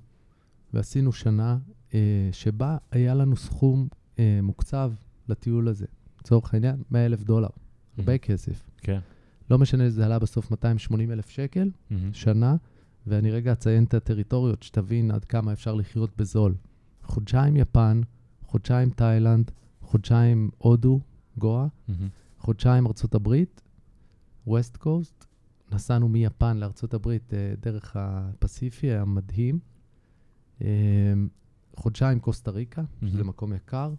ועשינו 0.74 1.12
שנה 1.12 1.58
אה, 1.94 2.28
שבה 2.32 2.76
היה 2.90 3.14
לנו 3.14 3.36
סכום 3.36 3.88
אה, 4.18 4.40
מוקצב 4.42 4.92
לטיול 5.28 5.68
הזה. 5.68 5.86
לצורך 6.20 6.54
העניין, 6.54 6.82
100 6.90 7.06
אלף 7.06 7.22
דולר, 7.22 7.48
הרבה 7.98 8.18
כסף. 8.18 8.70
כן. 8.76 8.98
לא 9.50 9.58
משנה, 9.58 9.90
זה 9.90 10.04
עלה 10.04 10.18
בסוף 10.18 10.50
280 10.50 11.10
אלף 11.12 11.28
שקל. 11.28 11.70
שנה, 12.12 12.56
ואני 13.06 13.30
רגע 13.30 13.52
אציין 13.52 13.84
את 13.84 13.94
הטריטוריות, 13.94 14.62
שתבין 14.62 15.10
עד 15.10 15.24
כמה 15.24 15.52
אפשר 15.52 15.74
לחיות 15.74 16.10
בזול. 16.16 16.54
חודשיים 17.02 17.56
יפן, 17.56 18.00
חודשיים 18.42 18.90
תאילנד, 18.90 19.50
חודשיים 19.82 20.50
הודו, 20.58 21.00
גואה. 21.38 21.66
חודשיים 22.38 22.86
ארצות 22.86 23.14
הברית, 23.14 23.62
ווסט 24.46 24.76
קוסט. 24.76 25.24
נסענו 25.72 26.08
מיפן 26.08 26.56
לארצות 26.56 26.94
הברית 26.94 27.34
אה, 27.34 27.54
דרך 27.60 27.96
הפסיפי, 27.96 28.86
היה 28.86 29.04
מדהים. 29.04 29.58
אה, 30.62 30.66
חודשיים 31.76 32.20
קוסטה 32.20 32.50
ריקה, 32.50 32.82
שזה. 33.00 33.24
מקום 33.24 33.52
יקר. 33.52 33.94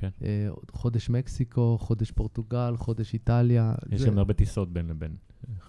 כן. 0.00 0.08
אה, 0.24 0.48
חודש 0.72 1.10
מקסיקו, 1.10 1.76
חודש 1.80 2.10
פורטוגל, 2.10 2.74
חודש 2.76 3.14
איטליה. 3.14 3.74
יש 3.90 4.00
זה- 4.00 4.06
גם 4.06 4.18
הרבה 4.18 4.34
טיסות 4.34 4.72
בין 4.72 4.86
לבין. 4.88 5.16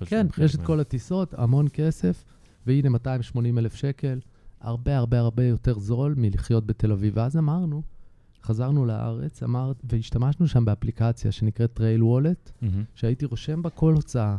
כן, 0.05 0.27
יש 0.41 0.51
את 0.55 0.59
מהם. 0.59 0.67
כל 0.67 0.79
הטיסות, 0.79 1.33
המון 1.37 1.67
כסף, 1.73 2.25
והנה 2.67 2.89
280 2.89 3.57
אלף 3.57 3.75
שקל, 3.75 4.19
הרבה 4.61 4.97
הרבה 4.97 5.19
הרבה 5.19 5.43
יותר 5.43 5.79
זול 5.79 6.13
מלחיות 6.17 6.65
בתל 6.65 6.91
אביב. 6.91 7.13
ואז 7.17 7.37
אמרנו, 7.37 7.81
חזרנו 8.43 8.85
לארץ, 8.85 9.43
אמר, 9.43 9.71
והשתמשנו 9.83 10.47
שם 10.47 10.65
באפליקציה 10.65 11.31
שנקראת 11.31 11.73
Trail 11.73 12.03
Wallet, 12.03 12.51
mm-hmm. 12.61 12.83
שהייתי 12.95 13.25
רושם 13.25 13.61
בה 13.61 13.69
כל 13.69 13.93
הוצאה. 13.93 14.37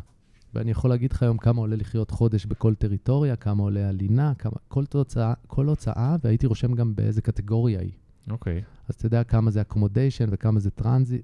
ואני 0.54 0.70
יכול 0.70 0.90
להגיד 0.90 1.12
לך 1.12 1.22
היום 1.22 1.38
כמה 1.38 1.60
עולה 1.60 1.76
לחיות 1.76 2.10
חודש 2.10 2.46
בכל 2.46 2.74
טריטוריה, 2.74 3.36
כמה 3.36 3.62
עולה 3.62 3.88
הלינה, 3.88 4.32
כמה, 4.38 4.52
כל, 4.68 4.86
תוצאה, 4.86 5.34
כל 5.46 5.66
הוצאה, 5.68 6.16
והייתי 6.24 6.46
רושם 6.46 6.74
גם 6.74 6.94
באיזה 6.94 7.22
קטגוריה 7.22 7.80
היא. 7.80 7.92
אוקיי. 8.30 8.62
אז 8.88 8.94
אתה 8.94 9.06
יודע 9.06 9.24
כמה 9.24 9.50
זה 9.50 9.62
accommodation 9.62 10.28
וכמה 10.28 10.60
זה 10.60 10.70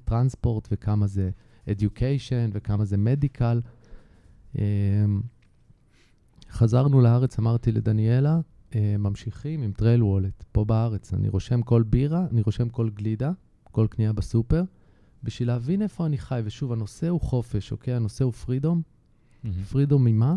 transport 0.05 0.69
וכמה 0.73 1.07
זה 1.07 1.31
education 1.67 2.51
וכמה 2.53 2.85
זה 2.85 2.97
medical. 2.97 3.69
אמ, 4.59 5.21
חזרנו 6.51 7.01
לארץ, 7.01 7.39
אמרתי 7.39 7.73
לדניאלה, 7.73 8.41
אה, 8.75 8.97
ממשיכים 8.99 9.63
עם 9.63 9.73
Trail 9.73 10.03
Wallet 10.03 10.45
פה 10.53 10.65
בארץ. 10.65 11.15
אני 11.15 11.29
רושם 11.29 11.63
כל 11.63 11.83
בירה, 11.83 12.27
אני 12.31 12.43
רושם 12.43 12.69
כל 12.69 12.91
גלידה, 12.91 13.31
כל 13.65 13.87
קנייה 13.91 14.13
בסופר, 14.13 14.63
בשביל 15.23 15.49
להבין 15.49 15.83
איפה 15.83 16.07
אני 16.07 16.19
חי. 16.19 16.41
ושוב, 16.45 16.73
הנושא 16.73 17.09
הוא 17.09 17.21
חופש, 17.21 17.73
אוקיי? 17.73 17.95
הנושא 17.95 18.25
הוא 18.25 18.33
freedom. 18.33 18.83
Mm-hmm. 19.45 19.63
Freedom 19.63 20.05
ממה? 20.05 20.37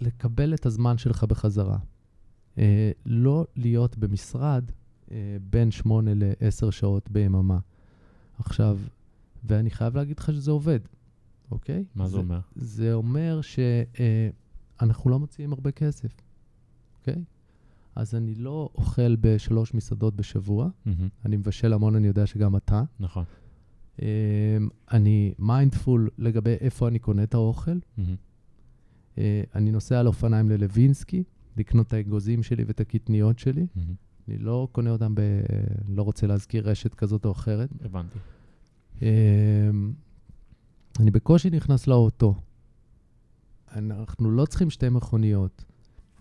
לקבל 0.00 0.54
את 0.54 0.66
הזמן 0.66 0.98
שלך 0.98 1.24
בחזרה. 1.24 1.78
אה, 2.58 2.90
לא 3.06 3.46
להיות 3.56 3.98
במשרד 3.98 4.64
בין 5.50 5.70
שמונה 5.70 6.10
לעשר 6.14 6.70
שעות 6.70 7.10
ביממה. 7.10 7.58
עכשיו, 8.38 8.78
ואני 9.44 9.70
חייב 9.70 9.96
להגיד 9.96 10.18
לך 10.18 10.32
שזה 10.32 10.50
עובד, 10.50 10.80
אוקיי? 11.50 11.84
מה 11.94 12.08
זה 12.08 12.16
אומר? 12.16 12.40
זה 12.56 12.92
אומר 12.92 13.40
שאנחנו 13.40 15.10
לא 15.10 15.18
מוציאים 15.18 15.52
הרבה 15.52 15.70
כסף, 15.70 16.12
אוקיי? 16.98 17.24
אז 17.96 18.14
אני 18.14 18.34
לא 18.34 18.70
אוכל 18.74 19.16
בשלוש 19.16 19.74
מסעדות 19.74 20.16
בשבוע, 20.16 20.68
מהמם. 20.86 21.08
אני 21.24 21.36
מבשל 21.36 21.72
המון, 21.72 21.94
אני 21.96 22.06
יודע 22.06 22.26
שגם 22.26 22.56
אתה. 22.56 22.82
נכון. 23.00 23.24
אמ, 24.02 24.06
אני 24.92 25.34
מיינדפול 25.38 26.10
לגבי 26.18 26.54
איפה 26.60 26.88
אני 26.88 26.98
קונה 26.98 27.22
את 27.22 27.34
האוכל. 27.34 27.78
מהמם. 27.96 28.16
אה, 29.18 29.42
אני 29.54 29.70
נוסע 29.70 30.00
על 30.00 30.06
אופניים 30.06 30.48
ללווינסקי, 30.50 31.22
לקנות 31.56 31.86
את 31.86 31.92
האגוזים 31.92 32.42
שלי 32.42 32.64
ואת 32.64 32.80
הקטניות 32.80 33.38
שלי. 33.38 33.66
מהמם. 33.76 33.94
אני 34.28 34.38
לא 34.38 34.68
קונה 34.72 34.90
אותם 34.90 35.14
ב... 35.14 35.20
לא 35.88 36.02
רוצה 36.02 36.26
להזכיר 36.26 36.70
רשת 36.70 36.94
כזאת 36.94 37.24
או 37.24 37.32
אחרת. 37.32 37.68
הבנתי. 37.84 38.18
אמ, 39.02 39.92
אני 41.00 41.10
בקושי 41.10 41.50
נכנס 41.50 41.86
לאוטו. 41.86 42.34
אנחנו 43.72 44.30
לא 44.30 44.46
צריכים 44.46 44.70
שתי 44.70 44.88
מכוניות. 44.88 45.64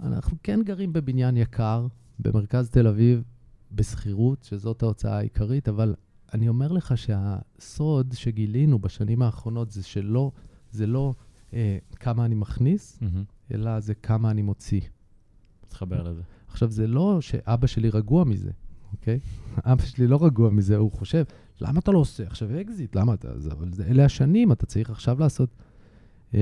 אנחנו 0.03 0.37
כן 0.43 0.59
גרים 0.63 0.93
בבניין 0.93 1.37
יקר, 1.37 1.87
במרכז 2.19 2.69
תל 2.69 2.87
אביב, 2.87 3.23
בשכירות, 3.71 4.43
שזאת 4.43 4.83
ההוצאה 4.83 5.17
העיקרית, 5.17 5.69
אבל 5.69 5.95
אני 6.33 6.49
אומר 6.49 6.71
לך 6.71 6.97
שהסוד 6.97 8.13
שגילינו 8.13 8.79
בשנים 8.79 9.21
האחרונות 9.21 9.71
זה 9.71 9.83
שלא, 9.83 10.31
זה 10.71 10.87
לא 10.87 11.13
אה, 11.53 11.77
כמה 11.95 12.25
אני 12.25 12.35
מכניס, 12.35 12.97
mm-hmm. 13.01 13.23
אלא 13.51 13.79
זה 13.79 13.95
כמה 13.95 14.31
אני 14.31 14.41
מוציא. 14.41 14.81
תתחבר 15.61 16.03
לזה. 16.03 16.21
עכשיו, 16.57 16.71
זה 16.71 16.87
לא 16.87 17.21
שאבא 17.21 17.67
שלי 17.67 17.89
רגוע 17.89 18.23
מזה, 18.23 18.51
אוקיי? 18.91 19.19
אבא 19.71 19.83
שלי 19.85 20.07
לא 20.07 20.25
רגוע 20.25 20.49
מזה, 20.49 20.77
הוא 20.77 20.91
חושב, 20.91 21.23
למה 21.61 21.79
אתה 21.79 21.91
לא 21.91 21.97
עושה 21.97 22.23
עכשיו 22.23 22.61
אקזיט? 22.61 22.95
למה 22.95 23.13
אתה... 23.13 23.39
זה, 23.39 23.51
אבל 23.51 23.73
זה, 23.73 23.85
אלה 23.85 24.05
השנים, 24.05 24.51
אתה 24.51 24.65
צריך 24.65 24.89
עכשיו 24.89 25.19
לעשות... 25.19 25.55
Um, 26.31 26.35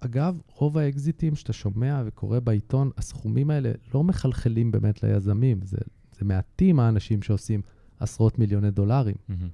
אגב, 0.00 0.40
רוב 0.54 0.78
האקזיטים 0.78 1.34
שאתה 1.34 1.52
שומע 1.52 2.02
וקורא 2.06 2.38
בעיתון, 2.38 2.90
הסכומים 2.96 3.50
האלה 3.50 3.72
לא 3.94 4.04
מחלחלים 4.04 4.70
באמת 4.70 5.02
ליזמים. 5.02 5.60
זה, 5.62 5.78
זה 6.18 6.24
מעטים 6.24 6.80
האנשים 6.80 7.22
שעושים 7.22 7.60
עשרות 8.00 8.38
מיליוני 8.38 8.70
דולרים. 8.70 9.16
Mm-hmm. 9.28 9.48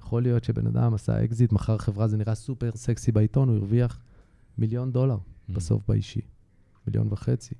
יכול 0.00 0.22
להיות 0.22 0.44
שבן 0.44 0.66
אדם 0.66 0.94
עשה 0.94 1.24
אקזיט, 1.24 1.52
מכר 1.52 1.78
חברה, 1.78 2.08
זה 2.08 2.16
נראה 2.16 2.34
סופר 2.34 2.70
סקסי 2.74 3.12
בעיתון, 3.12 3.48
הוא 3.48 3.56
הרוויח 3.56 4.00
מיליון 4.58 4.92
דולר. 4.92 5.18
בסוף 5.48 5.82
באישי. 5.88 6.20
מיליון 6.86 7.08
וחצי. 7.10 7.54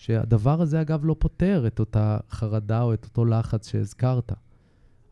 שהדבר 0.00 0.60
הזה, 0.60 0.80
אגב, 0.80 1.04
לא 1.04 1.16
פותר 1.18 1.64
את 1.66 1.78
אותה 1.80 2.18
חרדה 2.30 2.82
או 2.82 2.94
את 2.94 3.04
אותו 3.04 3.24
לחץ 3.24 3.68
שהזכרת. 3.68 4.32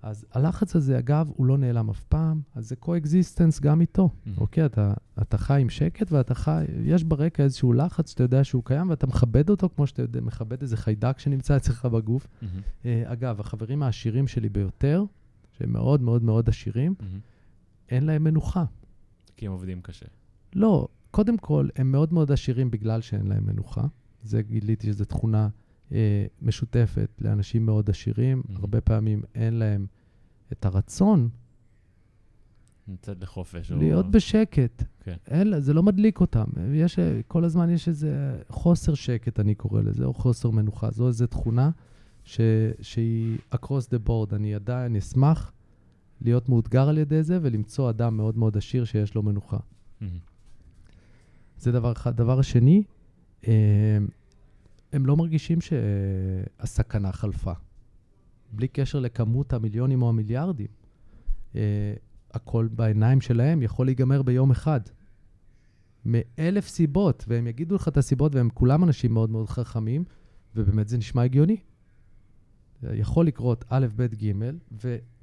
אז 0.03 0.27
הלחץ 0.33 0.77
הזה, 0.77 0.99
אגב, 0.99 1.31
הוא 1.37 1.47
לא 1.47 1.59
נעלם 1.59 1.91
אף 1.91 2.05
פעם, 2.05 2.41
אז 2.55 2.69
זה 2.69 2.77
co-existence 2.77 3.61
גם 3.61 3.81
איתו, 3.81 4.09
Mhm. 4.27 4.29
אוקיי? 4.41 4.65
אתה, 4.67 4.95
אתה 5.23 5.39
חי 5.39 5.61
עם 5.61 5.69
שקט 5.69 6.13
ואתה 6.13 6.35
חי, 6.35 6.65
יש 6.85 7.05
ברקע 7.05 7.43
איזשהו 7.43 7.73
לחץ 7.73 8.11
שאתה 8.11 8.23
יודע 8.23 8.45
שהוא 8.45 8.63
קיים 8.65 8.91
ואתה 8.91 9.07
מכבד 9.07 9.51
אותו 9.51 9.69
כמו 9.77 9.87
שאתה 9.87 10.03
יודע, 10.03 10.21
מכבד 10.21 10.63
איזה 10.63 10.77
חיידק 10.77 11.19
שנמצא 11.19 11.57
אצלך 11.57 11.85
בגוף. 11.87 12.27
Mm-hmm, 12.43 12.61
אה, 12.85 13.03
אגב, 13.13 13.41
החברים 13.41 13.83
העשירים 13.83 14.27
שלי 14.29 14.49
ביותר, 14.49 15.05
שהם 15.53 15.73
מאוד 15.73 16.03
מאוד 16.03 16.23
מאוד 16.23 16.49
עשירים, 16.49 16.95
מהמם. 17.01 17.19
אין 17.89 18.05
להם 18.07 18.25
מנוחה. 18.25 18.65
כי 19.37 19.47
הם 19.47 19.53
עובדים 19.53 19.81
קשה. 19.83 20.07
לא, 20.55 20.89
קודם 21.11 21.39
כל, 21.39 21.69
הם 21.77 21.93
מאוד 21.93 22.13
מאוד 22.13 22.33
עשירים 22.33 22.71
בגלל 22.71 23.01
שאין 23.01 23.27
להם 23.27 23.47
מנוחה. 23.47 23.85
זה 24.23 24.43
גיליתי 24.43 24.87
שזו 24.87 25.05
תכונה 25.05 25.49
אה, 25.93 26.27
משותפת 26.43 27.11
לאנשים 27.21 27.67
מאוד 27.67 27.91
עשירים. 27.91 28.43
Mhm. 28.47 28.53
הרבה 28.57 28.81
פעמים 28.81 29.23
אין 29.35 29.55
להם 29.55 29.87
את 30.53 30.65
הרצון 30.65 31.29
לצאת 32.89 33.23
לחופש. 33.23 33.73
או- 33.73 33.77
להיות 33.79 34.11
בשקט. 34.11 34.85
כן. 35.01 35.17
אין, 35.27 35.61
זה 35.61 35.75
לא 35.75 35.83
מדליק 35.83 36.21
אותם. 36.21 36.45
יש, 36.75 36.99
אה, 36.99 37.21
כל 37.29 37.45
הזמן 37.45 37.71
יש 37.71 37.89
איזה 37.89 38.43
חוסר 38.49 38.95
שקט, 38.95 39.41
אני 39.41 39.55
קורא 39.55 39.83
לזה, 39.83 40.05
או 40.05 40.15
חוסר 40.15 40.51
מנוחה. 40.51 40.91
זו 40.91 41.09
איזו 41.09 41.27
תכונה 41.27 41.71
ש, 42.25 42.41
שהיא 42.81 43.39
across 43.55 43.89
the 43.91 44.09
board. 44.09 44.35
אני 44.35 44.55
עדיין 44.55 44.97
אשמח 44.97 45.53
להיות 46.21 46.49
מאותגר 46.49 46.89
על 46.89 46.99
ידי 46.99 47.23
זה 47.23 47.39
ולמצוא 47.43 47.91
אדם 47.91 48.17
מאוד 48.17 48.37
מאוד 48.39 48.57
עשיר 48.57 48.85
שיש 48.85 49.15
לו 49.15 49.23
מנוחה. 49.23 49.59
מהמם. 50.01 50.19
זה 51.59 51.73
דבר 51.73 51.93
אחד. 51.93 52.17
דבר 52.17 52.39
השני, 52.39 52.77
אה, 52.79 52.83
הם 54.93 55.07
לא 55.07 55.17
מרגישים 55.17 55.59
שהסכנה 55.61 57.13
חלפה. 57.13 57.53
בלי 58.53 58.69
קשר 58.69 59.01
לכמות 59.01 59.53
המיליונים 59.53 60.03
או 60.03 60.09
המיליארדים. 60.09 60.67
אה, 61.57 61.61
הכל 62.35 62.69
בעיניים 62.73 63.21
שלהם 63.21 63.63
יכול 63.63 63.87
להיגמר 63.87 64.23
ביום 64.23 64.51
אחד. 64.51 64.81
מאלף 66.05 66.69
סיבות, 66.69 67.25
והם 67.29 67.47
יגידו 67.47 67.75
לך 67.75 67.89
את 67.89 67.97
הסיבות, 67.97 68.35
והם 68.35 68.49
כולם 68.55 68.85
אנשים 68.85 69.15
מאוד 69.15 69.31
מאוד 69.31 69.49
חכמים, 69.49 70.05
ובאמת 70.57 70.89
זה 70.89 70.99
נשמע 70.99 71.23
הגיוני. 71.23 71.57
יכול 72.83 73.27
לקרות 73.27 73.65
א', 73.69 73.87
ב', 73.97 74.03
ג', 74.15 74.33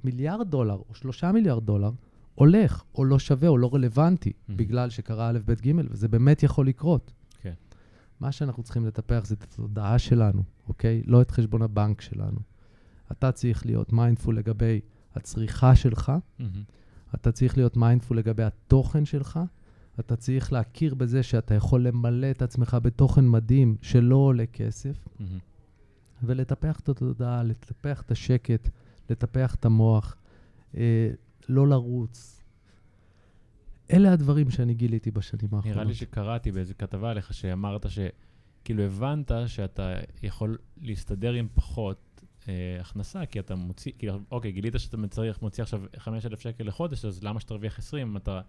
ומיליארד 0.04 0.50
דולר 0.50 0.82
או 0.88 0.94
שלושה 0.94 1.32
מיליארד 1.32 1.66
דולר 1.66 1.90
הולך, 2.34 2.82
או 2.94 3.04
לא 3.04 3.18
שווה, 3.18 3.48
או 3.48 3.58
לא 3.58 3.70
רלוונטי, 3.74 4.30
Mhm. 4.30 4.52
בגלל 4.56 4.90
שקרה 4.90 5.30
א', 5.30 5.38
ב', 5.44 5.52
ג', 5.52 5.72
וזה 5.90 6.08
באמת 6.08 6.42
יכול 6.42 6.68
לקרות. 6.68 7.12
מה 8.20 8.32
שאנחנו 8.32 8.62
צריכים 8.62 8.86
לטפח 8.86 9.22
זה 9.24 9.34
את 9.34 9.42
התודעה 9.42 9.98
שלנו, 9.98 10.42
אוקיי? 10.68 11.02
לא 11.06 11.22
את 11.22 11.30
חשבון 11.30 11.62
הבנק 11.62 12.00
שלנו. 12.00 12.38
אתה 13.12 13.32
צריך 13.32 13.66
להיות 13.66 13.92
mindful 13.92 14.38
לגבי 14.38 14.80
הצריכה 15.14 15.76
שלך, 15.76 16.12
mhm. 16.38 16.62
אתה 17.14 17.32
צריך 17.32 17.56
להיות 17.56 17.76
mindful 17.76 18.18
לגבי 18.18 18.42
התוכן 18.42 19.04
שלך, 19.04 19.40
אתה 20.00 20.16
צריך 20.16 20.52
להכיר 20.52 20.94
בזה 20.94 21.22
שאתה 21.22 21.54
יכול 21.54 21.82
למלא 21.82 22.30
את 22.30 22.42
עצמך 22.42 22.76
בתוכן 22.82 23.28
מדהים 23.28 23.76
שלא 23.82 24.16
עולה 24.16 24.46
כסף, 24.46 25.08
mhm. 25.20 25.38
ולטפח 26.22 26.80
את 26.80 26.88
התודעה, 26.88 27.42
לטפח 27.42 28.02
את 28.02 28.10
השקט, 28.10 28.68
לטפח 29.10 29.54
את 29.54 29.64
המוח, 29.64 30.16
אה, 30.76 31.10
לא 31.48 31.68
לרוץ. 31.68 32.35
אלה 33.92 34.12
הדברים 34.12 34.50
שאני 34.50 34.74
גיליתי 34.74 35.10
בשנים 35.10 35.54
האחרונות. 35.54 35.76
נראה 35.76 35.84
לי 35.84 35.94
שקראתי 35.94 36.52
באיזו 36.52 36.74
כתבה 36.78 37.10
עליך 37.10 37.34
שאמרת 37.34 37.86
שכאילו 37.88 38.82
הבנת 38.82 39.30
שאתה 39.46 39.94
יכול 40.22 40.58
להסתדר 40.82 41.32
עם 41.32 41.48
פחות 41.54 42.06
אה, 42.48 42.76
הכנסה, 42.80 43.26
כי 43.26 43.40
אתה 43.40 43.54
מוציא, 43.54 43.92
כאילו, 43.98 44.18
אוקיי, 44.30 44.52
גילית 44.52 44.74
שאתה 44.78 44.96
מצריך, 44.96 45.42
מוציא 45.42 45.62
עכשיו 45.62 45.82
5,000 45.98 46.40
שקל 46.40 46.64
לחודש, 46.64 47.04
אז 47.04 47.24
למה 47.24 47.40
שתרוויח 47.40 47.78
20 47.78 48.08
אם 48.08 48.16
אתה 48.16 48.40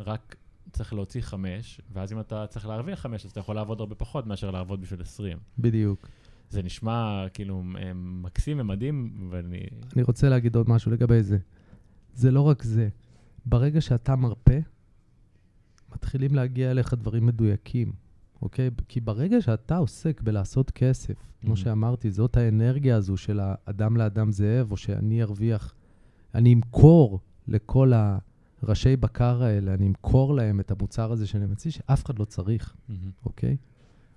רק 0.00 0.36
צריך 0.72 0.92
להוציא 0.92 1.20
5, 1.22 1.80
ואז 1.92 2.12
אם 2.12 2.20
אתה 2.20 2.46
צריך 2.46 2.66
להרוויח 2.66 3.00
5, 3.00 3.24
אז 3.24 3.30
אתה 3.30 3.40
יכול 3.40 3.54
לעבוד 3.54 3.80
הרבה 3.80 3.94
פחות 3.94 4.26
מאשר 4.26 4.50
לעבוד 4.50 4.80
בשביל 4.80 5.00
20. 5.00 5.38
בדיוק. 5.58 6.08
זה 6.50 6.62
נשמע 6.62 7.26
כאילו 7.34 7.62
אה, 7.78 7.92
מקסים 7.94 8.60
ומדהים, 8.60 9.28
ואני... 9.30 9.60
אני 9.96 10.02
רוצה 10.02 10.28
להגיד 10.28 10.56
עוד 10.56 10.68
משהו 10.68 10.92
לגבי 10.92 11.22
זה. 11.22 11.38
זה 12.14 12.30
לא 12.30 12.40
רק 12.40 12.62
זה. 12.62 12.88
ברגע 13.50 13.80
שאתה 13.80 14.16
מרפה, 14.16 14.54
מתחילים 15.94 16.34
להגיע 16.34 16.70
אליך 16.70 16.94
דברים 16.94 17.26
מדויקים, 17.26 17.92
אוקיי? 18.42 18.70
כי 18.88 19.00
ברגע 19.00 19.40
שאתה 19.40 19.76
עוסק 19.76 20.20
בלעשות 20.20 20.70
כסף, 20.70 21.14
כמו 21.40 21.52
Mhm. 21.52 21.56
שאמרתי, 21.56 22.10
זאת 22.10 22.36
האנרגיה 22.36 22.96
הזו 22.96 23.16
של 23.16 23.40
האדם 23.42 23.96
לאדם 23.96 24.32
זאב, 24.32 24.72
או 24.72 24.76
שאני 24.76 25.22
ארוויח, 25.22 25.74
אני 26.34 26.54
אמכור 26.54 27.20
לכל 27.48 27.92
הראשי 28.62 28.96
בקר 28.96 29.42
האלה, 29.42 29.74
אני 29.74 29.86
אמכור 29.86 30.34
להם 30.34 30.60
את 30.60 30.70
המוצר 30.70 31.12
הזה 31.12 31.26
שאני 31.26 31.46
מציע, 31.46 31.72
שאף 31.72 32.04
אחד 32.04 32.18
לא 32.18 32.24
צריך. 32.24 32.76
מהמם. 32.88 33.10
אוקיי? 33.24 33.56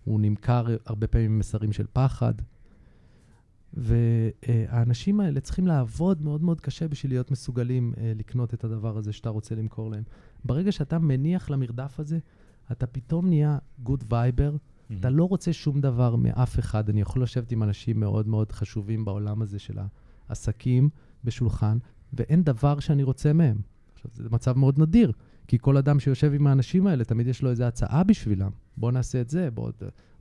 הוא 0.04 0.20
נמכר 0.22 0.66
הרבה 0.86 1.08
פעמים 1.08 1.32
עם 1.32 1.40
מסרים 1.40 1.72
של 1.74 1.86
פחד. 1.94 2.34
והאנשים 3.74 5.20
האלה 5.20 5.40
צריכים 5.40 5.68
לעבוד 5.68 6.22
מאוד 6.22 6.44
מאוד 6.44 6.62
קשה 6.62 6.88
בשביל 6.88 7.12
להיות 7.12 7.32
מסוגלים 7.32 7.94
אה, 7.98 8.14
לקנות 8.16 8.54
את 8.54 8.64
הדבר 8.64 8.98
הזה 8.98 9.14
שאתה 9.14 9.30
רוצה 9.30 9.56
למכור 9.56 9.92
להם. 9.92 10.04
ברגע 10.46 10.72
שאתה 10.72 11.00
מניח 11.00 11.50
למרדף 11.50 12.00
הזה, 12.00 12.20
אתה 12.72 12.88
פתאום 12.88 13.28
נהיה 13.28 13.58
good 13.84 14.04
viber, 14.10 14.56
אתה 15.00 15.10
לא 15.10 15.24
רוצה 15.24 15.54
שום 15.54 15.82
דבר 15.82 16.16
מאף 16.16 16.60
אחד. 16.60 16.90
אני 16.90 17.02
יכול 17.02 17.24
לשבת 17.24 17.52
עם 17.52 17.64
אנשים 17.64 18.00
מאוד 18.00 18.28
מאוד 18.28 18.52
חשובים 18.52 19.06
בעולם 19.06 19.42
הזה 19.42 19.60
של 19.60 19.78
העסקים 20.30 20.90
בשולחן, 21.24 21.78
ואין 22.14 22.44
דבר 22.44 22.80
שאני 22.80 23.04
רוצה 23.04 23.34
מהם. 23.34 23.58
עכשיו, 23.94 24.12
זה 24.14 24.30
מצב 24.32 24.58
מאוד 24.58 24.80
נדיר, 24.80 25.12
כי 25.48 25.58
כל 25.62 25.78
אדם 25.78 26.00
שיושב 26.00 26.34
עם 26.34 26.48
האנשים 26.48 26.88
האלה, 26.88 27.04
תמיד 27.04 27.28
יש 27.28 27.42
לו 27.42 27.50
איזו 27.50 27.64
הצעה 27.64 28.04
בשבילם. 28.04 28.52
בוא 28.78 28.92
נעשה 28.92 29.22
את 29.22 29.30
זה, 29.30 29.52
בוא... 29.52 29.72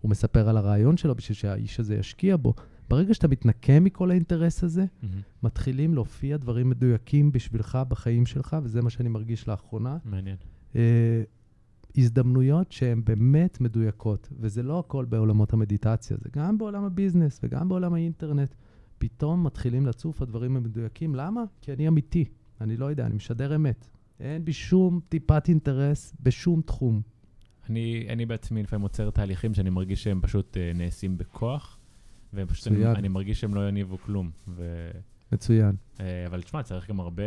הוא 0.00 0.10
מספר 0.10 0.48
על 0.48 0.56
הרעיון 0.56 0.96
שלו 0.96 1.14
בשביל 1.14 1.36
שהאיש 1.36 1.80
הזה 1.80 1.94
ישקיע 1.94 2.36
בו. 2.36 2.54
ברגע 2.88 3.14
שאתה 3.14 3.28
מתנקה 3.28 3.80
מכל 3.80 4.10
האינטרס 4.10 4.64
הזה, 4.64 4.84
מהמם. 5.02 5.20
מתחילים 5.42 5.94
להופיע 5.94 6.36
דברים 6.36 6.70
מדויקים 6.70 7.32
בשבילך 7.32 7.78
בחיים 7.88 8.26
שלך, 8.26 8.56
וזה 8.62 8.82
מה 8.82 8.90
שאני 8.90 9.08
מרגיש 9.08 9.48
לאחרונה. 9.48 9.98
מעניין. 10.04 10.36
אה, 10.76 11.22
הזדמנויות 11.96 12.72
שהן 12.72 13.04
באמת 13.04 13.60
מדויקות, 13.60 14.28
וזה 14.40 14.62
לא 14.62 14.78
הכל 14.78 15.04
בעולמות 15.04 15.52
המדיטציה, 15.52 16.16
זה 16.20 16.28
גם 16.32 16.58
בעולם 16.58 16.84
הביזנס 16.84 17.40
וגם 17.42 17.68
בעולם 17.68 17.94
האינטרנט. 17.94 18.54
פתאום 18.98 19.44
מתחילים 19.44 19.86
לצוף 19.86 20.22
הדברים 20.22 20.56
המדויקים. 20.56 21.14
למה? 21.14 21.44
כי 21.60 21.72
אני 21.72 21.88
אמיתי. 21.88 22.24
אני 22.60 22.76
לא 22.76 22.86
יודע, 22.86 23.06
אני 23.06 23.14
משדר 23.14 23.56
אמת. 23.56 23.86
אין 24.20 24.44
בי 24.44 24.52
שום 24.52 25.00
טיפת 25.08 25.48
אינטרס 25.48 26.14
בשום 26.20 26.62
תחום. 26.62 27.02
אני, 27.70 28.06
אני 28.08 28.26
בעצמי 28.26 28.62
לפעמים 28.62 28.82
עוצר 28.82 29.10
תהליכים 29.10 29.54
שאני 29.54 29.70
מרגיש 29.70 30.02
שהם 30.04 30.20
פשוט 30.20 30.56
uh, 30.56 30.76
נעשים 30.76 31.18
בכוח, 31.18 31.78
והם 32.32 32.46
פשוט, 32.46 32.66
אני. 32.66 32.86
אני 32.86 33.08
מרגיש 33.08 33.40
שהם 33.40 33.54
לא 33.54 33.68
יניבו 33.68 33.98
כלום. 33.98 34.30
ו, 34.48 34.90
מצוין. 35.32 35.76
uh, 35.96 36.00
אבל 36.26 36.42
תשמע, 36.42 36.62
צריך 36.62 36.88
גם 36.88 37.00
הרבה 37.00 37.22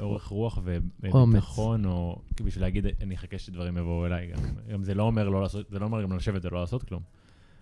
אורך 0.00 0.26
רוח. 0.26 0.58
וביטחון, 0.64 1.84
או 1.84 2.22
בשביל 2.44 2.64
להגיד, 2.64 2.86
אני 3.02 3.14
אחכה 3.14 3.38
שדברים 3.38 3.78
יבואו 3.78 4.06
אליי. 4.06 4.26
גם, 4.32 4.38
גם 4.72 4.82
זה 4.82 4.94
לא 4.94 5.02
אומר 5.02 5.28
לא 5.28 5.42
לעשות, 5.42 5.70
זה 5.70 5.78
לא 5.78 5.84
אומר 5.84 6.02
גם 6.02 6.16
לשבת 6.16 6.44
ולא 6.44 6.60
לעשות 6.60 6.82
כלום. 6.82 7.02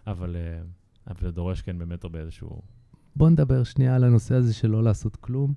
אבל, 0.07 0.37
uh, 0.37 1.11
אבל 1.11 1.21
זה 1.21 1.31
דורש 1.31 1.63
כן 1.63 1.79
באמת 1.79 2.05
הרבה 2.05 2.19
איזשהו... 2.19 2.63
בוא 3.17 3.31
נדבר 3.31 3.65
שנייה 3.65 3.97
על 3.97 4.05
הנושא 4.05 4.35
הזה 4.35 4.55
של 4.55 4.69
לא 4.69 4.83
לעשות 4.83 5.17
כלום. 5.17 5.55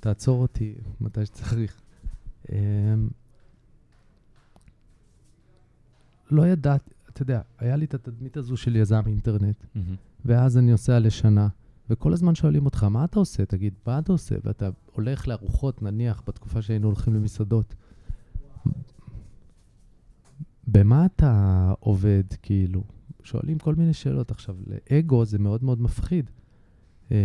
תעצור 0.00 0.42
אותי 0.42 0.74
מתי 1.00 1.26
שצריך. 1.26 1.80
אמ, 2.52 3.08
לא 6.30 6.46
ידעתי, 6.46 6.90
אתה 7.12 7.22
יודע, 7.22 7.40
היה 7.58 7.76
לי 7.76 7.84
את 7.84 7.94
התדמית 7.94 8.36
הזו 8.36 8.56
של 8.56 8.76
יזם 8.76 9.02
אינטרנט. 9.06 9.64
ואז 10.24 10.58
אני 10.58 10.70
נוסע 10.70 10.98
לשנה, 10.98 11.48
וכל 11.90 12.12
הזמן 12.12 12.34
שואלים 12.34 12.64
אותך, 12.64 12.84
מה 12.84 13.04
אתה 13.04 13.18
עושה? 13.18 13.46
תגיד, 13.46 13.74
מה 13.86 13.98
אתה 13.98 14.12
עושה? 14.12 14.34
ואתה 14.44 14.70
הולך 14.92 15.28
לארוחות, 15.28 15.82
נניח, 15.82 16.22
בתקופה 16.26 16.62
שהיינו 16.62 16.86
הולכים 16.86 17.14
למסעדות. 17.14 17.74
במה 20.66 21.06
אתה 21.06 21.72
עובד, 21.80 22.24
כאילו? 22.42 22.84
שואלים 23.22 23.58
כל 23.58 23.74
מיני 23.74 23.92
שאלות. 23.92 24.30
עכשיו, 24.30 24.56
לאגו 24.66 25.24
זה 25.24 25.38
מאוד 25.38 25.64
מאוד 25.64 25.80
מפחיד. 25.80 26.30
אמ, 27.10 27.16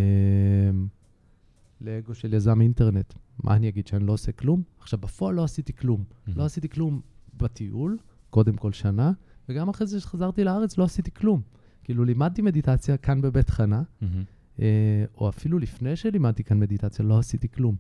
לאגו 1.82 2.16
של 2.16 2.34
יזם 2.34 2.62
אינטרנט. 2.62 3.14
מה 3.44 3.56
אני 3.56 3.70
אגיד, 3.70 3.88
שאני 3.88 4.06
לא 4.06 4.14
עושה 4.14 4.32
כלום? 4.32 4.64
עכשיו, 4.80 5.00
בפועל 5.00 5.36
לא 5.36 5.44
עשיתי 5.44 5.74
כלום. 5.74 6.04
לא 6.28 6.46
עשיתי 6.46 6.70
כלום 6.70 7.02
בטיול, 7.38 7.98
קודם 8.30 8.56
כל 8.56 8.72
שנה, 8.72 9.12
וגם 9.50 9.70
אחרי 9.70 9.88
זה 9.88 10.00
שחזרתי 10.00 10.44
לארץ 10.44 10.78
לא 10.78 10.84
עשיתי 10.84 11.12
כלום. 11.12 11.42
כאילו, 11.84 12.06
לימדתי 12.06 12.42
מדיטציה 12.42 12.98
כאן 12.98 13.22
בבית 13.22 13.50
חנה, 13.50 13.82
מהמם. 14.02 14.24
אה, 14.60 15.06
או 15.18 15.30
אפילו 15.30 15.60
לפני 15.60 15.96
שלימדתי 15.96 16.44
כאן 16.44 16.60
מדיטציה, 16.60 17.06
לא 17.06 17.20
עשיתי 17.20 17.48
כלום. 17.50 17.76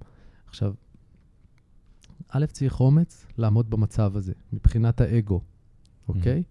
עכשיו, 0.47 0.73
א', 2.29 2.45
צריך 2.45 2.79
אומץ 2.79 3.25
לעמוד 3.37 3.69
במצב 3.69 4.17
הזה, 4.17 4.33
מבחינת 4.53 5.01
האגו, 5.01 5.41
אוקיי? 6.07 6.43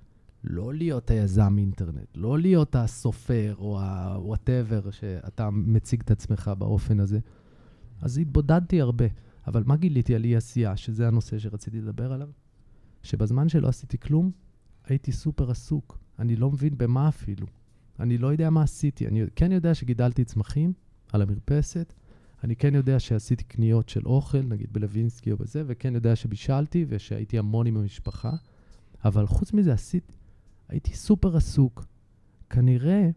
לא 0.45 0.75
להיות 0.75 1.11
היזם 1.11 1.55
אינטרנט, 1.59 2.09
לא 2.15 2.39
להיות 2.39 2.77
הסופר 2.77 3.55
או 3.59 3.81
ה-whatever 3.81 4.93
שאתה 4.93 5.51
מציג 5.51 6.01
את 6.01 6.11
עצמך 6.11 6.51
באופן 6.59 7.01
הזה. 7.01 7.19
אז 8.01 8.19
התבודדתי 8.19 8.81
הרבה. 8.81 9.05
אבל 9.47 9.63
מה 9.67 9.77
גיליתי 9.77 10.15
על 10.15 10.25
אי 10.25 10.37
עשייה, 10.37 10.77
שזה 10.77 11.09
הנושא 11.09 11.39
שרציתי 11.39 11.81
לדבר 11.81 12.13
עליו? 12.13 12.29
שבזמן 13.03 13.49
שלא 13.49 13.69
עשיתי 13.69 13.99
כלום, 13.99 14.31
הייתי 14.87 15.13
סופר 15.13 15.51
עסוק. 15.51 15.99
אני 16.19 16.37
לא 16.37 16.51
מבין 16.51 16.79
במה 16.79 17.09
אפילו. 17.09 17.47
אני 18.01 18.19
לא 18.19 18.27
יודע 18.27 18.51
מה 18.51 18.63
עשיתי. 18.63 19.07
אני 19.07 19.25
כן 19.37 19.53
יודע 19.53 19.75
שגידלתי 19.75 20.25
צמחים 20.25 20.73
על 21.13 21.23
המרפסת, 21.23 21.93
אני 22.45 22.57
כן 22.57 22.75
יודע 22.75 23.01
שעשיתי 23.01 23.45
קניות 23.45 23.89
של 23.89 24.07
אוכל, 24.07 24.43
נגיד 24.43 24.73
בלווינסקי 24.73 25.33
או 25.33 25.37
בזה, 25.37 25.63
וכן 25.67 25.95
יודע 25.95 26.17
שבישלתי 26.17 26.85
ושהייתי 26.89 27.39
המון 27.39 27.67
עם 27.67 27.77
המשפחה, 27.77 28.33
אבל 29.05 29.27
חוץ 29.27 29.53
מזה 29.53 29.73
עשיתי, 29.73 30.13
הייתי 30.69 30.97
סופר 30.97 31.37
עסוק. 31.37 31.85
כנראה 32.51 33.11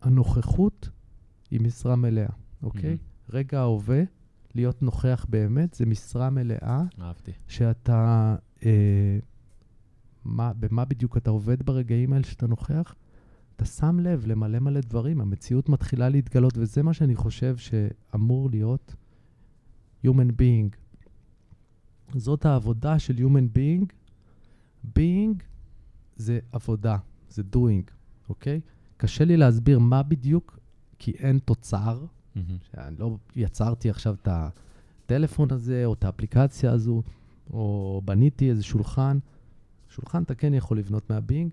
הנוכחות 0.00 0.88
היא 1.50 1.60
משרה 1.60 1.96
מלאה, 1.96 2.28
אוקיי? 2.62 2.94
Mm-hmm. 2.94 3.32
רגע 3.32 3.60
ההווה, 3.60 4.02
להיות 4.54 4.82
נוכח 4.82 5.26
באמת, 5.28 5.74
זה 5.74 5.86
משרה 5.86 6.30
מלאה. 6.30 6.82
אהבתי. 7.00 7.32
שאתה, 7.48 8.36
אה, 8.64 9.18
מה, 10.24 10.52
במה 10.52 10.84
בדיוק 10.84 11.16
אתה 11.16 11.30
עובד 11.30 11.62
ברגעים 11.62 12.12
האלה 12.12 12.24
שאתה 12.24 12.46
נוכח? 12.46 12.94
אתה 13.56 13.64
שם 13.64 14.00
לב 14.00 14.26
למלא 14.26 14.58
מלא 14.58 14.80
דברים, 14.80 15.20
המציאות 15.20 15.68
מתחילה 15.68 16.08
להתגלות, 16.08 16.58
וזה 16.58 16.82
מה 16.82 16.92
שאני 16.92 17.16
חושב 17.16 17.56
שאמור 17.56 18.50
להיות 18.50 18.94
Human 20.06 20.30
Being. 20.40 20.76
זאת 22.14 22.44
העבודה 22.46 22.98
של 22.98 23.14
Human 23.16 23.58
Being. 23.58 23.92
Being 24.98 25.42
זה 26.16 26.38
עבודה, 26.52 26.96
זה 27.28 27.42
doing, 27.54 27.90
אוקיי? 28.28 28.60
קשה 28.96 29.24
לי 29.24 29.36
להסביר 29.36 29.78
מה 29.78 30.02
בדיוק, 30.02 30.58
כי 30.98 31.10
אין 31.10 31.38
תוצר. 31.38 32.04
Mm-hmm. 32.04 32.38
שאני 32.62 32.96
לא 32.98 33.16
יצרתי 33.36 33.90
עכשיו 33.90 34.14
את 34.22 34.28
הטלפון 34.30 35.52
הזה, 35.52 35.84
או 35.84 35.92
את 35.92 36.04
האפליקציה 36.04 36.72
הזו, 36.72 37.02
או 37.50 38.02
בניתי 38.04 38.50
איזה 38.50 38.62
שולחן. 38.62 39.18
שולחן 39.90 40.22
אתה 40.22 40.34
כן 40.34 40.54
יכול 40.54 40.78
לבנות 40.78 41.10
מהבינג, 41.10 41.50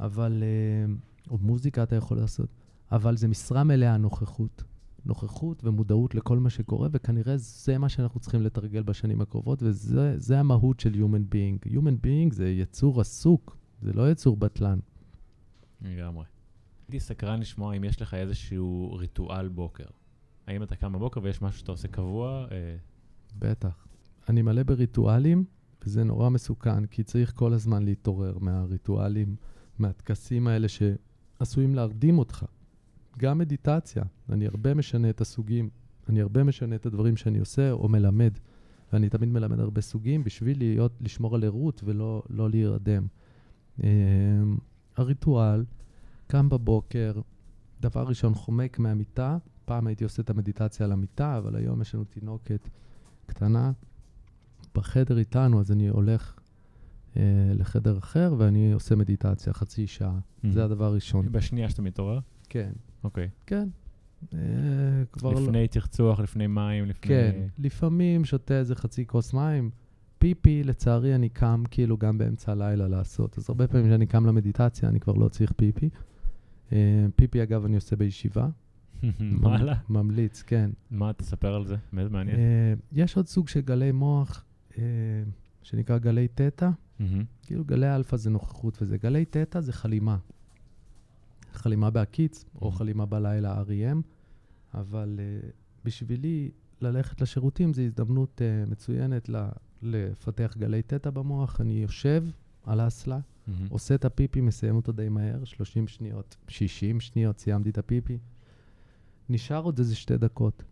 אבל... 0.00 0.42
Uh, 0.42 1.12
או 1.30 1.38
מוזיקה 1.38 1.82
אתה 1.82 1.96
יכול 1.96 2.16
לעשות, 2.16 2.48
אבל 2.92 3.16
זה 3.16 3.28
משרה 3.28 3.64
מלאה 3.64 3.96
נוכחות. 3.96 4.64
נוכחות 5.04 5.64
ומודעות 5.64 6.14
לכל 6.14 6.38
מה 6.38 6.50
שקורה, 6.50 6.88
וכנראה 6.92 7.36
זה 7.36 7.78
מה 7.78 7.88
שאנחנו 7.88 8.20
צריכים 8.20 8.42
לתרגל 8.42 8.82
בשנים 8.82 9.20
הקרובות, 9.20 9.62
וזה 9.62 10.38
המהות 10.38 10.80
של 10.80 10.94
Human 10.94 11.34
Being. 11.34 11.68
Human 11.68 12.06
Being 12.06 12.34
זה 12.34 12.50
יצור 12.50 13.00
עסוק, 13.00 13.56
זה 13.82 13.92
לא 13.92 14.10
יצור 14.10 14.36
בטלן. 14.36 14.78
לגמרי. 15.80 16.24
הייתי 16.88 17.00
סקרן 17.00 17.40
לשמוע 17.40 17.76
אם 17.76 17.84
יש 17.84 18.02
לך 18.02 18.14
איזשהו 18.14 18.94
ריטואל 18.94 19.48
בוקר. 19.48 19.86
האם 20.46 20.62
אתה 20.62 20.76
קם 20.76 20.92
בבוקר 20.92 21.20
ויש 21.22 21.42
משהו 21.42 21.58
שאתה 21.58 21.72
עושה 21.72 21.88
קבוע? 21.88 22.46
אה... 22.52 22.76
בטח. 23.38 23.86
אני 24.28 24.42
מלא 24.42 24.62
בריטואלים, 24.62 25.44
וזה 25.86 26.04
נורא 26.04 26.28
מסוכן, 26.28 26.86
כי 26.86 27.02
צריך 27.02 27.32
כל 27.36 27.52
הזמן 27.52 27.82
להתעורר 27.82 28.38
מהריטואלים, 28.38 29.36
מהטקסים 29.78 30.46
האלה 30.46 30.68
ש... 30.68 30.82
עשויים 31.42 31.74
להרדים 31.74 32.18
אותך. 32.18 32.44
גם 33.18 33.38
מדיטציה, 33.38 34.02
אני 34.28 34.46
הרבה 34.46 34.74
משנה 34.74 35.10
את 35.10 35.20
הסוגים, 35.20 35.70
אני 36.08 36.20
הרבה 36.20 36.44
משנה 36.44 36.74
את 36.74 36.86
הדברים 36.86 37.16
שאני 37.16 37.38
עושה 37.38 37.72
או 37.72 37.88
מלמד. 37.88 38.38
ואני 38.92 39.08
תמיד 39.08 39.28
מלמד 39.28 39.60
הרבה 39.60 39.80
סוגים 39.80 40.24
בשביל 40.24 40.58
להיות, 40.58 40.92
לשמור 41.00 41.34
על 41.34 41.44
ערות 41.44 41.82
ולא 41.84 42.22
לא 42.30 42.50
להירדם. 42.50 43.06
Uh, 43.78 43.82
הריטואל, 44.96 45.64
קם 46.26 46.48
בבוקר, 46.48 47.12
דבר 47.80 48.02
ראשון 48.02 48.34
חומק 48.34 48.78
מהמיטה, 48.78 49.38
פעם 49.64 49.86
הייתי 49.86 50.04
עושה 50.04 50.22
את 50.22 50.30
המדיטציה 50.30 50.86
על 50.86 50.92
המיטה, 50.92 51.38
אבל 51.38 51.56
היום 51.56 51.80
יש 51.80 51.94
לנו 51.94 52.04
תינוקת 52.04 52.68
קטנה 53.26 53.72
בחדר 54.74 55.18
איתנו, 55.18 55.60
אז 55.60 55.72
אני 55.72 55.88
הולך 55.88 56.38
אה, 57.16 57.22
לחדר 57.54 57.98
אחר, 57.98 58.34
ואני 58.38 58.72
עושה 58.72 58.96
מדיטציה 58.96 59.52
חצי 59.52 59.86
שעה. 59.86 60.18
Mm. 60.18 60.48
זה 60.50 60.64
הדבר 60.64 60.84
הראשון. 60.84 61.32
בשנייה 61.32 61.70
שאתה 61.70 61.82
מתעורר? 61.82 62.18
כן. 62.48 62.72
אוקיי. 63.04 63.28
כן. 63.46 63.68
אה, 64.34 64.38
כבר 65.12 65.30
לפני 65.32 65.62
לא... 65.62 65.66
תרצוח, 65.66 66.20
לפני 66.20 66.46
מים, 66.46 66.84
לפני... 66.84 67.08
כן, 67.08 67.46
לפעמים 67.58 68.24
שותה 68.24 68.58
איזה 68.58 68.74
חצי 68.74 69.06
כוס 69.06 69.34
מים. 69.34 69.70
פיפי, 70.18 70.64
לצערי, 70.64 71.14
אני 71.14 71.28
קם 71.28 71.62
כאילו 71.70 71.98
גם 71.98 72.18
באמצע 72.18 72.52
הלילה 72.52 72.88
לעשות. 72.88 73.38
אז 73.38 73.50
הרבה 73.50 73.68
פעמים 73.68 73.86
כשאני 73.86 74.06
קם 74.06 74.26
למדיטציה, 74.26 74.88
אני 74.88 75.00
כבר 75.00 75.12
לא 75.12 75.28
צריך 75.28 75.52
פיפי. 75.52 75.88
אה, 76.72 77.06
פיפי, 77.16 77.42
אגב, 77.42 77.64
אני 77.64 77.74
עושה 77.74 77.96
בישיבה. 77.96 78.48
וואלה? 79.42 79.74
ממליץ, 79.88 80.42
כן. 80.42 80.70
מה, 80.90 81.12
תספר 81.12 81.54
על 81.54 81.66
זה? 81.66 81.76
באמת 81.92 82.10
מעניין. 82.10 82.36
יש 82.92 83.16
עוד 83.16 83.26
סוג 83.26 83.48
של 83.48 83.60
גלי 83.60 83.92
מוח 83.92 84.44
שנקרא 85.62 85.98
גלי 85.98 86.28
תטא. 86.28 86.70
Mm-hmm. 86.70 87.02
כאילו 87.42 87.64
גלי 87.64 87.94
אלפא 87.94 88.16
זה 88.16 88.30
נוכחות 88.30 88.82
וזה. 88.82 88.96
גלי 88.96 89.24
תטא 89.24 89.60
זה 89.60 89.72
חלימה. 89.72 90.18
חלימה 91.52 91.90
בהקיץ, 91.90 92.42
mm-hmm. 92.44 92.62
או 92.62 92.70
חלימה 92.70 93.06
בלילה 93.06 93.62
REM, 93.62 93.96
אבל 94.74 95.18
uh, 95.18 95.46
בשבילי 95.84 96.50
ללכת 96.80 97.20
לשירותים 97.20 97.74
זו 97.74 97.82
הזדמנות 97.82 98.40
uh, 98.40 98.70
מצוינת 98.70 99.28
ל- 99.28 99.48
לפתח 99.82 100.54
גלי 100.58 100.82
תטא 100.82 101.10
במוח. 101.10 101.60
אני 101.60 101.82
יושב 101.82 102.24
על 102.64 102.80
האסלה, 102.80 103.18
mm-hmm. 103.18 103.50
עושה 103.68 103.94
את 103.94 104.04
הפיפי, 104.04 104.40
מסיים 104.40 104.76
אותו 104.76 104.92
די 104.92 105.08
מהר, 105.08 105.44
30 105.44 105.88
שניות, 105.88 106.36
60 106.48 107.00
שניות, 107.00 107.38
סיימתי 107.38 107.70
את 107.70 107.78
הפיפי. 107.78 108.18
נשאר 109.28 109.62
עוד 109.62 109.78
איזה 109.78 109.96
שתי 109.96 110.16
דקות, 110.16 110.62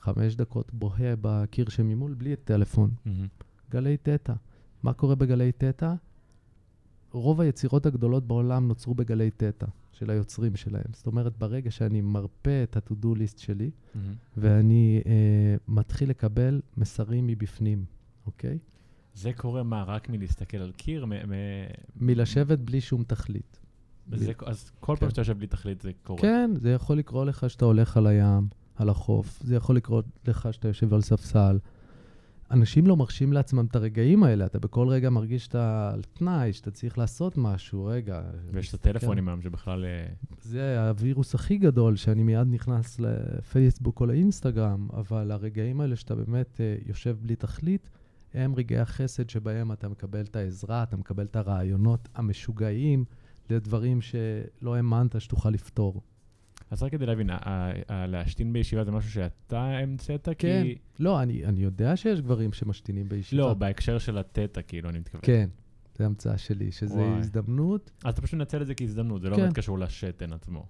חמש 0.00 0.34
דקות, 0.36 0.70
בוהה 0.74 1.14
בקיר 1.20 1.68
שממול 1.68 2.14
בלי 2.14 2.36
טלפון. 2.36 2.90
Mm-hmm. 2.90 3.44
גלי 3.70 3.96
תטא. 3.96 4.32
מה 4.82 4.92
קורה 4.92 5.14
בגלי 5.14 5.52
תטא? 5.52 5.94
רוב 7.12 7.40
היצירות 7.40 7.86
הגדולות 7.86 8.26
בעולם 8.26 8.68
נוצרו 8.68 8.94
בגלי 8.94 9.30
תטא, 9.30 9.66
של 9.92 10.10
היוצרים 10.10 10.56
שלהם. 10.56 10.84
זאת 10.92 11.06
אומרת, 11.06 11.38
ברגע 11.38 11.70
שאני 11.70 12.00
מרפא 12.00 12.62
את 12.62 12.76
ה-to-do 12.76 13.06
list 13.06 13.38
שלי, 13.38 13.70
mm-hmm. 13.70 13.98
ואני 14.36 15.02
אה, 15.06 15.56
מתחיל 15.68 16.10
לקבל 16.10 16.60
מסרים 16.76 17.26
מבפנים, 17.26 17.84
אוקיי? 18.26 18.58
זה 19.14 19.32
קורה 19.32 19.62
מה? 19.62 19.84
רק 19.84 20.08
מלהסתכל 20.08 20.56
על 20.56 20.72
קיר? 20.72 21.06
מ- 21.06 21.10
מ- 21.10 21.66
מלשבת 21.96 22.58
בלי 22.58 22.80
שום 22.80 23.04
תכלית. 23.04 23.60
זה, 24.12 24.32
אז 24.46 24.70
כל 24.80 24.94
כן. 24.94 25.00
פעם 25.00 25.10
שאתה 25.10 25.20
יושב 25.20 25.38
בלי 25.38 25.46
תכלית 25.46 25.80
זה 25.80 25.90
קורה. 26.02 26.20
כן, 26.20 26.50
זה 26.54 26.70
יכול 26.70 26.98
לקרות 26.98 27.28
לך 27.28 27.50
שאתה 27.50 27.64
הולך 27.64 27.96
על 27.96 28.06
הים, 28.06 28.48
על 28.78 28.88
החוף, 28.88 29.40
זה 29.42 29.56
יכול 29.56 29.76
לקרות 29.76 30.04
לך 30.26 30.48
שאתה 30.52 30.68
יושב 30.68 30.94
על 30.94 31.00
ספסל. 31.00 31.58
אנשים 32.50 32.86
לא 32.86 32.96
מרשים 32.96 33.32
לעצמם 33.32 33.66
את 33.66 33.76
הרגעים 33.76 34.22
האלה, 34.22 34.46
אתה 34.46 34.58
בכל 34.58 34.88
רגע 34.88 35.10
מרגיש 35.10 35.44
שאתה 35.44 35.90
על 35.94 36.02
תנאי, 36.12 36.52
שאתה 36.52 36.70
צריך 36.70 36.98
לעשות 36.98 37.36
משהו, 37.36 37.84
רגע. 37.84 38.22
ויש 38.52 38.68
את 38.68 38.74
הטלפונים 38.74 39.28
היום 39.28 39.42
שבכלל... 39.42 39.84
אה, 39.84 40.06
זה 40.42 40.88
הווירוס 40.88 41.34
הכי 41.34 41.58
גדול, 41.58 41.96
שאני 41.96 42.22
מיד 42.22 42.46
נכנס 42.50 43.00
לפייסבוק 43.00 44.00
או 44.00 44.06
לאינסטגרם, 44.06 44.88
אבל 44.92 45.30
הרגעים 45.30 45.80
האלה 45.80 45.96
שאתה 45.96 46.14
באמת 46.14 46.56
uh, 46.56 46.88
יושב 46.88 47.16
בלי 47.20 47.36
תכלית, 47.36 47.90
הם 48.34 48.54
רגעי 48.54 48.78
החסד 48.78 49.30
שבהם 49.30 49.72
אתה 49.72 49.88
מקבל 49.88 50.20
את 50.20 50.36
העזרה, 50.36 50.82
אתה 50.82 50.96
מקבל 50.96 51.24
את 51.24 51.36
הרעיונות 51.36 52.08
המשוגעים 52.14 53.04
לדברים 53.50 54.00
שלא 54.00 54.74
האמנת 54.74 55.20
שתוכל 55.20 55.50
לפתור. 55.50 56.02
אז 56.70 56.82
רק 56.82 56.92
כדי 56.92 57.06
להבין, 57.06 57.30
להשתין 57.90 58.52
בישיבה 58.52 58.84
זה 58.84 58.90
משהו 58.90 59.10
שאתה 59.10 59.78
המצאת? 59.78 60.28
כן. 60.38 60.62
כי... 60.64 60.78
לא, 60.98 61.22
אני, 61.22 61.44
אני 61.44 61.60
יודע 61.60 61.96
שיש 61.96 62.20
גברים 62.20 62.52
שמשתינים 62.52 63.08
בישיבה. 63.08 63.42
לא, 63.42 63.54
בהקשר 63.54 63.98
של 63.98 64.18
התטא, 64.18 64.60
כאילו, 64.66 64.90
אני 64.90 64.98
מתכוון. 64.98 65.22
כן, 65.24 65.48
זו 65.98 66.04
המצאה 66.04 66.38
שלי, 66.38 66.72
שזו 66.72 67.16
הזדמנות. 67.16 67.90
אז 68.04 68.12
אתה 68.12 68.22
פשוט 68.22 68.34
מנצל 68.34 68.62
את 68.62 68.66
זה 68.66 68.74
כהזדמנות, 68.74 69.22
זה 69.22 69.30
לא 69.30 69.36
כן. 69.36 69.42
באמת 69.42 69.54
קשור 69.54 69.78
לשתן 69.78 70.32
עצמו. 70.32 70.66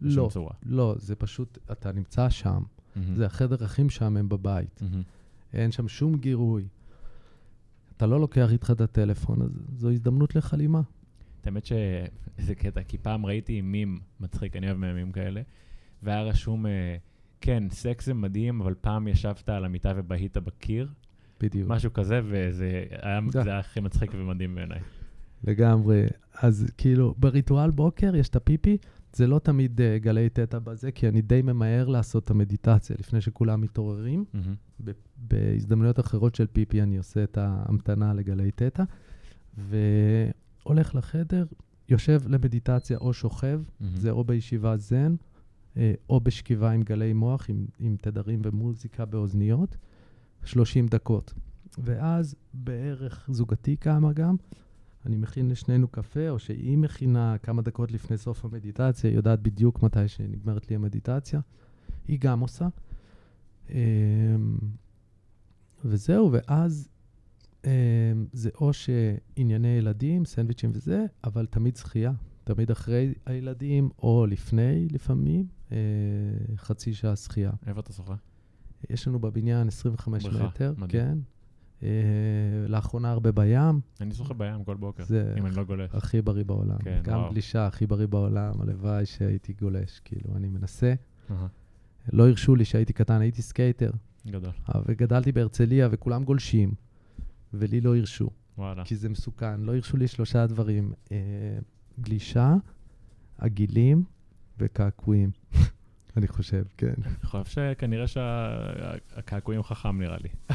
לא, 0.00 0.30
לא, 0.66 0.94
זה 0.98 1.14
פשוט, 1.14 1.58
אתה 1.72 1.92
נמצא 1.92 2.30
שם, 2.30 2.62
mm-hmm. 2.62 2.98
זה 3.14 3.26
החדר 3.26 3.64
הכי 3.64 3.82
משעמם 3.82 4.28
בבית. 4.28 4.80
Mm-hmm. 4.82 5.54
אין 5.54 5.72
שם 5.72 5.88
שום 5.88 6.16
גירוי. 6.16 6.68
אתה 7.96 8.06
לא 8.06 8.20
לוקח 8.20 8.52
איתך 8.52 8.70
את 8.70 8.80
הטלפון, 8.80 9.42
אז 9.42 9.50
זו 9.76 9.90
הזדמנות 9.90 10.36
לחלימה. 10.36 10.80
האמת 11.46 11.64
שאיזה 11.64 12.54
קטע, 12.54 12.82
כי 12.82 12.98
פעם 12.98 13.26
ראיתי 13.26 13.60
מים 13.60 14.00
מצחיק, 14.20 14.56
אני 14.56 14.66
אוהב 14.66 14.78
מימים 14.78 15.12
כאלה, 15.12 15.42
והיה 16.02 16.22
רשום, 16.22 16.66
אה, 16.66 16.96
כן, 17.40 17.64
סקס 17.70 18.06
זה 18.06 18.14
מדהים, 18.14 18.60
אבל 18.60 18.74
פעם 18.80 19.08
ישבת 19.08 19.48
על 19.48 19.64
המיטה 19.64 19.92
ובהית 19.96 20.36
בקיר. 20.36 20.88
בדיוק. 21.40 21.68
משהו 21.68 21.92
כזה, 21.92 22.20
וזה 22.24 22.84
היה, 23.02 23.20
היה 23.34 23.58
הכי 23.58 23.80
מצחיק 23.80 24.10
ומדהים 24.14 24.54
בעיניי. 24.54 24.80
לגמרי. 25.44 26.06
אז 26.42 26.66
כאילו, 26.76 27.14
בריטואל 27.18 27.70
בוקר 27.70 28.16
יש 28.16 28.28
את 28.28 28.36
הפיפי, 28.36 28.76
זה 29.12 29.26
לא 29.26 29.38
תמיד 29.38 29.80
uh, 29.80 30.02
גלי 30.02 30.28
תטא 30.28 30.58
בזה, 30.58 30.92
כי 30.92 31.08
אני 31.08 31.22
די 31.22 31.42
ממהר 31.42 31.88
לעשות 31.88 32.24
את 32.24 32.30
המדיטציה 32.30 32.96
לפני 32.98 33.20
שכולם 33.20 33.60
מתעוררים. 33.60 34.24
Mm-hmm. 34.34 34.90
בהזדמנויות 35.16 36.00
אחרות 36.00 36.34
של 36.34 36.46
פיפי 36.46 36.82
אני 36.82 36.96
עושה 36.96 37.24
את 37.24 37.38
ההמתנה 37.38 38.14
לגלי 38.14 38.50
תטא. 38.50 38.82
ו... 39.58 39.76
הולך 40.64 40.94
לחדר, 40.94 41.46
יושב 41.88 42.22
למדיטציה 42.28 42.98
או 42.98 43.12
שוכב, 43.12 43.60
מהמם. 43.80 43.96
זה 43.96 44.10
או 44.10 44.24
בישיבה 44.24 44.76
זן, 44.76 45.14
אה, 45.76 45.94
או 46.08 46.20
בשכיבה 46.20 46.70
עם 46.70 46.82
גלי 46.82 47.12
מוח, 47.12 47.50
עם, 47.50 47.66
עם 47.78 47.96
תדרים 48.00 48.40
ומוזיקה 48.44 49.04
באוזניות, 49.04 49.76
30 50.44 50.86
דקות. 50.86 51.34
ואז 51.78 52.34
בערך 52.54 53.28
זוגתי 53.32 53.76
קמה 53.76 54.12
גם, 54.12 54.36
אני 55.06 55.16
מכין 55.16 55.48
לשנינו 55.48 55.88
קפה, 55.88 56.28
או 56.30 56.38
שהיא 56.38 56.78
מכינה 56.78 57.38
כמה 57.38 57.62
דקות 57.62 57.92
לפני 57.92 58.18
סוף 58.18 58.44
המדיטציה, 58.44 59.10
היא 59.10 59.16
יודעת 59.16 59.42
בדיוק 59.42 59.82
מתי 59.82 60.08
שנגמרת 60.08 60.70
לי 60.70 60.76
המדיטציה. 60.76 61.40
היא 62.08 62.18
גם 62.20 62.40
עושה. 62.40 62.68
אמ, 63.70 63.76
וזהו, 65.84 66.32
ואז 66.32 66.88
זה 68.32 68.50
או 68.60 68.72
שענייני 68.72 69.68
ילדים, 69.68 70.24
סנדוויצ'ים 70.24 70.70
וזה, 70.74 71.04
אבל 71.24 71.46
תמיד 71.46 71.76
שחייה. 71.76 72.12
תמיד 72.44 72.70
אחרי 72.70 73.14
הילדים, 73.26 73.88
או 73.98 74.26
לפני 74.28 74.88
לפעמים, 74.90 75.46
אה, 75.72 75.76
חצי 76.56 76.94
שעה 76.94 77.16
שחייה. 77.16 77.50
איפה 77.66 77.80
אתה 77.80 77.92
שוחה? 77.92 78.14
יש 78.90 79.08
לנו 79.08 79.18
בבניין 79.18 79.68
25 79.68 80.24
בריכה, 80.24 80.46
מטר, 80.46 80.74
מדהים. 80.76 80.88
כן. 80.88 81.18
אה, 81.82 81.88
לאחרונה 82.68 83.10
הרבה 83.10 83.32
בים, 83.32 83.80
אני 84.00 84.14
שוחה 84.14 84.34
בים 84.34 84.64
כל 84.64 84.76
בוקר, 84.76 85.04
זה 85.04 85.34
אם 85.38 85.46
אני 85.46 85.56
לא 85.56 85.64
גולש. 85.64 85.90
הכי 85.94 86.22
בריא 86.22 86.44
בעולם. 86.44 86.78
כן, 86.78 87.00
גם 87.04 87.18
וואו. 87.18 87.30
גלישה 87.30 87.66
הכי 87.66 87.86
בריא 87.86 88.06
בעולם, 88.06 88.60
הלוואי 88.60 89.06
שהייתי 89.06 89.52
גולש, 89.52 90.00
כאילו, 90.04 90.36
אני 90.36 90.48
מנסה. 90.48 90.94
לא 92.12 92.28
הרשו 92.28 92.54
לי 92.56 92.64
שהייתי 92.64 92.92
קטן, 92.92 93.20
הייתי 93.20 93.42
סקייטר, 93.42 93.90
גדול. 94.26 94.50
אה, 94.68 94.80
וגדלתי 94.86 95.32
בהרצליה 95.32 95.88
וכולם 95.90 96.24
גולשים, 96.24 96.74
ולי 97.58 97.80
לא 97.80 97.96
הרשו, 97.96 98.30
וואלה. 98.58 98.84
כי 98.84 98.96
זה 98.96 99.08
מסוכן. 99.08 99.60
לא 99.60 99.74
הרשו 99.74 99.96
לי 99.96 100.08
שלושה 100.08 100.46
דברים, 100.46 100.92
אה, 101.12 101.16
גלישה, 102.00 102.54
עגילים 103.38 104.04
וקעקועים. 104.58 105.30
אני 106.16 106.28
חושב, 106.28 106.64
כן. 106.76 106.94
אני 107.06 107.14
חושב 107.24 107.44
שכנראה 107.44 108.06
שהקעקועים 108.06 109.62
חכם 109.62 110.02
נראה 110.02 110.16
לי. 110.16 110.28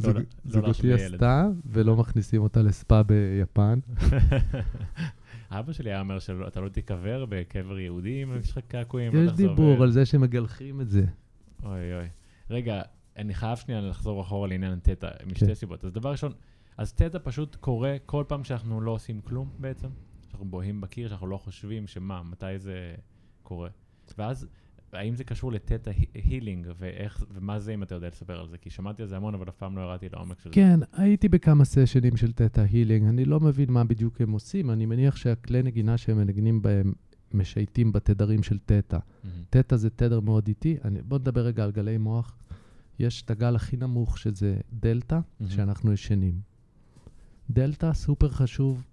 לא 0.00 0.12
לא 0.14 0.20
זוגתי 0.44 0.68
להשמיע 0.68 0.94
ילד. 0.94 1.14
עשתה, 1.14 1.46
ולא 1.66 1.96
מכניסים 1.96 2.42
אותה 2.42 2.62
לספא 2.62 3.02
ביפן. 3.02 3.78
אבא 5.50 5.72
שלי 5.72 5.90
היה 5.90 6.00
אומר 6.00 6.18
שאתה 6.18 6.60
לא 6.60 6.68
תיקבר 6.68 7.26
בקבר 7.28 7.78
יהודי 7.78 8.22
אם 8.22 8.36
יש 8.40 8.50
לך 8.50 8.58
קעקועים. 8.68 9.14
לא 9.14 9.20
יש 9.20 9.32
דיבור 9.32 9.82
על 9.82 9.90
זה 9.90 10.06
שמגלחים 10.06 10.80
את 10.80 10.88
זה. 10.88 11.04
אוי 11.62 11.94
אוי. 11.94 12.08
רגע, 12.50 12.82
אני 13.16 13.34
חייב 13.34 13.56
שנייה 13.56 13.80
לחזור 13.80 14.22
אחורה 14.22 14.48
לעניין 14.48 14.78
תטא, 14.82 15.08
משתי 15.26 15.46
כן. 15.46 15.54
סיבות. 15.54 15.84
אז 15.84 15.92
דבר 15.92 16.10
ראשון, 16.10 16.32
אז 16.76 16.92
תטא 16.92 17.18
פשוט 17.22 17.56
קורה 17.56 17.96
כל 18.06 18.24
פעם 18.28 18.44
שאנחנו 18.44 18.80
לא 18.80 18.90
עושים 18.90 19.20
כלום 19.20 19.50
בעצם, 19.58 19.88
שאנחנו 20.28 20.44
בוהים 20.44 20.80
בקיר, 20.80 21.08
שאנחנו 21.08 21.26
לא 21.26 21.36
חושבים 21.36 21.86
שמה, 21.86 22.22
מתי 22.22 22.58
זה 22.58 22.94
קורה. 23.42 23.68
ואז, 24.18 24.46
האם 24.92 25.14
זה 25.14 25.24
קשור 25.24 25.52
לתטא 25.52 25.90
הילינג, 26.14 26.68
ואיך, 26.78 27.24
ומה 27.34 27.60
זה 27.60 27.74
אם 27.74 27.82
אתה 27.82 27.94
יודע 27.94 28.08
לספר 28.08 28.40
על 28.40 28.48
זה? 28.48 28.58
כי 28.58 28.70
שמעתי 28.70 29.02
על 29.02 29.08
זה 29.08 29.16
המון, 29.16 29.34
אבל 29.34 29.48
אף 29.48 29.56
פעם 29.56 29.76
לא 29.76 29.82
ירדתי 29.82 30.08
לעומק 30.12 30.38
של 30.38 30.48
זה. 30.48 30.54
כן, 30.54 30.80
הייתי 30.92 31.28
בכמה 31.28 31.64
סשנים 31.64 32.16
של 32.16 32.32
תטא 32.32 32.60
הילינג. 32.70 33.08
אני 33.08 33.24
לא 33.24 33.40
מבין 33.40 33.70
מה 33.70 33.84
בדיוק 33.84 34.20
הם 34.20 34.32
עושים, 34.32 34.70
אני 34.70 34.86
מניח 34.86 35.16
שהכלי 35.16 35.62
נגינה 35.62 35.98
שהם 35.98 36.16
מנגנים 36.16 36.62
בהם 36.62 36.92
משייטים 37.34 37.92
בתדרים 37.92 38.42
של 38.42 38.58
תטא. 38.58 38.98
מהמם. 39.24 39.44
תטא 39.50 39.76
זה 39.76 39.90
תדר 39.90 40.20
מאוד 40.20 40.48
איטי. 40.48 40.76
אני, 40.84 41.02
בוא 41.02 41.18
נדבר 41.18 41.40
רגע 41.40 41.64
על 41.64 41.70
גלי 41.70 41.98
מוח. 41.98 42.36
יש 42.98 43.22
את 43.22 43.30
הגל 43.30 43.56
הכי 43.56 43.76
נמוך, 43.76 44.18
שזה 44.18 44.56
דלתא, 44.72 45.18
מהמם. 45.40 45.52
שאנחנו 45.52 45.92
ישנים. 45.92 46.40
דלתא, 47.50 47.92
סופר 47.92 48.28
חשוב. 48.28 48.84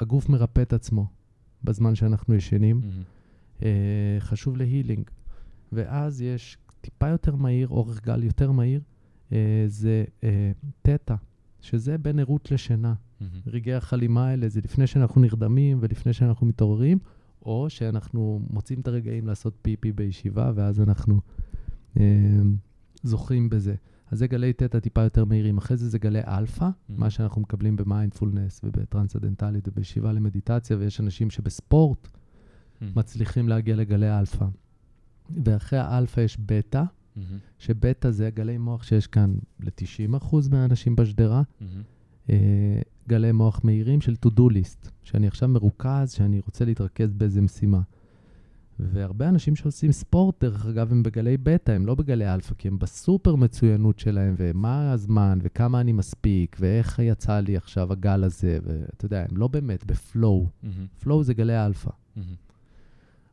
הגוף 0.00 0.28
מרפא 0.28 0.62
את 0.62 0.72
עצמו 0.72 1.06
בזמן 1.64 1.94
שאנחנו 1.94 2.34
ישנים. 2.34 2.80
מהמם. 2.80 3.02
אה, 3.62 4.16
חשוב 4.18 4.56
להילינג. 4.56 5.10
ואז 5.72 6.22
יש 6.22 6.58
טיפה 6.80 7.08
יותר 7.08 7.34
מהיר, 7.34 7.68
אורך 7.68 8.04
גל 8.04 8.22
יותר 8.22 8.52
מהיר, 8.52 8.80
אה, 9.32 9.64
זה 9.66 10.04
אה, 10.24 10.52
תטא, 10.82 11.14
שזה 11.60 11.98
בין 11.98 12.18
ערות 12.18 12.50
לשינה. 12.50 12.94
Mhm. 13.20 13.32
רגעי 13.46 13.74
החלימה 13.74 14.28
האלה 14.28 14.48
זה 14.48 14.60
לפני 14.64 14.86
שאנחנו 14.86 15.20
נרדמים 15.20 15.78
ולפני 15.80 16.12
שאנחנו 16.12 16.46
מתעוררים, 16.46 16.98
או 17.42 17.66
שאנחנו 17.70 18.42
מוצאים 18.50 18.80
את 18.80 18.88
הרגעים 18.88 19.26
לעשות 19.26 19.54
פיפי 19.62 19.92
בישיבה, 19.92 20.52
ואז 20.54 20.80
אנחנו 20.80 21.20
אה, 21.96 22.40
זוכרים 23.02 23.50
בזה. 23.50 23.74
אז 24.10 24.18
זה 24.18 24.26
גלי 24.26 24.52
תטא 24.52 24.78
טיפה 24.80 25.02
יותר 25.02 25.24
מהירים. 25.24 25.58
אחרי 25.58 25.76
זה 25.76 25.88
זה 25.88 25.98
גלי 25.98 26.20
אלפא, 26.26 26.68
מה 26.88 27.10
שאנחנו 27.10 27.40
מקבלים 27.40 27.76
במיינדפולנס 27.76 28.60
ובטרנסדנטלית 28.64 29.68
ובישיבה 29.68 30.12
למדיטציה, 30.12 30.76
ויש 30.76 31.00
אנשים 31.00 31.30
שבספורט 31.30 32.08
mhm. 32.80 32.92
מצליחים 32.96 33.48
להגיע 33.48 33.76
לגלי 33.76 34.18
אלפא. 34.18 34.46
ואחרי 35.44 35.78
האלפא 35.78 36.20
יש 36.20 36.38
בטא, 36.46 36.82
mhm. 37.16 37.38
שבטא 37.58 38.10
זה 38.10 38.30
גלי 38.34 38.58
מוח 38.58 38.82
שיש 38.82 39.06
כאן 39.06 39.34
ל-90% 39.60 40.36
מהאנשים 40.50 40.96
בשדרה. 40.96 41.42
Mhm. 41.60 41.82
אה, 42.30 42.80
גלי 43.08 43.32
מוח 43.32 43.60
מהירים 43.64 44.00
של 44.00 44.14
to-do 44.26 44.52
list, 44.52 44.90
שאני 45.02 45.26
עכשיו 45.26 45.48
מרוכז, 45.48 46.12
שאני 46.12 46.40
רוצה 46.40 46.64
להתרכז 46.64 47.12
באיזה 47.12 47.40
משימה. 47.40 47.80
והרבה 48.92 49.28
אנשים 49.28 49.56
שעושים 49.56 49.92
ספורט, 49.92 50.44
דרך 50.44 50.66
אגב, 50.66 50.92
הם 50.92 51.02
בגלי 51.02 51.36
בטא, 51.36 51.72
הם 51.72 51.86
לא 51.86 51.94
בגלי 51.94 52.34
אלפא, 52.34 52.54
כי 52.54 52.68
הם 52.68 52.78
בסופר 52.78 53.34
מצוינות 53.34 53.98
שלהם, 53.98 54.34
ומה 54.38 54.92
הזמן, 54.92 55.38
וכמה 55.42 55.80
אני 55.80 55.92
מספיק, 55.92 56.56
ואיך 56.60 56.98
יצא 56.98 57.40
לי 57.40 57.56
עכשיו 57.56 57.92
הגל 57.92 58.24
הזה, 58.24 58.58
ואתה 58.64 59.04
יודע, 59.04 59.24
הם 59.30 59.36
לא 59.36 59.48
באמת 59.48 59.84
ב 59.84 59.94
flow. 59.94 60.46
Mhm. 60.62 60.86
Flow 61.00 61.22
זה 61.22 61.34
גלי 61.34 61.66
אלפא. 61.66 61.90
Mhm. 62.16 62.34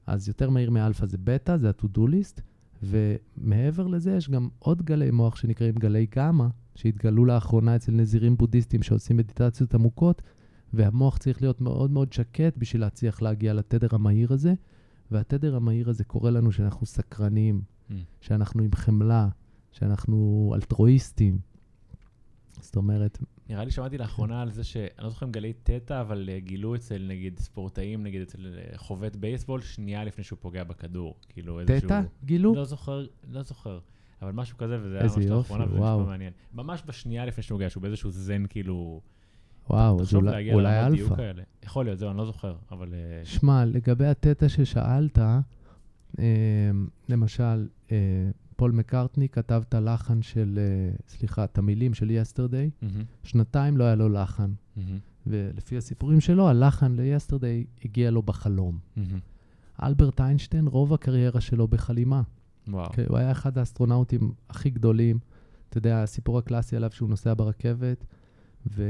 אז 0.07 0.27
יותר 0.27 0.49
מהיר 0.49 0.71
מאלפא 0.71 1.05
זה 1.05 1.17
בטא, 1.23 1.57
זה 1.57 1.69
ה-to-do 1.69 1.99
list, 1.99 2.41
ומעבר 2.83 3.87
לזה 3.87 4.11
יש 4.11 4.29
גם 4.29 4.47
עוד 4.59 4.81
גלי 4.81 5.11
מוח 5.11 5.35
שנקראים 5.35 5.75
גלי 5.75 6.07
גמא, 6.15 6.47
שהתגלו 6.75 7.25
לאחרונה 7.25 7.75
אצל 7.75 7.91
נזירים 7.91 8.37
בודהיסטים 8.37 8.83
שעושים 8.83 9.17
מדיטציות 9.17 9.73
עמוקות, 9.73 10.21
והמוח 10.73 11.17
צריך 11.17 11.41
להיות 11.41 11.61
מאוד 11.61 11.91
מאוד 11.91 12.13
שקט 12.13 12.57
בשביל 12.57 12.81
להצליח 12.81 13.21
להגיע 13.21 13.53
לתדר 13.53 13.87
המהיר 13.91 14.33
הזה, 14.33 14.53
והתדר 15.11 15.55
המהיר 15.55 15.89
הזה 15.89 16.03
קורא 16.03 16.31
לנו 16.31 16.51
שאנחנו 16.51 16.85
סקרנים, 16.85 17.61
מהמם. 17.89 18.03
שאנחנו 18.21 18.63
עם 18.63 18.71
חמלה, 18.75 19.27
שאנחנו 19.71 20.51
אלטרואיסטים. 20.55 21.39
זאת 22.61 22.75
אומרת, 22.75 23.17
נראה 23.49 23.65
לי 23.65 23.71
שמעתי 23.71 23.97
לאחרונה 23.97 24.41
על 24.41 24.51
זה 24.51 24.63
ש... 24.63 24.77
אני 24.77 25.03
לא 25.03 25.09
זוכר 25.09 25.25
אם 25.25 25.31
גלי 25.31 25.53
תטא, 25.63 26.01
אבל 26.01 26.29
אה, 26.31 26.39
גילו 26.39 26.75
אצל 26.75 27.05
נגיד 27.07 27.39
ספורטאים, 27.39 28.03
נגיד 28.03 28.21
אצל 28.21 28.57
אה, 28.57 28.77
חובט 28.77 29.15
בייסבול, 29.15 29.61
שנייה 29.61 30.03
לפני 30.03 30.23
שהוא 30.23 30.39
פוגע 30.41 30.63
בכדור. 30.63 31.15
כאילו 31.29 31.59
איזשהו... 31.59 31.79
תטא, 31.79 32.01
גילו? 32.25 32.55
לא 32.55 32.65
זוכר, 32.65 33.05
לא 33.29 33.43
זוכר. 33.43 33.79
אבל 34.21 34.31
משהו 34.31 34.57
כזה, 34.57 34.77
וזה 34.81 34.97
היה 34.99 35.05
ממש 35.05 35.25
לאחרונה, 35.25 35.65
וזה. 35.65 35.75
נשמע 35.75 35.97
מעניין. 35.97 36.33
ממש 36.53 36.83
בשנייה 36.85 37.25
לפני 37.25 37.43
שהוא 37.43 37.55
פוגע, 37.57 37.69
שהוא 37.69 37.81
באיזשהו 37.81 38.11
זן 38.11 38.43
כאילו... 38.49 39.01
וואו, 39.69 40.01
אז 40.01 40.15
אולי, 40.15 40.53
אולי 40.53 40.85
אלפא. 40.85 41.31
יכול 41.63 41.85
להיות, 41.85 41.99
זהו, 41.99 42.09
אני 42.09 42.17
לא 42.17 42.25
זוכר, 42.25 42.55
אבל... 42.71 42.93
אה, 42.93 43.25
שמע, 43.25 43.65
לגבי 43.65 44.05
התטא 44.05 44.47
ששאלת, 44.47 45.19
אה, 46.19 46.71
למשל, 47.09 47.67
אה, 47.91 47.97
פול 48.55 48.71
מקארטני 48.71 49.29
כתב 49.29 49.63
את 49.69 49.73
הלחן 49.73 50.21
של, 50.21 50.59
אה, 50.61 50.95
סליחה, 51.07 51.43
את 51.43 51.57
המילים 51.57 51.93
של 51.93 52.11
Yesterday, 52.11 52.69
mhm, 52.81 53.03
שנתיים 53.23 53.77
לא 53.77 53.83
היה 53.83 53.95
לו 53.95 54.09
לחן. 54.09 54.51
Mhm, 54.75 54.99
ולפי 55.27 55.77
הסיפורים 55.77 56.21
שלו, 56.21 56.49
הלחן 56.49 56.95
ל 56.95 57.02
Yesterday 57.02 57.65
הגיע 57.85 58.11
לו 58.11 58.21
בחלום. 58.21 58.77
Mhm. 58.95 59.19
אלברט 59.83 60.21
איינשטיין, 60.21 60.67
רוב 60.67 60.93
הקריירה 60.93 61.41
שלו 61.41 61.67
בחלימה. 61.67 62.21
וואו. 62.67 62.91
כי 62.91 63.01
הוא 63.07 63.17
היה 63.17 63.31
אחד 63.31 63.57
האסטרונאוטים 63.57 64.31
הכי 64.49 64.69
גדולים. 64.69 65.19
אתה 65.69 65.77
יודע, 65.77 66.03
הסיפור 66.03 66.37
הקלאסי 66.37 66.75
עליו 66.75 66.91
שהוא 66.91 67.09
נוסע 67.09 67.33
ברכבת, 67.33 68.05
ו... 68.75 68.83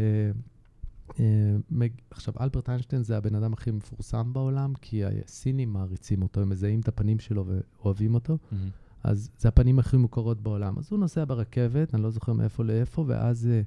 אה, 1.19 1.85
עכשיו, 2.11 2.33
אלברט 2.41 2.69
איינשטיין 2.69 3.03
זה 3.03 3.17
הבן 3.17 3.35
אדם 3.35 3.53
הכי 3.53 3.71
מפורסם 3.71 4.33
בעולם, 4.33 4.73
כי 4.81 5.05
הסינים 5.05 5.73
מעריצים 5.73 6.21
אותו, 6.21 6.41
הם 6.41 6.49
מזהים 6.49 6.79
את 6.79 6.87
הפנים 6.87 7.19
שלו 7.19 7.45
ואוהבים 7.45 8.13
אותו, 8.13 8.37
מהמם, 8.51 8.69
אז 9.03 9.29
זה 9.37 9.47
הפנים 9.47 9.79
הכי 9.79 9.97
מוכרות 9.97 10.41
בעולם. 10.41 10.79
אז 10.79 10.87
הוא 10.91 10.99
נוסע 10.99 11.25
ברכבת, 11.25 11.95
אני 11.95 12.03
לא 12.03 12.09
זוכר 12.09 12.33
מאיפה 12.33 12.63
לאיפה, 12.63 13.05
ואז 13.07 13.49
uh, 13.49 13.65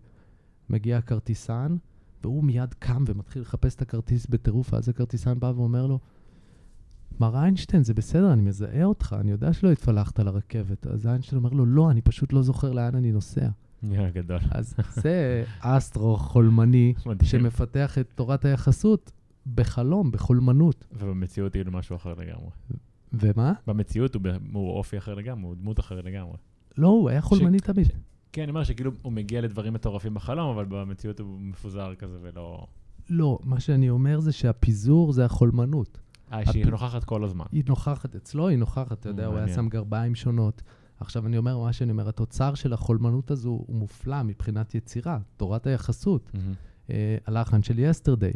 מגיע 0.73 0.99
הכרטיסן, 0.99 1.77
והוא 2.23 2.45
מיד 2.45 2.75
קם 2.75 3.05
ומתחיל 3.07 3.43
לחפש 3.43 3.75
את 3.75 3.83
הכרטיס 3.83 4.27
בטירוף, 4.27 4.73
ואז 4.73 4.89
הכרטיסן 4.89 5.41
בא 5.41 5.53
ואומר 5.57 5.87
לו, 5.87 5.99
מר 7.21 7.37
איינשטיין, 7.37 7.85
זה 7.85 7.95
בסדר, 7.95 8.33
אני 8.33 8.43
מזהה 8.43 8.85
אותך, 8.85 9.17
אני 9.21 9.31
יודע 9.31 9.53
שלא 9.53 9.73
התפלחת 9.73 10.21
לרכבת. 10.21 10.87
אז 10.87 11.07
איינשטיין 11.07 11.39
אומר 11.39 11.51
לו, 11.51 11.67
לא, 11.67 11.91
אני 11.91 12.03
פשוט 12.03 12.33
לא 12.33 12.43
זוכר 12.43 12.73
לאן 12.73 12.95
אני 12.95 13.13
נוסע. 13.13 13.49
יא, 13.83 14.11
גדול. 14.11 14.39
אז 14.51 14.75
זה 15.03 15.45
אסטרו 15.61 16.17
חולמני. 16.17 16.95
שמפתח 17.23 17.99
את 17.99 18.13
תורת 18.15 18.45
היחסות 18.45 19.13
בחלום, 19.55 20.11
בחולמנות. 20.13 20.87
ובמציאות 20.93 21.53
כאילו 21.53 21.73
משהו 21.73 21.97
אחר 21.97 22.15
לגמרי. 22.15 22.51
ומה? 23.13 23.53
במציאות 23.67 24.15
הוא 24.15 24.23
הוא 24.53 24.71
אופי 24.71 24.99
אחר 24.99 25.15
לגמרי, 25.15 25.45
הוא 25.47 25.55
דמות 25.57 25.81
אחרת 25.81 26.05
לגמרי. 26.05 26.33
לא, 26.79 26.89
הוא 26.89 27.09
היה 27.11 27.21
חולמני 27.21 27.59
תמיד. 27.61 27.89
כן, 28.33 28.43
אני 28.43 28.51
אומר 28.51 28.65
שכאילו 28.65 28.91
הוא 29.03 29.13
מגיע 29.13 29.41
לדברים 29.41 29.73
מטורפים 29.73 30.15
בחלום, 30.15 30.51
אבל 30.51 30.65
במציאות 30.69 31.21
הוא 31.21 31.41
מפוזר 31.41 31.95
כזה 31.95 32.19
ולא... 32.23 32.67
לא, 33.11 33.39
מה 33.45 33.61
שאני 33.61 33.91
אומר 33.91 34.21
זה 34.21 34.33
שהפיזור 34.33 35.13
זה 35.13 35.25
החולמנות. 35.25 36.01
אה, 36.33 36.47
שהיא 36.53 36.65
הפ- 36.65 36.71
נוכחת 36.71 37.05
כל 37.05 37.25
הזמן. 37.25 37.45
היא 37.53 37.63
נוכחת 37.69 38.15
אצלו, 38.17 38.49
היא 38.49 38.59
נוכחת, 38.59 38.93
אתה 38.93 39.09
יודע, 39.09 39.27
הוא 39.27 39.37
היה. 39.37 39.55
שם 39.55 39.69
גרביים 39.69 40.15
שונות. 40.15 40.63
עכשיו 41.01 41.27
אני 41.27 41.39
אומר, 41.39 41.59
מה 41.59 41.73
שאני 41.73 41.91
אומר, 41.93 42.09
התוצר 42.09 42.55
של 42.55 42.73
החולמנות 42.73 43.31
הזו 43.31 43.49
הוא 43.51 43.77
מופלא 43.77 44.23
מבחינת 44.23 44.75
יצירה, 44.75 45.19
תורת 45.37 45.67
היחסות. 45.67 46.31
Mhm. 46.35 46.53
אה, 46.91 47.17
הלחן 47.27 47.63
של 47.63 47.79
Yesterday, 47.79 48.31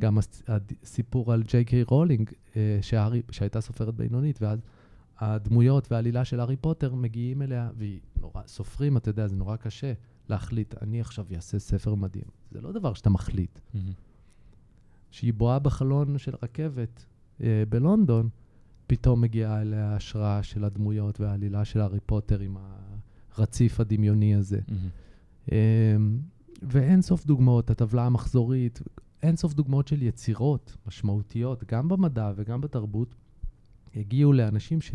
גם 0.00 0.18
הס- 0.18 0.42
הסיפור 0.82 1.32
על 1.32 1.42
ג'יי 1.42 1.64
קיי 1.64 1.82
רולינג, 1.82 2.30
אה, 2.56 2.78
שהארי- 2.82 3.22
שהייתה 3.30 3.60
סופרת 3.60 3.94
בינונית, 3.94 4.42
ואז 4.42 4.58
הדמויות 5.18 5.92
והעלילה 5.92 6.24
של 6.24 6.40
הארי 6.40 6.56
פוטר 6.56 6.94
מגיעים 6.94 7.42
אליה, 7.42 7.70
והיא 7.76 8.00
נורא, 8.20 8.42
סופרים, 8.46 8.96
אתה 8.96 9.08
יודע, 9.08 9.26
זה 9.28 9.36
נורא 9.36 9.56
קשה 9.56 9.92
להחליט, 10.28 10.74
אני 10.82 11.00
עכשיו 11.00 11.26
אעשה 11.34 11.58
ספר 11.58 11.94
מדהים. 11.94 12.24
זה 12.50 12.60
לא 12.60 12.72
דבר 12.72 12.94
שאתה 12.94 13.10
מחליט. 13.10 13.58
מהמם. 13.74 13.90
שהיא 15.10 15.34
בואה 15.34 15.58
בחלון 15.58 16.18
של 16.18 16.32
רכבת 16.42 17.04
אה, 17.42 17.62
בלונדון, 17.68 18.28
פתאום 18.86 19.20
מגיעה 19.20 19.60
אליה 19.60 19.92
ההשראה 19.92 20.42
של 20.42 20.64
הדמויות 20.64 21.20
והעלילה 21.20 21.64
של 21.64 21.80
הארי 21.80 22.00
פוטר 22.06 22.40
עם 22.40 22.56
הרציף 23.36 23.80
הדמיוני 23.80 24.34
הזה. 24.34 24.60
אמ, 25.52 26.18
ואין 26.62 27.02
סוף 27.02 27.26
דוגמאות, 27.26 27.70
הטבלה 27.70 28.06
המחזורית, 28.06 28.82
אין 29.22 29.36
סוף 29.36 29.54
דוגמאות 29.54 29.88
של 29.88 30.02
יצירות 30.02 30.76
משמעותיות, 30.86 31.64
גם 31.64 31.88
במדע 31.88 32.32
וגם 32.36 32.60
בתרבות, 32.60 33.14
הגיעו 33.96 34.32
לאנשים 34.32 34.80
ש- 34.80 34.94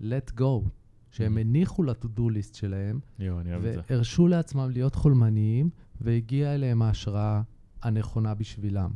let 0.00 0.40
go, 0.40 0.68
שהם. 1.10 1.38
הניחו 1.38 1.82
ל-to-do 1.82 2.20
list 2.20 2.56
שלהם, 2.56 3.00
יואו, 3.18 3.40
אני 3.40 3.52
אוהב 3.52 3.64
את 3.64 3.74
זה. 3.74 3.80
והרשו 3.90 4.28
לעצמם 4.28 4.70
להיות 4.72 4.94
חולמניים, 4.94 5.70
והגיעה 6.00 6.54
אליהם 6.54 6.82
ההשראה 6.82 7.42
הנכונה 7.82 8.34
בשבילם. 8.34 8.90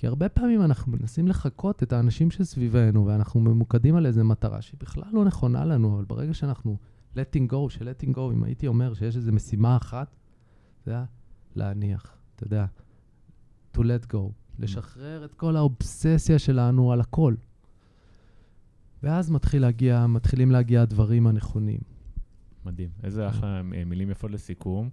כי 0.00 0.06
הרבה 0.06 0.28
פעמים 0.28 0.62
אנחנו 0.62 0.92
מנסים 0.92 1.28
לחקות 1.28 1.82
את 1.82 1.92
האנשים 1.92 2.30
שסביבנו, 2.30 3.06
ואנחנו 3.06 3.40
ממוקדים 3.40 3.96
על 3.96 4.06
איזו 4.06 4.24
מטרה 4.24 4.62
שהיא 4.62 4.80
בכלל 4.80 5.10
לא 5.12 5.24
נכונה 5.24 5.64
לנו, 5.64 5.94
אבל 5.94 6.04
ברגע 6.04 6.34
שאנחנו 6.34 6.76
letting 7.14 7.52
go, 7.52 7.70
של 7.70 7.88
letting 7.88 8.14
go, 8.14 8.20
אם 8.32 8.44
הייתי 8.44 8.66
אומר 8.66 8.94
שיש 8.94 9.16
איזו 9.16 9.32
משימה 9.32 9.76
אחת, 9.76 10.16
זה 10.84 10.90
היה 10.90 11.04
להניח, 11.54 12.16
אתה 12.36 12.44
יודע, 12.44 12.66
to 13.76 13.80
let 13.80 14.12
go, 14.12 14.18
לשחרר 14.58 15.24
את 15.24 15.34
כל 15.34 15.56
האובססיה 15.56 16.38
שלנו 16.38 16.92
על 16.92 17.00
הכל. 17.00 17.34
ואז 19.02 19.30
מתחיל 19.30 19.62
להגיע, 19.62 20.06
מתחילים 20.06 20.50
להגיע 20.50 20.82
הדברים 20.82 21.26
הנכונים. 21.26 21.80
מדהים. 22.64 22.90
איזה 23.02 23.28
אחלה 23.28 23.56
אה, 23.74 23.84
מילים 23.84 24.10
יפות 24.10 24.30
לסיכום. 24.30 24.90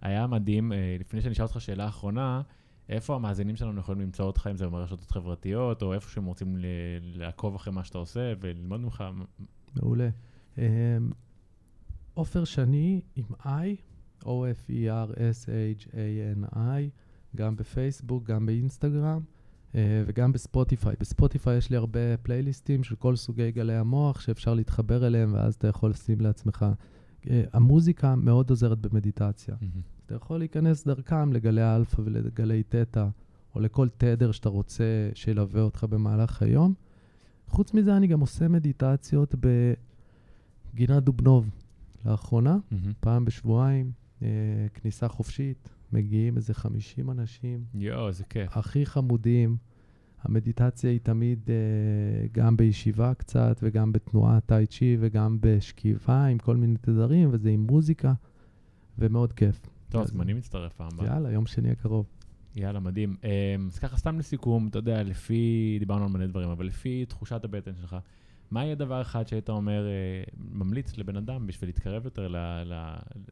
היה 0.00 0.26
מדהים, 0.26 0.72
אה, 0.72 0.96
לפני 1.00 1.20
שאני 1.20 1.32
אשאל 1.32 1.44
אותך 1.44 1.60
שאלה 1.60 1.88
אחרונה, 1.88 2.42
איפה 2.90 3.14
המאזינים 3.14 3.56
שלנו 3.56 3.80
יכולים 3.80 4.00
למצוא 4.00 4.24
אותך, 4.24 4.48
אם 4.50 4.56
זה 4.56 4.68
ברשתות 4.68 5.10
חברתיות, 5.10 5.82
או 5.82 5.94
איפה 5.94 6.10
שהם 6.10 6.24
רוצים 6.24 6.56
ל- 6.56 6.64
לעקוב 7.02 7.54
אחרי 7.54 7.72
מה 7.72 7.84
שאתה 7.84 7.98
עושה 7.98 8.32
וללמוד 8.40 8.80
ממך? 8.80 9.04
מעולה. 9.76 10.08
אמ, 10.58 10.62
עופר 12.14 12.44
שני 12.44 13.00
עם 13.16 13.24
I, 13.42 13.76
O-F-E-R-S-H-A-N-I, 14.24 16.80
גם 17.36 17.56
בפייסבוק, 17.56 18.24
גם 18.24 18.46
באינסטגרם 18.46 19.20
אה, 19.74 20.02
וגם 20.06 20.32
בספוטיפיי. 20.32 20.94
בספוטיפיי 21.00 21.56
יש 21.56 21.70
לי 21.70 21.76
הרבה 21.76 22.16
פלייליסטים 22.22 22.84
של 22.84 22.96
כל 22.96 23.16
סוגי 23.16 23.50
גלי 23.50 23.74
המוח 23.74 24.20
שאפשר 24.20 24.54
להתחבר 24.54 25.06
אליהם, 25.06 25.34
ואז 25.34 25.54
אתה 25.54 25.68
יכול 25.68 25.90
לשים 25.90 26.20
לעצמך. 26.20 26.66
אה, 27.30 27.42
המוזיקה 27.52 28.14
מאוד 28.14 28.50
עוזרת 28.50 28.78
במדיטציה. 28.78 29.54
מהמם. 29.60 29.80
אתה 30.06 30.14
יכול 30.14 30.38
להיכנס 30.38 30.84
דרכם 30.84 31.32
לגלי 31.32 31.62
האלפא 31.62 32.00
ולגלי 32.04 32.62
תטא, 32.62 33.06
או 33.54 33.60
לכל 33.60 33.88
תדר 33.96 34.32
שאתה 34.32 34.48
רוצה 34.48 35.10
שילווה 35.14 35.62
אותך 35.62 35.84
במהלך 35.84 36.42
היום. 36.42 36.74
חוץ 37.48 37.74
מזה, 37.74 37.96
אני 37.96 38.06
גם 38.06 38.20
עושה 38.20 38.48
מדיטציות 38.48 39.34
בגינת 40.74 41.02
דובנוב 41.02 41.50
לאחרונה, 42.04 42.58
מהמם. 42.70 42.92
פעם 43.00 43.24
בשבועיים, 43.24 43.92
אה, 44.22 44.28
כניסה 44.74 45.08
חופשית, 45.08 45.68
מגיעים 45.92 46.36
איזה 46.36 46.54
50 46.54 47.10
אנשים, 47.10 47.64
יואו, 47.74 48.08
איזה 48.08 48.24
כיף. 48.24 48.56
הכי 48.56 48.86
חמודים. 48.86 49.56
המדיטציה 50.22 50.90
היא 50.90 51.00
תמיד 51.02 51.50
אה, 51.50 51.54
גם 52.32 52.56
בישיבה 52.56 53.14
קצת, 53.14 53.60
וגם 53.62 53.92
בתנועה 53.92 54.40
טאי 54.40 54.66
צ'י, 54.66 54.96
וגם 55.00 55.38
בשכיבה 55.40 56.24
עם 56.24 56.38
כל 56.38 56.56
מיני 56.56 56.76
תדרים, 56.80 57.28
וזה 57.32 57.50
עם 57.50 57.66
מוזיקה, 57.70 58.12
ומאוד 58.98 59.32
כיף. 59.32 59.60
טוב, 59.88 60.02
אז- 60.02 60.20
אני 60.20 60.32
מצטרף 60.32 60.72
פעם 60.72 60.88
הבאה. 60.94 61.06
יאללה, 61.06 61.32
יום 61.32 61.46
שני 61.46 61.70
הקרוב. 61.70 62.06
יאללה, 62.56 62.80
מדהים. 62.80 63.16
אמ, 63.24 63.66
אז 63.66 63.78
ככה, 63.78 63.96
סתם 63.96 64.18
לסיכום, 64.18 64.68
אתה 64.68 64.78
יודע, 64.78 65.02
לפי, 65.02 65.76
דיברנו 65.78 66.04
על 66.04 66.10
מלא 66.10 66.26
דברים, 66.26 66.50
אבל 66.50 66.66
לפי 66.66 67.04
תחושת 67.08 67.44
הבטן 67.44 67.74
שלך, 67.80 67.96
מה 68.50 68.64
יהיה 68.64 68.74
דבר 68.74 69.02
אחד 69.02 69.28
שהיית 69.28 69.50
אומר, 69.50 69.86
אה, 69.86 70.22
ממליץ 70.54 70.98
לבן 70.98 71.16
אדם 71.16 71.46
בשביל 71.46 71.68
להתקרב 71.68 72.04
יותר 72.04 72.28
ל, 72.28 72.36
ל, 72.64 72.72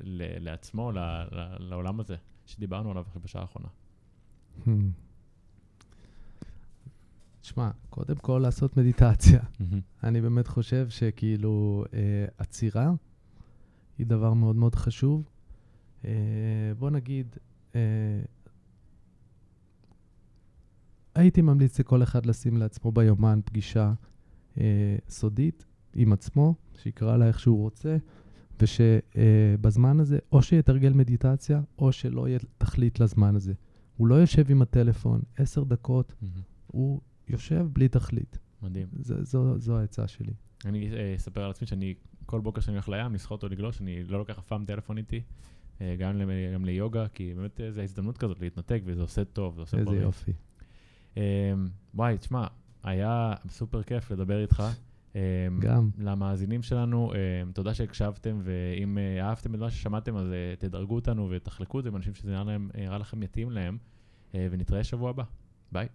ל, 0.00 0.22
לעצמו, 0.44 0.92
ל, 0.92 0.98
ל, 0.98 1.56
לעולם 1.58 2.00
הזה, 2.00 2.16
שדיברנו 2.46 2.90
עליו 2.90 3.04
בשעה 3.24 3.42
האחרונה? 3.42 3.68
תשמע, 7.48 7.70
קודם 7.90 8.16
כל 8.16 8.40
לעשות 8.42 8.76
מדיטציה. 8.76 9.40
אני 10.04 10.20
באמת 10.20 10.46
חושב 10.46 10.88
שכאילו 10.88 11.84
אה, 11.94 12.26
עצירה 12.38 12.92
היא 13.98 14.06
דבר 14.06 14.32
מאוד 14.32 14.56
מאוד 14.56 14.74
חשוב. 14.74 15.28
אה, 16.04 16.10
בוא 16.78 16.90
נגיד, 16.90 17.36
אה, 17.74 17.80
הייתי 21.14 21.42
ממליץ 21.42 21.80
לכל 21.80 22.02
אחד 22.02 22.26
לשים 22.26 22.56
לעצמו 22.56 22.92
ביומן 22.92 23.40
פגישה 23.44 23.92
אה, 24.60 24.96
סודית 25.08 25.64
עם 25.94 26.12
עצמו, 26.12 26.54
שיקרא 26.74 27.16
לה 27.16 27.26
איך 27.26 27.40
שהוא 27.40 27.58
רוצה, 27.58 27.96
ושבזמן 28.60 30.00
הזה 30.00 30.18
או 30.32 30.42
שיתרגל 30.42 30.92
מדיטציה, 30.92 31.60
או 31.78 31.92
שלא 31.92 32.28
יהיה 32.28 32.38
תכלית 32.58 33.00
לזמן 33.00 33.36
הזה. 33.36 33.52
הוא 33.96 34.06
לא 34.06 34.14
יושב 34.14 34.50
עם 34.50 34.62
הטלפון 34.62 35.20
עשר 35.36 35.64
דקות, 35.64 36.14
הוא 36.66 37.00
יושב 37.30 37.66
בלי 37.72 37.88
תכלית. 37.88 38.38
מדהים. 38.62 38.86
זו, 38.98 39.24
זו, 39.24 39.58
זו 39.58 39.78
העצה 39.78 40.08
שלי. 40.08 40.32
אני 40.64 40.90
אה, 40.92 41.14
אספר 41.16 41.42
על 41.44 41.50
עצמי 41.50 41.66
שאני, 41.66 41.94
כל 42.26 42.40
בוקר 42.40 42.60
שאני 42.60 42.76
הולך 42.76 42.88
לים, 42.88 43.14
לשחות 43.14 43.42
או 43.42 43.48
לגלוש, 43.48 43.80
אני 43.80 44.04
לא 44.04 44.18
לוקח 44.18 44.38
אף 44.38 44.46
פעם 44.46 44.64
טלפון 44.64 44.98
איתי, 44.98 45.20
אה, 45.80 45.96
גם, 45.98 46.16
ל- 46.16 46.54
גם 46.54 46.64
ליוגה, 46.64 47.08
כי 47.08 47.34
באמת 47.34 47.60
אה, 47.60 47.70
זו 47.72 47.80
הזדמנות 47.80 48.18
כזאת 48.18 48.40
להתנתק, 48.40 48.82
וזה 48.84 49.02
עושה 49.02 49.24
טוב, 49.24 49.54
זה 49.54 49.60
עושה 49.60 49.76
איזה 49.76 49.90
בריא. 49.90 50.00
יופי. 50.02 50.32
אה, 51.16 51.22
וואי, 51.94 52.18
תשמע, 52.18 52.46
היה 52.82 53.34
סופר 53.48 53.82
כיף 53.82 54.10
לדבר 54.10 54.42
איתך. 54.42 54.62
אה, 55.16 55.20
גם. 55.58 55.90
למאזינים 55.98 56.62
שלנו, 56.62 57.12
אה, 57.14 57.18
תודה 57.54 57.74
שהקשבתם, 57.74 58.40
ואם 58.42 58.98
אה, 58.98 59.28
אהבתם 59.28 59.54
את 59.54 59.60
מה 59.60 59.70
ששמעתם, 59.70 60.16
אז 60.16 60.26
תדרגו 60.58 60.94
אותנו 60.94 61.28
ותחלקו 61.30 61.78
את 61.78 61.84
זה 61.84 61.88
עם 61.90 61.96
אנשים 61.96 62.14
שזה 62.14 62.36
נראה 62.74 62.98
לכם 62.98 63.22
יתאים 63.22 63.50
להם, 63.50 63.78
אה, 64.34 64.46
ונתראה 64.50 64.84
שבוע 64.84 65.10
הבא. 65.10 65.24
ביי. 65.72 65.88